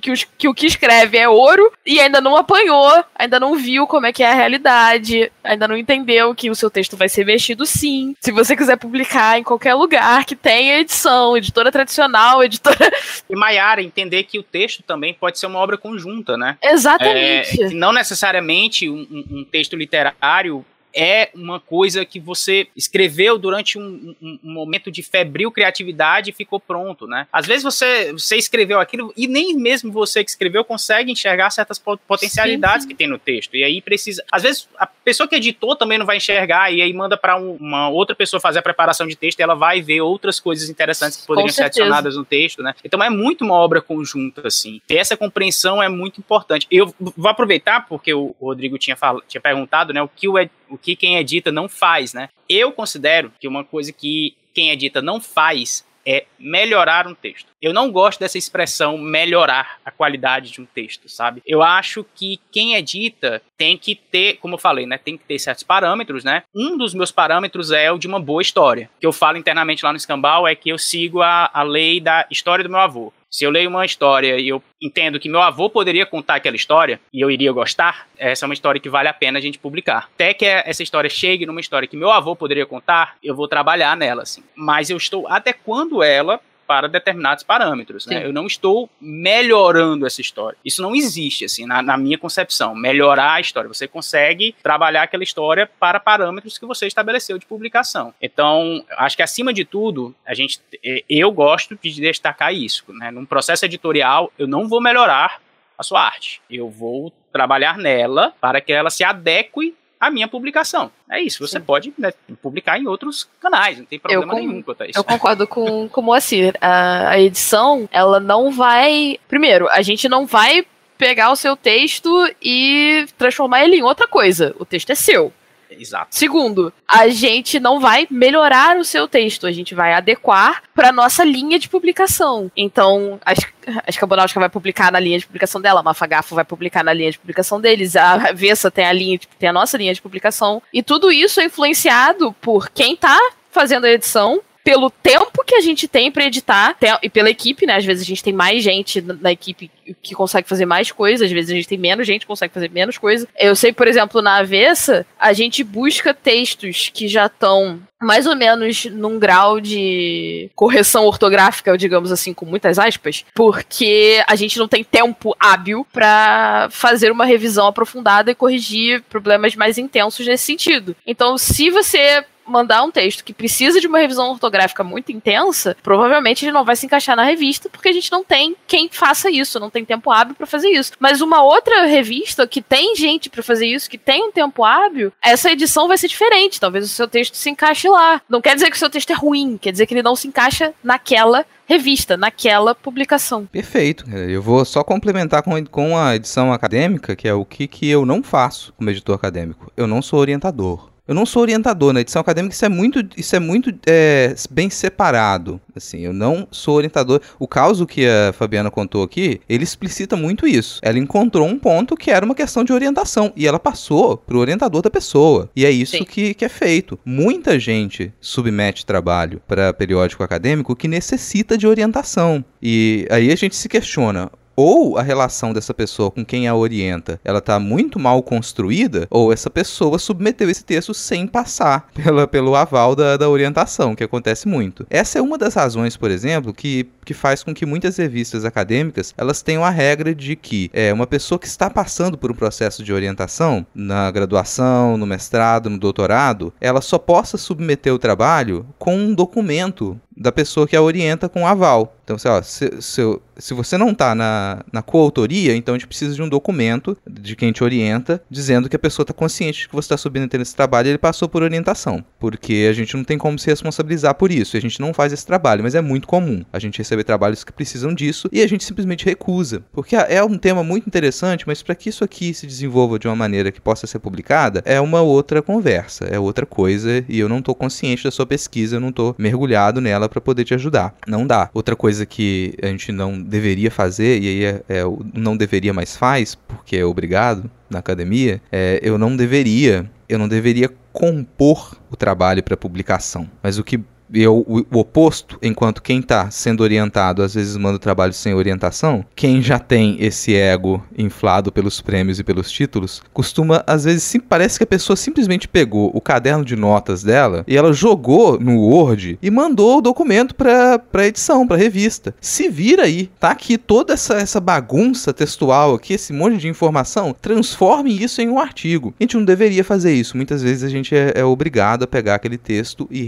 que, 0.00 0.10
os, 0.10 0.24
que 0.24 0.48
o 0.48 0.54
que 0.54 0.66
escreve 0.66 1.18
é 1.18 1.28
ouro 1.28 1.72
e 1.84 2.00
ainda 2.00 2.20
não 2.20 2.36
apanhou, 2.36 3.04
ainda 3.14 3.40
não 3.40 3.56
viu 3.56 3.86
como 3.86 4.06
é 4.06 4.12
que 4.12 4.22
é 4.22 4.30
a 4.30 4.34
realidade, 4.34 5.30
ainda 5.42 5.66
não 5.66 5.76
entendeu 5.76 6.34
que 6.34 6.50
o 6.50 6.54
seu 6.54 6.70
texto 6.70 6.96
vai 6.96 7.08
ser 7.08 7.24
mexido 7.24 7.66
sim. 7.66 8.14
Se 8.20 8.32
você 8.32 8.56
quiser 8.56 8.76
publicar 8.76 9.38
em 9.38 9.42
qualquer 9.42 9.74
lugar 9.74 10.24
que 10.24 10.36
tenha 10.36 10.80
edição, 10.80 11.36
editora 11.36 11.70
tradicional, 11.70 12.42
editora. 12.42 12.76
E 13.28 13.34
Maiara, 13.34 13.82
entender 13.82 14.22
que 14.24 14.38
o 14.38 14.42
texto 14.42 14.82
também 14.84 15.12
pode 15.12 15.38
ser 15.38 15.46
uma 15.46 15.58
obra 15.58 15.76
conjunta, 15.76 16.36
né? 16.36 16.56
Exatamente. 16.62 17.62
É, 17.62 17.70
não 17.70 17.92
necessariamente 17.92 18.88
um, 18.88 19.24
um 19.30 19.44
texto 19.44 19.74
literário 19.74 20.64
é 20.96 21.30
uma 21.34 21.60
coisa 21.60 22.04
que 22.06 22.18
você 22.18 22.68
escreveu 22.74 23.36
durante 23.38 23.78
um, 23.78 24.14
um, 24.20 24.38
um, 24.42 24.52
momento 24.52 24.90
de 24.90 25.02
febril 25.02 25.52
criatividade 25.52 26.30
e 26.30 26.32
ficou 26.32 26.58
pronto, 26.58 27.06
né? 27.06 27.26
Às 27.30 27.46
vezes 27.46 27.62
você, 27.62 28.12
você 28.12 28.36
escreveu 28.36 28.80
aquilo 28.80 29.12
e 29.14 29.28
nem 29.28 29.54
mesmo 29.54 29.92
você 29.92 30.24
que 30.24 30.30
escreveu 30.30 30.64
consegue 30.64 31.12
enxergar 31.12 31.50
certas 31.50 31.78
potencialidades 31.78 32.84
sim, 32.84 32.88
sim. 32.88 32.88
que 32.88 32.94
tem 32.94 33.06
no 33.06 33.18
texto. 33.18 33.54
E 33.54 33.62
aí 33.62 33.82
precisa. 33.82 34.24
Às 34.32 34.42
vezes 34.42 34.68
a 34.78 34.86
pessoa 34.86 35.28
que 35.28 35.36
editou 35.36 35.76
também 35.76 35.98
não 35.98 36.06
vai 36.06 36.16
enxergar 36.16 36.72
e 36.72 36.80
aí 36.80 36.92
manda 36.94 37.16
para 37.16 37.36
um, 37.36 37.56
uma 37.60 37.90
outra 37.90 38.16
pessoa 38.16 38.40
fazer 38.40 38.60
a 38.60 38.62
preparação 38.62 39.06
de 39.06 39.14
texto 39.14 39.38
e 39.38 39.42
ela 39.42 39.54
vai 39.54 39.82
ver 39.82 40.00
outras 40.00 40.40
coisas 40.40 40.70
interessantes 40.70 41.18
que 41.18 41.26
poderiam 41.26 41.52
ser 41.52 41.64
adicionadas 41.64 42.16
no 42.16 42.24
texto, 42.24 42.62
né? 42.62 42.74
Então 42.82 43.02
é 43.02 43.10
muito 43.10 43.44
uma 43.44 43.54
obra 43.54 43.82
conjunta, 43.82 44.46
assim. 44.46 44.80
Ter 44.86 44.96
essa 44.96 45.16
compreensão 45.16 45.82
é 45.82 45.88
muito 45.88 46.20
importante. 46.20 46.66
Eu 46.70 46.94
vou 46.98 47.30
aproveitar 47.30 47.86
porque 47.86 48.14
o 48.14 48.34
Rodrigo 48.40 48.78
tinha, 48.78 48.96
fal... 48.96 49.20
tinha 49.28 49.40
perguntado, 49.40 49.92
né? 49.92 50.02
O 50.02 50.08
que 50.08 50.26
o, 50.28 50.38
ed 50.38 50.50
o 50.68 50.78
que 50.78 50.96
quem 50.96 51.16
edita 51.16 51.50
não 51.52 51.68
faz, 51.68 52.12
né? 52.12 52.28
Eu 52.48 52.72
considero 52.72 53.32
que 53.38 53.48
uma 53.48 53.64
coisa 53.64 53.92
que 53.92 54.36
quem 54.54 54.70
edita 54.70 55.02
não 55.02 55.20
faz 55.20 55.84
é 56.06 56.24
melhorar 56.38 57.08
um 57.08 57.14
texto. 57.14 57.48
Eu 57.60 57.74
não 57.74 57.90
gosto 57.90 58.20
dessa 58.20 58.38
expressão 58.38 58.96
melhorar 58.96 59.80
a 59.84 59.90
qualidade 59.90 60.52
de 60.52 60.60
um 60.60 60.64
texto, 60.64 61.08
sabe? 61.08 61.42
Eu 61.44 61.62
acho 61.62 62.06
que 62.14 62.38
quem 62.52 62.74
edita 62.76 63.42
tem 63.58 63.76
que 63.76 63.96
ter, 63.96 64.34
como 64.34 64.54
eu 64.54 64.58
falei, 64.58 64.86
né, 64.86 64.96
tem 64.96 65.18
que 65.18 65.24
ter 65.24 65.38
certos 65.40 65.64
parâmetros, 65.64 66.22
né? 66.22 66.44
Um 66.54 66.78
dos 66.78 66.94
meus 66.94 67.10
parâmetros 67.10 67.72
é 67.72 67.90
o 67.90 67.98
de 67.98 68.06
uma 68.06 68.20
boa 68.20 68.40
história. 68.40 68.88
O 68.96 69.00
que 69.00 69.06
eu 69.06 69.12
falo 69.12 69.36
internamente 69.36 69.84
lá 69.84 69.90
no 69.90 69.96
Escambau 69.96 70.46
é 70.46 70.54
que 70.54 70.68
eu 70.68 70.78
sigo 70.78 71.22
a, 71.22 71.50
a 71.52 71.64
lei 71.64 72.00
da 72.00 72.24
história 72.30 72.62
do 72.62 72.70
meu 72.70 72.78
avô. 72.78 73.12
Se 73.36 73.44
eu 73.44 73.50
leio 73.50 73.68
uma 73.68 73.84
história 73.84 74.38
e 74.38 74.48
eu 74.48 74.62
entendo 74.80 75.20
que 75.20 75.28
meu 75.28 75.42
avô 75.42 75.68
poderia 75.68 76.06
contar 76.06 76.36
aquela 76.36 76.56
história 76.56 76.98
e 77.12 77.20
eu 77.20 77.30
iria 77.30 77.52
gostar, 77.52 78.08
essa 78.16 78.46
é 78.46 78.48
uma 78.48 78.54
história 78.54 78.80
que 78.80 78.88
vale 78.88 79.10
a 79.10 79.12
pena 79.12 79.38
a 79.38 79.42
gente 79.42 79.58
publicar. 79.58 80.08
Até 80.14 80.32
que 80.32 80.46
essa 80.46 80.82
história 80.82 81.10
chegue 81.10 81.44
numa 81.44 81.60
história 81.60 81.86
que 81.86 81.98
meu 81.98 82.10
avô 82.10 82.34
poderia 82.34 82.64
contar, 82.64 83.18
eu 83.22 83.36
vou 83.36 83.46
trabalhar 83.46 83.94
nela, 83.94 84.22
assim. 84.22 84.42
Mas 84.54 84.88
eu 84.88 84.96
estou 84.96 85.28
adequando 85.28 86.02
ela 86.02 86.40
para 86.66 86.88
determinados 86.88 87.44
parâmetros. 87.44 88.06
Né? 88.06 88.24
Eu 88.24 88.32
não 88.32 88.46
estou 88.46 88.90
melhorando 89.00 90.06
essa 90.06 90.20
história. 90.20 90.58
Isso 90.64 90.82
não 90.82 90.94
existe, 90.94 91.44
assim, 91.44 91.66
na, 91.66 91.82
na, 91.82 91.96
minha 91.96 92.18
concepção. 92.18 92.74
Melhorar 92.74 93.34
a 93.34 93.40
história. 93.40 93.68
Você 93.68 93.86
consegue 93.86 94.54
trabalhar 94.62 95.02
aquela 95.02 95.22
história 95.22 95.68
para 95.78 96.00
parâmetros 96.00 96.58
que 96.58 96.66
você 96.66 96.86
estabeleceu 96.86 97.38
de 97.38 97.46
publicação. 97.46 98.12
Então, 98.20 98.84
acho 98.98 99.16
que 99.16 99.22
acima 99.22 99.52
de 99.52 99.64
tudo, 99.64 100.14
a 100.26 100.34
gente, 100.34 100.60
eu 101.08 101.30
gosto 101.30 101.78
de 101.80 102.00
destacar 102.00 102.52
isso. 102.54 102.84
Né? 102.88 103.10
Num 103.10 103.24
processo 103.24 103.64
editorial, 103.64 104.32
eu 104.38 104.46
não 104.46 104.68
vou 104.68 104.80
melhorar 104.80 105.40
a 105.78 105.82
sua 105.82 106.02
arte. 106.02 106.40
Eu 106.50 106.70
vou 106.70 107.12
trabalhar 107.32 107.76
nela 107.76 108.32
para 108.40 108.60
que 108.60 108.72
ela 108.72 108.90
se 108.90 109.04
adeque 109.04 109.74
a 110.00 110.10
minha 110.10 110.28
publicação. 110.28 110.90
É 111.10 111.20
isso, 111.20 111.46
você 111.46 111.58
Sim. 111.58 111.64
pode 111.64 111.94
né, 111.98 112.12
publicar 112.42 112.78
em 112.78 112.86
outros 112.86 113.28
canais, 113.40 113.78
não 113.78 113.84
tem 113.84 113.98
problema 113.98 114.32
eu 114.32 114.38
nenhum 114.38 114.62
quanto 114.62 114.82
a 114.82 114.86
isso. 114.86 114.98
Eu 114.98 115.04
concordo 115.04 115.46
com, 115.46 115.88
com 115.88 116.00
o 116.00 116.04
Moacir. 116.04 116.54
A, 116.60 117.10
a 117.10 117.20
edição, 117.20 117.88
ela 117.92 118.20
não 118.20 118.50
vai. 118.50 119.18
Primeiro, 119.28 119.68
a 119.68 119.82
gente 119.82 120.08
não 120.08 120.26
vai 120.26 120.66
pegar 120.98 121.30
o 121.30 121.36
seu 121.36 121.56
texto 121.56 122.10
e 122.42 123.06
transformar 123.18 123.64
ele 123.64 123.76
em 123.76 123.82
outra 123.82 124.08
coisa. 124.08 124.54
O 124.58 124.64
texto 124.64 124.90
é 124.90 124.94
seu. 124.94 125.32
Exato. 125.70 126.08
Segundo, 126.10 126.72
a 126.86 127.08
gente 127.08 127.58
não 127.58 127.80
vai 127.80 128.06
melhorar 128.10 128.76
o 128.76 128.84
seu 128.84 129.08
texto, 129.08 129.46
a 129.46 129.52
gente 129.52 129.74
vai 129.74 129.92
adequar 129.92 130.62
para 130.74 130.92
nossa 130.92 131.24
linha 131.24 131.58
de 131.58 131.68
publicação. 131.68 132.50
Então, 132.56 133.18
acho, 133.24 133.46
acho 133.86 133.98
que 133.98 134.04
a 134.04 134.06
Bonáutica 134.06 134.40
vai 134.40 134.48
publicar 134.48 134.92
na 134.92 135.00
linha 135.00 135.18
de 135.18 135.26
publicação 135.26 135.60
dela, 135.60 135.80
a 135.80 135.82
Mafagafo 135.82 136.34
vai 136.34 136.44
publicar 136.44 136.84
na 136.84 136.92
linha 136.92 137.10
de 137.10 137.18
publicação 137.18 137.60
deles, 137.60 137.96
a 137.96 138.32
Vessa 138.32 138.70
tem 138.70 138.86
a 138.86 138.92
linha, 138.92 139.18
tem 139.38 139.48
a 139.48 139.52
nossa 139.52 139.76
linha 139.76 139.94
de 139.94 140.02
publicação. 140.02 140.62
E 140.72 140.82
tudo 140.82 141.10
isso 141.10 141.40
é 141.40 141.44
influenciado 141.44 142.32
por 142.40 142.70
quem 142.70 142.96
tá 142.96 143.18
fazendo 143.50 143.86
a 143.86 143.90
edição 143.90 144.42
pelo 144.66 144.90
tempo 144.90 145.44
que 145.46 145.54
a 145.54 145.60
gente 145.60 145.86
tem 145.86 146.10
para 146.10 146.24
editar 146.24 146.76
e 147.00 147.08
pela 147.08 147.30
equipe, 147.30 147.64
né? 147.64 147.76
Às 147.76 147.84
vezes 147.84 148.02
a 148.02 148.06
gente 148.06 148.24
tem 148.24 148.32
mais 148.32 148.64
gente 148.64 149.00
na 149.00 149.30
equipe 149.30 149.70
que 150.02 150.12
consegue 150.12 150.48
fazer 150.48 150.66
mais 150.66 150.90
coisas, 150.90 151.24
às 151.24 151.32
vezes 151.32 151.52
a 151.52 151.54
gente 151.54 151.68
tem 151.68 151.78
menos 151.78 152.04
gente 152.04 152.22
que 152.22 152.26
consegue 152.26 152.52
fazer 152.52 152.68
menos 152.68 152.98
coisa. 152.98 153.28
Eu 153.38 153.54
sei, 153.54 153.72
por 153.72 153.86
exemplo, 153.86 154.20
na 154.20 154.38
Avessa, 154.38 155.06
a 155.20 155.32
gente 155.32 155.62
busca 155.62 156.12
textos 156.12 156.90
que 156.92 157.06
já 157.06 157.26
estão 157.26 157.80
mais 158.02 158.26
ou 158.26 158.34
menos 158.34 158.86
num 158.86 159.20
grau 159.20 159.60
de 159.60 160.50
correção 160.56 161.04
ortográfica, 161.06 161.78
digamos 161.78 162.10
assim, 162.10 162.34
com 162.34 162.44
muitas 162.44 162.76
aspas, 162.76 163.24
porque 163.32 164.20
a 164.26 164.34
gente 164.34 164.58
não 164.58 164.66
tem 164.66 164.82
tempo 164.82 165.34
hábil 165.38 165.86
para 165.92 166.66
fazer 166.72 167.12
uma 167.12 167.24
revisão 167.24 167.68
aprofundada 167.68 168.32
e 168.32 168.34
corrigir 168.34 169.00
problemas 169.02 169.54
mais 169.54 169.78
intensos 169.78 170.26
nesse 170.26 170.44
sentido. 170.44 170.96
Então, 171.06 171.38
se 171.38 171.70
você 171.70 172.24
mandar 172.46 172.82
um 172.82 172.90
texto 172.90 173.24
que 173.24 173.32
precisa 173.32 173.80
de 173.80 173.86
uma 173.86 173.98
revisão 173.98 174.30
ortográfica 174.30 174.84
muito 174.84 175.12
intensa, 175.12 175.76
provavelmente 175.82 176.44
ele 176.44 176.52
não 176.52 176.64
vai 176.64 176.76
se 176.76 176.86
encaixar 176.86 177.16
na 177.16 177.24
revista, 177.24 177.68
porque 177.68 177.88
a 177.88 177.92
gente 177.92 178.10
não 178.10 178.24
tem 178.24 178.56
quem 178.66 178.88
faça 178.90 179.30
isso, 179.30 179.60
não 179.60 179.70
tem 179.70 179.84
tempo 179.84 180.10
hábil 180.10 180.34
para 180.34 180.46
fazer 180.46 180.68
isso. 180.68 180.92
Mas 180.98 181.20
uma 181.20 181.42
outra 181.42 181.86
revista 181.86 182.46
que 182.46 182.62
tem 182.62 182.94
gente 182.96 183.28
para 183.28 183.42
fazer 183.42 183.66
isso, 183.66 183.90
que 183.90 183.98
tem 183.98 184.24
um 184.24 184.32
tempo 184.32 184.64
hábil, 184.64 185.12
essa 185.22 185.50
edição 185.50 185.88
vai 185.88 185.98
ser 185.98 186.08
diferente. 186.08 186.60
Talvez 186.60 186.84
o 186.84 186.88
seu 186.88 187.08
texto 187.08 187.36
se 187.36 187.50
encaixe 187.50 187.88
lá. 187.88 188.20
Não 188.28 188.40
quer 188.40 188.54
dizer 188.54 188.70
que 188.70 188.76
o 188.76 188.78
seu 188.78 188.90
texto 188.90 189.10
é 189.10 189.14
ruim, 189.14 189.56
quer 189.56 189.72
dizer 189.72 189.86
que 189.86 189.94
ele 189.94 190.02
não 190.02 190.16
se 190.16 190.28
encaixa 190.28 190.72
naquela 190.82 191.44
revista, 191.66 192.16
naquela 192.16 192.74
publicação. 192.74 193.46
Perfeito. 193.46 194.08
Eu 194.10 194.40
vou 194.40 194.64
só 194.64 194.84
complementar 194.84 195.42
com, 195.42 195.64
com 195.66 195.98
a 195.98 196.14
edição 196.14 196.52
acadêmica, 196.52 197.16
que 197.16 197.28
é 197.28 197.34
o 197.34 197.44
que, 197.44 197.66
que 197.66 197.88
eu 197.88 198.06
não 198.06 198.22
faço 198.22 198.72
como 198.74 198.90
editor 198.90 199.16
acadêmico. 199.16 199.72
Eu 199.76 199.86
não 199.86 200.00
sou 200.00 200.20
orientador. 200.20 200.95
Eu 201.06 201.14
não 201.14 201.24
sou 201.24 201.42
orientador 201.42 201.92
na 201.92 202.00
edição 202.00 202.20
acadêmica, 202.20 202.54
isso 202.54 202.64
é 202.64 202.68
muito, 202.68 203.08
isso 203.16 203.36
é 203.36 203.38
muito 203.38 203.72
é, 203.86 204.34
bem 204.50 204.68
separado. 204.68 205.60
Assim, 205.74 206.00
eu 206.00 206.12
não 206.12 206.48
sou 206.50 206.76
orientador. 206.76 207.20
O 207.38 207.46
caso 207.46 207.86
que 207.86 208.06
a 208.06 208.32
Fabiana 208.32 208.70
contou 208.70 209.02
aqui, 209.02 209.40
ele 209.48 209.62
explicita 209.62 210.16
muito 210.16 210.46
isso. 210.46 210.80
Ela 210.82 210.98
encontrou 210.98 211.46
um 211.46 211.58
ponto 211.58 211.96
que 211.96 212.10
era 212.10 212.24
uma 212.24 212.34
questão 212.34 212.64
de 212.64 212.72
orientação 212.72 213.32
e 213.36 213.46
ela 213.46 213.58
passou 213.58 214.16
para 214.16 214.36
o 214.36 214.40
orientador 214.40 214.82
da 214.82 214.90
pessoa. 214.90 215.48
E 215.54 215.64
é 215.64 215.70
isso 215.70 216.04
que, 216.04 216.34
que 216.34 216.44
é 216.44 216.48
feito. 216.48 216.98
Muita 217.04 217.58
gente 217.58 218.12
submete 218.20 218.84
trabalho 218.84 219.40
para 219.46 219.72
periódico 219.72 220.22
acadêmico 220.22 220.74
que 220.74 220.88
necessita 220.88 221.56
de 221.56 221.66
orientação. 221.66 222.44
E 222.60 223.06
aí 223.10 223.30
a 223.30 223.36
gente 223.36 223.54
se 223.54 223.68
questiona: 223.68 224.30
ou 224.56 224.96
a 224.96 225.02
relação 225.02 225.52
dessa 225.52 225.74
pessoa 225.74 226.10
com 226.10 226.24
quem 226.24 226.48
a 226.48 226.54
orienta, 226.54 227.20
ela 227.22 227.38
está 227.38 227.60
muito 227.60 227.98
mal 227.98 228.22
construída, 228.22 229.06
ou 229.10 229.32
essa 229.32 229.50
pessoa 229.50 229.98
submeteu 229.98 230.48
esse 230.48 230.64
texto 230.64 230.94
sem 230.94 231.26
passar 231.26 231.88
pela, 231.94 232.26
pelo 232.26 232.56
aval 232.56 232.96
da, 232.96 233.16
da 233.16 233.28
orientação, 233.28 233.94
que 233.94 234.02
acontece 234.02 234.48
muito. 234.48 234.86
Essa 234.88 235.18
é 235.18 235.22
uma 235.22 235.36
das 235.36 235.54
razões, 235.54 235.96
por 235.96 236.10
exemplo, 236.10 236.54
que, 236.54 236.88
que 237.04 237.12
faz 237.12 237.42
com 237.42 237.52
que 237.52 237.66
muitas 237.66 237.98
revistas 237.98 238.44
acadêmicas 238.44 239.12
elas 239.16 239.42
tenham 239.42 239.64
a 239.64 239.70
regra 239.70 240.14
de 240.14 240.34
que 240.34 240.70
é 240.72 240.92
uma 240.92 241.06
pessoa 241.06 241.38
que 241.38 241.46
está 241.46 241.68
passando 241.68 242.16
por 242.16 242.30
um 242.30 242.34
processo 242.34 242.82
de 242.82 242.92
orientação 242.92 243.66
na 243.74 244.10
graduação, 244.10 244.96
no 244.96 245.06
mestrado, 245.06 245.68
no 245.68 245.78
doutorado, 245.78 246.52
ela 246.60 246.80
só 246.80 246.98
possa 246.98 247.36
submeter 247.36 247.92
o 247.92 247.98
trabalho 247.98 248.66
com 248.78 248.96
um 248.96 249.14
documento 249.14 250.00
da 250.16 250.32
pessoa 250.32 250.66
que 250.66 250.76
a 250.76 250.82
orienta 250.82 251.28
com 251.28 251.46
aval. 251.46 251.96
Então, 252.06 252.16
se, 252.16 252.28
ó, 252.28 252.40
se, 252.40 252.70
se, 252.80 253.02
se 253.36 253.52
você 253.52 253.76
não 253.76 253.90
está 253.90 254.14
na, 254.14 254.62
na 254.72 254.80
coautoria, 254.80 255.56
então 255.56 255.74
a 255.74 255.78
gente 255.78 255.88
precisa 255.88 256.14
de 256.14 256.22
um 256.22 256.28
documento 256.28 256.96
de 257.04 257.34
quem 257.34 257.50
te 257.50 257.64
orienta, 257.64 258.22
dizendo 258.30 258.68
que 258.68 258.76
a 258.76 258.78
pessoa 258.78 259.02
está 259.02 259.12
consciente 259.12 259.62
de 259.62 259.68
que 259.68 259.74
você 259.74 259.86
está 259.86 259.96
submetendo 259.96 260.42
esse 260.42 260.54
trabalho 260.54 260.86
e 260.86 260.90
ele 260.90 260.98
passou 260.98 261.28
por 261.28 261.42
orientação. 261.42 262.04
Porque 262.20 262.68
a 262.70 262.72
gente 262.72 262.96
não 262.96 263.02
tem 263.02 263.18
como 263.18 263.36
se 263.38 263.48
responsabilizar 263.48 264.14
por 264.14 264.30
isso, 264.30 264.56
a 264.56 264.60
gente 264.60 264.80
não 264.80 264.94
faz 264.94 265.12
esse 265.12 265.26
trabalho, 265.26 265.64
mas 265.64 265.74
é 265.74 265.80
muito 265.80 266.06
comum 266.06 266.44
a 266.52 266.60
gente 266.60 266.78
receber 266.78 267.02
trabalhos 267.02 267.42
que 267.42 267.52
precisam 267.52 267.92
disso 267.92 268.28
e 268.30 268.40
a 268.40 268.46
gente 268.46 268.64
simplesmente 268.64 269.04
recusa. 269.04 269.64
Porque 269.72 269.96
é 269.96 270.22
um 270.22 270.38
tema 270.38 270.62
muito 270.62 270.86
interessante, 270.86 271.44
mas 271.44 271.60
para 271.60 271.74
que 271.74 271.88
isso 271.88 272.04
aqui 272.04 272.32
se 272.32 272.46
desenvolva 272.46 273.00
de 273.00 273.08
uma 273.08 273.16
maneira 273.16 273.50
que 273.50 273.60
possa 273.60 273.86
ser 273.86 273.98
publicada, 273.98 274.62
é 274.64 274.80
uma 274.80 275.02
outra 275.02 275.42
conversa, 275.42 276.04
é 276.04 276.20
outra 276.20 276.46
coisa, 276.46 277.04
e 277.08 277.18
eu 277.18 277.28
não 277.28 277.38
estou 277.38 277.54
consciente 277.54 278.04
da 278.04 278.12
sua 278.12 278.26
pesquisa, 278.26 278.76
eu 278.76 278.80
não 278.80 278.90
estou 278.90 279.14
mergulhado 279.18 279.80
nela 279.80 280.05
para 280.08 280.20
poder 280.20 280.44
te 280.44 280.54
ajudar. 280.54 280.94
Não 281.06 281.26
dá. 281.26 281.50
Outra 281.52 281.76
coisa 281.76 282.04
que 282.04 282.54
a 282.62 282.66
gente 282.66 282.92
não 282.92 283.20
deveria 283.20 283.70
fazer, 283.70 284.20
e 284.20 284.28
aí 284.28 284.44
é, 284.44 284.62
é 284.68 284.82
não 285.14 285.36
deveria 285.36 285.72
mais 285.72 285.96
faz, 285.96 286.34
porque 286.34 286.76
é 286.76 286.84
obrigado 286.84 287.50
na 287.68 287.78
academia, 287.78 288.40
é 288.50 288.80
eu 288.82 288.96
não 288.98 289.16
deveria, 289.16 289.90
eu 290.08 290.18
não 290.18 290.28
deveria 290.28 290.70
compor 290.92 291.76
o 291.90 291.96
trabalho 291.96 292.42
para 292.42 292.56
publicação. 292.56 293.28
Mas 293.42 293.58
o 293.58 293.64
que 293.64 293.80
e 294.12 294.26
o, 294.26 294.64
o, 294.70 294.78
oposto, 294.78 295.38
enquanto 295.42 295.82
quem 295.82 296.00
está 296.00 296.30
sendo 296.30 296.62
orientado 296.62 297.22
às 297.22 297.34
vezes 297.34 297.56
manda 297.56 297.76
o 297.76 297.80
trabalho 297.80 298.12
sem 298.12 298.34
orientação, 298.34 299.04
quem 299.14 299.42
já 299.42 299.58
tem 299.58 299.96
esse 300.00 300.34
ego 300.34 300.82
inflado 300.96 301.50
pelos 301.52 301.80
prêmios 301.80 302.18
e 302.18 302.24
pelos 302.24 302.50
títulos, 302.50 303.02
costuma, 303.12 303.62
às 303.66 303.84
vezes, 303.84 304.02
sim, 304.02 304.20
parece 304.20 304.58
que 304.58 304.64
a 304.64 304.66
pessoa 304.66 304.96
simplesmente 304.96 305.48
pegou 305.48 305.90
o 305.94 306.00
caderno 306.00 306.44
de 306.44 306.56
notas 306.56 307.02
dela 307.02 307.44
e 307.46 307.56
ela 307.56 307.72
jogou 307.72 308.38
no 308.38 308.60
Word 308.60 309.18
e 309.20 309.30
mandou 309.30 309.78
o 309.78 309.82
documento 309.82 310.34
para 310.34 311.06
edição, 311.06 311.46
para 311.46 311.56
revista. 311.56 312.14
Se 312.20 312.48
vira 312.48 312.84
aí, 312.84 313.10
tá 313.18 313.30
aqui 313.30 313.58
toda 313.58 313.94
essa, 313.94 314.14
essa 314.14 314.40
bagunça 314.40 315.12
textual 315.12 315.74
aqui, 315.74 315.94
esse 315.94 316.12
monte 316.12 316.38
de 316.38 316.48
informação, 316.48 317.14
transforme 317.20 318.02
isso 318.02 318.20
em 318.20 318.28
um 318.28 318.38
artigo. 318.38 318.94
A 318.98 319.02
gente 319.02 319.16
não 319.16 319.24
deveria 319.24 319.64
fazer 319.64 319.92
isso. 319.92 320.16
Muitas 320.16 320.42
vezes 320.42 320.62
a 320.62 320.68
gente 320.68 320.94
é, 320.94 321.12
é 321.14 321.24
obrigado 321.24 321.82
a 321.82 321.86
pegar 321.86 322.14
aquele 322.14 322.38
texto 322.38 322.86
e 322.90 323.02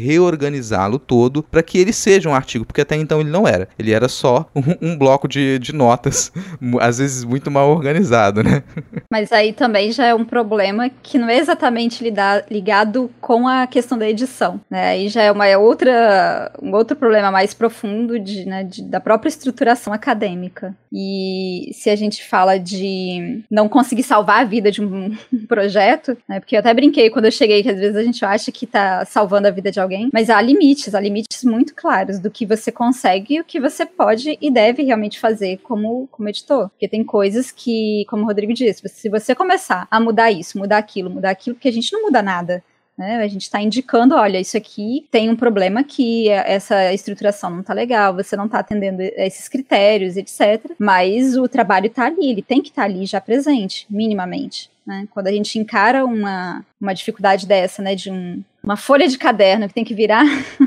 reorganizar 0.89 0.99
todo 0.99 1.43
para 1.43 1.63
que 1.63 1.79
ele 1.79 1.93
seja 1.93 2.29
um 2.29 2.35
artigo, 2.35 2.65
porque 2.65 2.81
até 2.81 2.97
então 2.97 3.21
ele 3.21 3.31
não 3.31 3.47
era. 3.47 3.69
Ele 3.79 3.93
era 3.93 4.09
só 4.09 4.49
um, 4.55 4.93
um 4.93 4.99
bloco 4.99 5.29
de, 5.29 5.59
de 5.59 5.75
notas, 5.75 6.33
às 6.81 6.99
vezes 6.99 7.25
muito 7.25 7.51
mal 7.51 7.71
organizado, 7.71 8.43
né? 8.43 8.63
Mas 9.11 9.33
aí 9.33 9.53
também 9.53 9.91
já 9.91 10.07
é 10.07 10.15
um 10.15 10.25
problema 10.25 10.89
que 11.03 11.19
não 11.19 11.29
é 11.29 11.39
exatamente 11.39 12.05
ligado 12.51 13.11
com 13.21 13.49
a 13.49 13.67
questão 13.67 13.99
da 13.99 14.09
edição, 14.09 14.61
né? 14.71 14.91
Aí 14.91 15.09
já 15.09 15.23
é 15.23 15.33
uma 15.33 15.47
é 15.47 15.59
outra, 15.59 16.53
um 16.63 16.73
outro 16.73 16.97
problema 16.97 17.31
mais 17.31 17.53
profundo 17.53 18.19
de, 18.19 18.47
né, 18.47 18.65
de, 18.65 18.83
da 18.83 19.01
própria 19.01 19.29
estruturação 19.29 19.93
acadêmica. 19.93 20.75
E 20.93 21.71
se 21.73 21.91
a 21.91 21.97
gente 21.97 22.25
fala 22.25 22.59
de 22.59 23.43
não 23.51 23.69
conseguir 23.69 24.03
salvar 24.03 24.43
a 24.43 24.45
vida 24.45 24.71
de 24.71 24.83
um 24.83 25.17
projeto, 25.49 26.17
né? 26.29 26.39
Porque 26.39 26.55
eu 26.55 26.61
até 26.61 26.73
brinquei 26.73 27.11
quando 27.11 27.25
eu 27.25 27.33
cheguei 27.33 27.63
que 27.63 27.71
às 27.71 27.79
vezes 27.79 27.97
a 27.97 28.03
gente 28.03 28.25
acha 28.25 28.53
que 28.53 28.67
tá 28.67 29.05
salvando 29.05 29.49
a 29.49 29.51
vida 29.51 29.71
de 29.71 29.81
alguém, 29.81 30.11
mas 30.13 30.31
há 30.31 30.41
limite 30.41 30.78
limites, 30.79 30.95
há 30.95 31.01
limites 31.01 31.45
muito 31.45 31.75
claros 31.75 32.19
do 32.19 32.31
que 32.31 32.47
você 32.47 32.71
consegue 32.71 33.35
e 33.35 33.41
o 33.41 33.45
que 33.45 33.61
você 33.61 33.85
pode 33.85 34.39
e 34.41 34.51
deve 34.51 34.83
realmente 34.83 35.19
fazer 35.19 35.59
como, 35.59 36.09
como 36.11 36.29
editor. 36.29 36.69
Porque 36.71 36.89
tem 36.89 37.05
coisas 37.05 37.51
que, 37.51 38.05
como 38.09 38.23
o 38.23 38.27
Rodrigo 38.27 38.55
disse, 38.55 38.89
se 38.89 39.09
você 39.09 39.35
começar 39.35 39.89
a 39.91 40.01
mudar 40.01 40.31
isso, 40.31 40.59
mudar 40.59 40.79
aquilo, 40.79 41.11
mudar 41.11 41.31
aquilo, 41.31 41.57
porque 41.57 41.69
a 41.69 41.73
gente 41.73 41.93
não 41.93 42.03
muda 42.03 42.23
nada. 42.23 42.63
Né? 42.97 43.17
A 43.17 43.29
gente 43.29 43.43
está 43.43 43.61
indicando, 43.61 44.17
olha, 44.17 44.41
isso 44.41 44.57
aqui 44.57 45.07
tem 45.11 45.31
um 45.31 45.37
problema 45.37 45.85
que 45.85 46.29
essa 46.29 46.93
estruturação 46.93 47.49
não 47.49 47.61
está 47.61 47.73
legal, 47.73 48.13
você 48.13 48.37
não 48.37 48.47
está 48.47 48.59
atendendo 48.59 49.01
esses 49.01 49.49
critérios, 49.49 50.17
etc. 50.17 50.73
Mas 50.79 51.37
o 51.37 51.47
trabalho 51.47 51.87
está 51.87 52.07
ali, 52.07 52.31
ele 52.31 52.43
tem 52.43 52.61
que 52.61 52.71
estar 52.71 52.83
tá 52.83 52.89
ali 52.89 53.07
já 53.07 53.21
presente, 53.21 53.87
minimamente. 53.89 54.69
Né? 54.89 55.07
Quando 55.11 55.27
a 55.27 55.33
gente 55.33 55.59
encara 55.59 56.03
uma, 56.03 56.65
uma 56.81 56.95
dificuldade 56.95 57.47
dessa, 57.47 57.83
né, 57.83 57.95
de 57.95 58.11
um, 58.11 58.43
uma 58.65 58.75
folha 58.75 59.07
de 59.07 59.19
caderno 59.19 59.69
que 59.69 59.75
tem 59.75 59.85
que 59.85 59.93
virar 59.93 60.25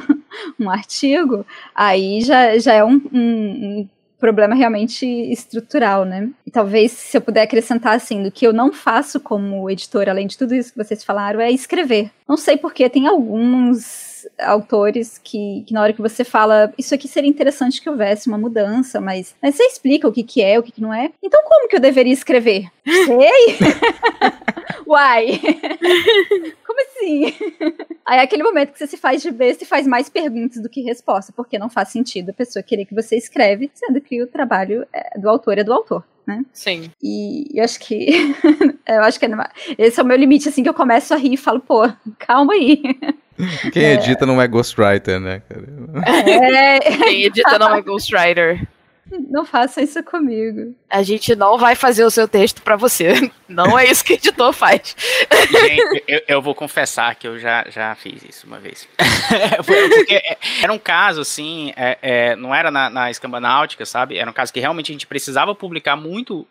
um 0.59 0.69
artigo, 0.69 1.43
aí 1.74 2.22
já, 2.22 2.55
já 2.59 2.74
é 2.74 2.84
um, 2.84 3.01
um, 3.11 3.19
um 3.19 3.89
problema 4.19 4.53
realmente 4.53 5.07
estrutural, 5.07 6.05
né? 6.05 6.30
E 6.45 6.51
talvez, 6.51 6.91
se 6.91 7.17
eu 7.17 7.22
puder 7.22 7.41
acrescentar, 7.41 7.95
assim, 7.95 8.22
do 8.22 8.32
que 8.32 8.45
eu 8.45 8.53
não 8.53 8.72
faço 8.72 9.19
como 9.19 9.67
editor, 9.67 10.07
além 10.07 10.28
de 10.28 10.38
tudo 10.38 10.53
isso 10.53 10.72
que 10.72 10.78
vocês 10.78 11.03
falaram, 11.03 11.41
é 11.41 11.51
escrever. 11.51 12.11
Não 12.30 12.38
sei 12.38 12.57
porque 12.57 12.88
tem 12.88 13.07
alguns 13.07 14.11
autores 14.39 15.17
que, 15.17 15.63
que, 15.65 15.74
na 15.74 15.82
hora 15.82 15.93
que 15.93 16.01
você 16.01 16.24
fala, 16.24 16.74
isso 16.78 16.93
aqui 16.93 17.07
seria 17.07 17.30
interessante 17.30 17.82
que 17.82 17.89
houvesse 17.89 18.28
uma 18.28 18.38
mudança, 18.38 18.99
mas, 18.99 19.36
mas 19.41 19.55
você 19.55 19.63
explica 19.63 20.07
o 20.07 20.11
que, 20.11 20.24
que 20.24 20.41
é, 20.41 20.57
o 20.57 20.63
que, 20.63 20.72
que 20.72 20.82
não 20.82 20.93
é. 20.93 21.11
Então, 21.22 21.41
como 21.43 21.67
que 21.67 21.76
eu 21.76 21.80
deveria 21.80 22.13
escrever? 22.13 22.69
Sei! 22.86 23.57
Uai! 24.88 25.39
Como 26.65 26.82
assim? 26.82 27.34
Aí 28.05 28.19
é 28.19 28.22
aquele 28.22 28.43
momento 28.43 28.74
que 28.74 28.80
você 28.80 28.88
se 28.88 28.97
faz 28.97 29.22
de 29.22 29.32
besta 29.32 29.63
e 29.63 29.67
faz 29.67 29.88
mais 29.88 30.09
perguntas 30.09 30.61
do 30.61 30.69
que 30.69 30.82
resposta, 30.82 31.32
porque 31.36 31.57
não 31.57 31.69
faz 31.69 31.89
sentido 31.89 32.30
a 32.30 32.34
pessoa 32.34 32.61
querer 32.63 32.86
que 32.86 32.93
você 32.93 33.15
escreve, 33.15 33.72
sendo 33.74 34.01
que 34.01 34.22
o 34.22 34.28
trabalho 34.28 34.86
é 34.91 35.17
do 35.17 35.30
autor 35.30 35.57
é 35.57 35.63
do 35.63 35.74
autor. 35.74 36.03
Né? 36.28 36.45
Sim. 36.53 36.91
E 37.01 37.47
eu 37.53 37.63
acho 37.63 37.80
que 37.80 38.07
eu 38.88 39.01
acho 39.01 39.19
que 39.19 39.26
é 39.26 39.30
esse 39.78 39.99
é 39.99 40.03
o 40.03 40.05
meu 40.05 40.17
limite 40.17 40.49
assim 40.49 40.61
que 40.61 40.69
eu 40.69 40.74
começo 40.74 41.13
a 41.13 41.17
rir 41.17 41.34
e 41.34 41.38
falo, 41.38 41.59
pô, 41.59 41.82
calma 42.19 42.53
aí. 42.53 42.82
Quem 43.71 43.83
é. 43.83 43.93
edita 43.93 44.25
não 44.25 44.41
é 44.41 44.47
ghostwriter, 44.47 45.19
né, 45.19 45.41
É. 46.05 46.79
Quem 46.79 47.23
edita 47.23 47.57
não 47.57 47.75
é 47.75 47.81
ghostwriter. 47.81 48.67
Não 49.29 49.45
faça 49.45 49.81
isso 49.81 50.01
comigo. 50.03 50.73
A 50.89 51.03
gente 51.03 51.35
não 51.35 51.57
vai 51.57 51.75
fazer 51.75 52.05
o 52.05 52.11
seu 52.11 52.27
texto 52.27 52.61
para 52.61 52.75
você. 52.75 53.29
Não 53.47 53.77
é 53.77 53.85
isso 53.85 54.05
que 54.05 54.13
o 54.13 54.15
editor 54.15 54.53
faz. 54.53 54.95
Gente, 55.51 56.03
eu, 56.07 56.21
eu, 56.27 56.41
vou 56.41 56.55
confessar 56.55 57.15
que 57.15 57.27
eu 57.27 57.37
já, 57.37 57.65
já 57.69 57.93
fiz 57.95 58.23
isso 58.23 58.47
uma 58.47 58.59
vez. 58.59 58.87
Porque 59.65 60.21
era 60.63 60.71
um 60.71 60.79
caso, 60.79 61.19
assim, 61.19 61.73
é, 61.75 61.97
é, 62.01 62.35
não 62.37 62.55
era 62.55 62.71
na, 62.71 62.89
na 62.89 63.11
escamba 63.11 63.41
náutica, 63.41 63.85
sabe? 63.85 64.17
Era 64.17 64.29
um 64.29 64.33
caso 64.33 64.53
que 64.53 64.59
realmente 64.61 64.91
a 64.91 64.93
gente 64.93 65.07
precisava 65.07 65.53
publicar 65.53 65.97
muito 65.97 66.47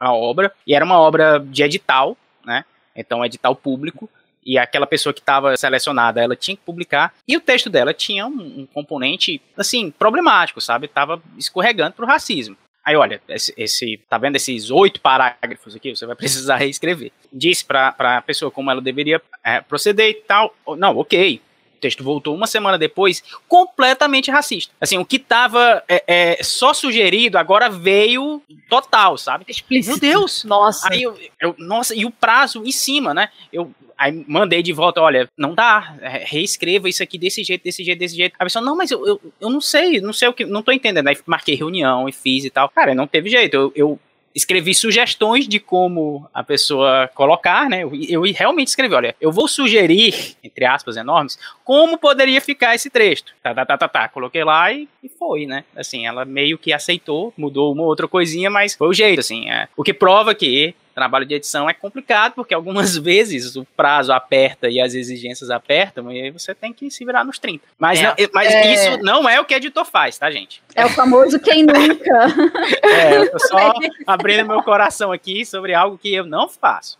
a 0.00 0.12
obra, 0.12 0.52
e 0.66 0.74
era 0.74 0.84
uma 0.84 0.98
obra 0.98 1.38
de 1.38 1.62
edital, 1.62 2.16
né? 2.44 2.64
Então, 2.96 3.24
edital 3.24 3.54
público 3.54 4.10
e 4.50 4.58
aquela 4.58 4.84
pessoa 4.84 5.12
que 5.14 5.20
estava 5.20 5.56
selecionada, 5.56 6.20
ela 6.20 6.34
tinha 6.34 6.56
que 6.56 6.62
publicar, 6.64 7.14
e 7.26 7.36
o 7.36 7.40
texto 7.40 7.70
dela 7.70 7.94
tinha 7.94 8.26
um, 8.26 8.62
um 8.62 8.66
componente, 8.66 9.40
assim, 9.56 9.92
problemático, 9.92 10.60
sabe? 10.60 10.88
Tava 10.88 11.22
escorregando 11.38 11.92
pro 11.92 12.04
racismo. 12.04 12.56
Aí, 12.84 12.96
olha, 12.96 13.22
esse, 13.28 13.54
esse, 13.56 14.00
tá 14.08 14.18
vendo 14.18 14.34
esses 14.34 14.68
oito 14.68 15.00
parágrafos 15.00 15.76
aqui? 15.76 15.94
Você 15.94 16.04
vai 16.04 16.16
precisar 16.16 16.56
reescrever. 16.56 17.12
Disse 17.32 17.64
para 17.64 17.94
a 17.96 18.22
pessoa 18.22 18.50
como 18.50 18.72
ela 18.72 18.80
deveria 18.80 19.22
é, 19.44 19.60
proceder 19.60 20.10
e 20.10 20.14
tal. 20.14 20.52
Não, 20.76 20.96
ok. 20.96 21.40
O 21.80 21.88
texto 21.88 22.04
voltou 22.04 22.34
uma 22.34 22.46
semana 22.46 22.76
depois, 22.76 23.24
completamente 23.48 24.30
racista. 24.30 24.70
Assim, 24.78 24.98
o 24.98 25.04
que 25.04 25.16
estava 25.16 25.82
é, 25.88 26.04
é, 26.06 26.42
só 26.42 26.74
sugerido 26.74 27.38
agora 27.38 27.70
veio 27.70 28.42
total, 28.68 29.16
sabe? 29.16 29.46
Explícito. 29.48 29.92
Meu 29.92 29.98
Deus! 29.98 30.44
Nossa. 30.44 30.92
Aí 30.92 31.02
eu, 31.02 31.18
eu, 31.40 31.54
nossa, 31.58 31.94
e 31.94 32.04
o 32.04 32.10
prazo 32.10 32.62
em 32.66 32.72
cima, 32.72 33.14
né? 33.14 33.30
Eu 33.50 33.74
Aí 34.00 34.24
mandei 34.26 34.62
de 34.62 34.72
volta, 34.72 35.02
olha, 35.02 35.28
não 35.36 35.54
dá, 35.54 35.94
é, 36.00 36.24
reescreva 36.24 36.88
isso 36.88 37.02
aqui 37.02 37.18
desse 37.18 37.44
jeito, 37.44 37.62
desse 37.62 37.84
jeito, 37.84 37.98
desse 37.98 38.16
jeito. 38.16 38.34
A 38.38 38.44
pessoa, 38.44 38.64
não, 38.64 38.74
mas 38.74 38.90
eu, 38.90 39.06
eu, 39.06 39.20
eu 39.38 39.50
não 39.50 39.60
sei, 39.60 40.00
não 40.00 40.14
sei 40.14 40.26
o 40.26 40.32
que, 40.32 40.46
não 40.46 40.62
tô 40.62 40.72
entendendo. 40.72 41.06
Aí 41.06 41.18
marquei 41.26 41.54
reunião 41.54 42.08
e 42.08 42.12
fiz 42.12 42.46
e 42.46 42.50
tal. 42.50 42.70
Cara, 42.70 42.94
não 42.94 43.06
teve 43.06 43.28
jeito. 43.28 43.54
Eu, 43.54 43.72
eu 43.76 44.00
escrevi 44.34 44.74
sugestões 44.74 45.48
de 45.48 45.58
como 45.58 46.28
a 46.32 46.42
pessoa 46.42 47.10
colocar, 47.14 47.68
né? 47.68 47.82
Eu, 47.82 47.92
eu, 48.08 48.22
realmente 48.32 48.68
escrevi, 48.68 48.94
olha, 48.94 49.16
eu 49.20 49.32
vou 49.32 49.48
sugerir, 49.48 50.36
entre 50.42 50.64
aspas 50.64 50.96
enormes, 50.96 51.38
como 51.64 51.98
poderia 51.98 52.40
ficar 52.40 52.74
esse 52.74 52.88
trecho. 52.90 53.24
Tá, 53.42 53.54
tá, 53.54 53.66
tá, 53.66 53.78
tá, 53.78 53.88
tá. 53.88 54.08
Coloquei 54.08 54.44
lá 54.44 54.72
e, 54.72 54.88
e 55.02 55.08
foi, 55.08 55.46
né? 55.46 55.64
Assim, 55.76 56.06
ela 56.06 56.24
meio 56.24 56.58
que 56.58 56.72
aceitou, 56.72 57.32
mudou 57.36 57.72
uma 57.72 57.82
outra 57.82 58.06
coisinha, 58.06 58.50
mas 58.50 58.74
foi 58.74 58.88
o 58.88 58.94
jeito, 58.94 59.20
assim. 59.20 59.50
É. 59.50 59.68
O 59.76 59.82
que 59.82 59.92
prova 59.92 60.34
que 60.34 60.74
trabalho 61.00 61.24
de 61.24 61.34
edição 61.34 61.68
é 61.68 61.72
complicado, 61.72 62.34
porque 62.34 62.52
algumas 62.52 62.94
vezes 62.98 63.56
o 63.56 63.64
prazo 63.76 64.12
aperta 64.12 64.68
e 64.68 64.78
as 64.78 64.92
exigências 64.94 65.50
apertam, 65.50 66.12
e 66.12 66.20
aí 66.20 66.30
você 66.30 66.54
tem 66.54 66.72
que 66.74 66.90
se 66.90 67.04
virar 67.06 67.24
nos 67.24 67.38
30. 67.38 67.64
Mas, 67.78 67.98
é, 67.98 68.02
não, 68.02 68.14
mas 68.34 68.52
é... 68.52 68.74
isso 68.74 69.02
não 69.02 69.26
é 69.26 69.40
o 69.40 69.44
que 69.46 69.54
editor 69.54 69.86
faz, 69.86 70.18
tá, 70.18 70.30
gente? 70.30 70.62
É 70.74 70.84
o 70.84 70.90
famoso 70.90 71.40
quem 71.40 71.64
nunca. 71.64 72.26
é, 72.84 73.16
eu 73.16 73.30
tô 73.30 73.38
só 73.48 73.72
abrindo 74.06 74.46
meu 74.46 74.62
coração 74.62 75.10
aqui 75.10 75.46
sobre 75.46 75.72
algo 75.72 75.96
que 75.96 76.14
eu 76.14 76.26
não 76.26 76.48
faço. 76.48 76.98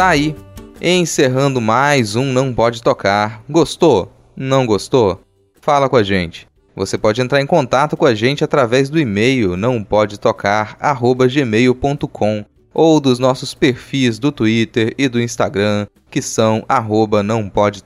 Tá 0.00 0.08
aí, 0.08 0.34
encerrando 0.80 1.60
mais 1.60 2.16
um 2.16 2.24
Não 2.24 2.54
Pode 2.54 2.82
Tocar. 2.82 3.44
Gostou? 3.46 4.10
Não 4.34 4.64
gostou? 4.64 5.20
Fala 5.60 5.90
com 5.90 5.96
a 5.96 6.02
gente. 6.02 6.48
Você 6.74 6.96
pode 6.96 7.20
entrar 7.20 7.38
em 7.38 7.46
contato 7.46 7.98
com 7.98 8.06
a 8.06 8.14
gente 8.14 8.42
através 8.42 8.88
do 8.88 8.98
e-mail 8.98 9.58
nãopodetocar@gmail.com 9.58 12.46
ou 12.72 12.98
dos 12.98 13.18
nossos 13.18 13.52
perfis 13.52 14.18
do 14.18 14.32
Twitter 14.32 14.94
e 14.96 15.06
do 15.06 15.20
Instagram, 15.20 15.86
que 16.10 16.22
são 16.22 16.64
arroba 16.66 17.22
não 17.22 17.46
pode. 17.46 17.82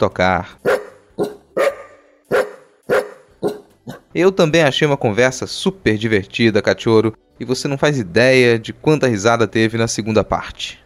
Eu 4.14 4.30
também 4.30 4.62
achei 4.62 4.86
uma 4.86 4.96
conversa 4.96 5.48
super 5.48 5.98
divertida, 5.98 6.62
cachorro, 6.62 7.12
e 7.40 7.44
você 7.44 7.66
não 7.66 7.76
faz 7.76 7.98
ideia 7.98 8.56
de 8.56 8.72
quanta 8.72 9.08
risada 9.08 9.48
teve 9.48 9.76
na 9.76 9.88
segunda 9.88 10.22
parte. 10.22 10.83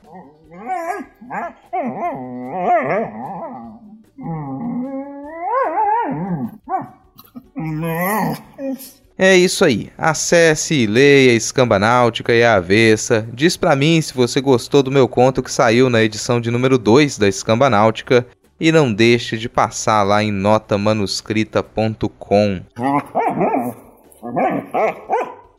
É 9.16 9.36
isso 9.36 9.64
aí. 9.64 9.90
Acesse 9.98 10.86
leia 10.86 11.32
Escamba 11.32 11.76
Náutica 11.78 12.32
e 12.32 12.44
a 12.44 12.54
Avessa. 12.54 13.28
Diz 13.32 13.56
pra 13.56 13.74
mim 13.74 14.00
se 14.00 14.14
você 14.14 14.40
gostou 14.40 14.80
do 14.82 14.92
meu 14.92 15.08
conto 15.08 15.42
que 15.42 15.50
saiu 15.50 15.90
na 15.90 16.00
edição 16.02 16.40
de 16.40 16.52
número 16.52 16.78
2 16.78 17.18
da 17.18 17.26
Escamba 17.26 17.68
Náutica. 17.68 18.24
E 18.60 18.70
não 18.72 18.92
deixe 18.92 19.36
de 19.36 19.48
passar 19.48 20.02
lá 20.02 20.20
em 20.22 20.32
notamanuscrita.com. 20.32 22.60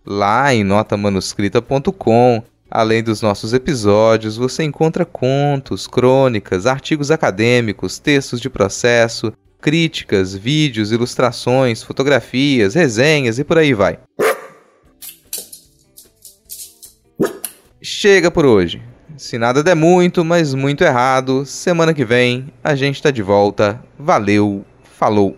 Lá 0.05 0.53
em 0.53 0.63
notamanuscrita.com 0.63 2.43
Além 2.71 3.01
dos 3.01 3.21
nossos 3.21 3.51
episódios, 3.53 4.37
você 4.37 4.63
encontra 4.63 5.03
contos, 5.03 5.87
crônicas, 5.87 6.67
artigos 6.67 7.09
acadêmicos, 7.09 7.97
textos 7.97 8.39
de 8.39 8.49
processo, 8.49 9.33
críticas, 9.59 10.35
vídeos, 10.35 10.91
ilustrações, 10.91 11.81
fotografias, 11.81 12.75
resenhas 12.75 13.39
e 13.39 13.43
por 13.43 13.57
aí 13.57 13.73
vai. 13.73 13.97
Chega 17.81 18.29
por 18.29 18.45
hoje. 18.45 18.81
Se 19.17 19.37
nada 19.37 19.63
der 19.63 19.75
muito, 19.75 20.23
mas 20.23 20.53
muito 20.53 20.83
errado, 20.83 21.45
semana 21.45 21.93
que 21.93 22.05
vem 22.05 22.53
a 22.63 22.75
gente 22.75 23.01
tá 23.01 23.09
de 23.09 23.21
volta. 23.21 23.83
Valeu, 23.97 24.63
falou! 24.97 25.35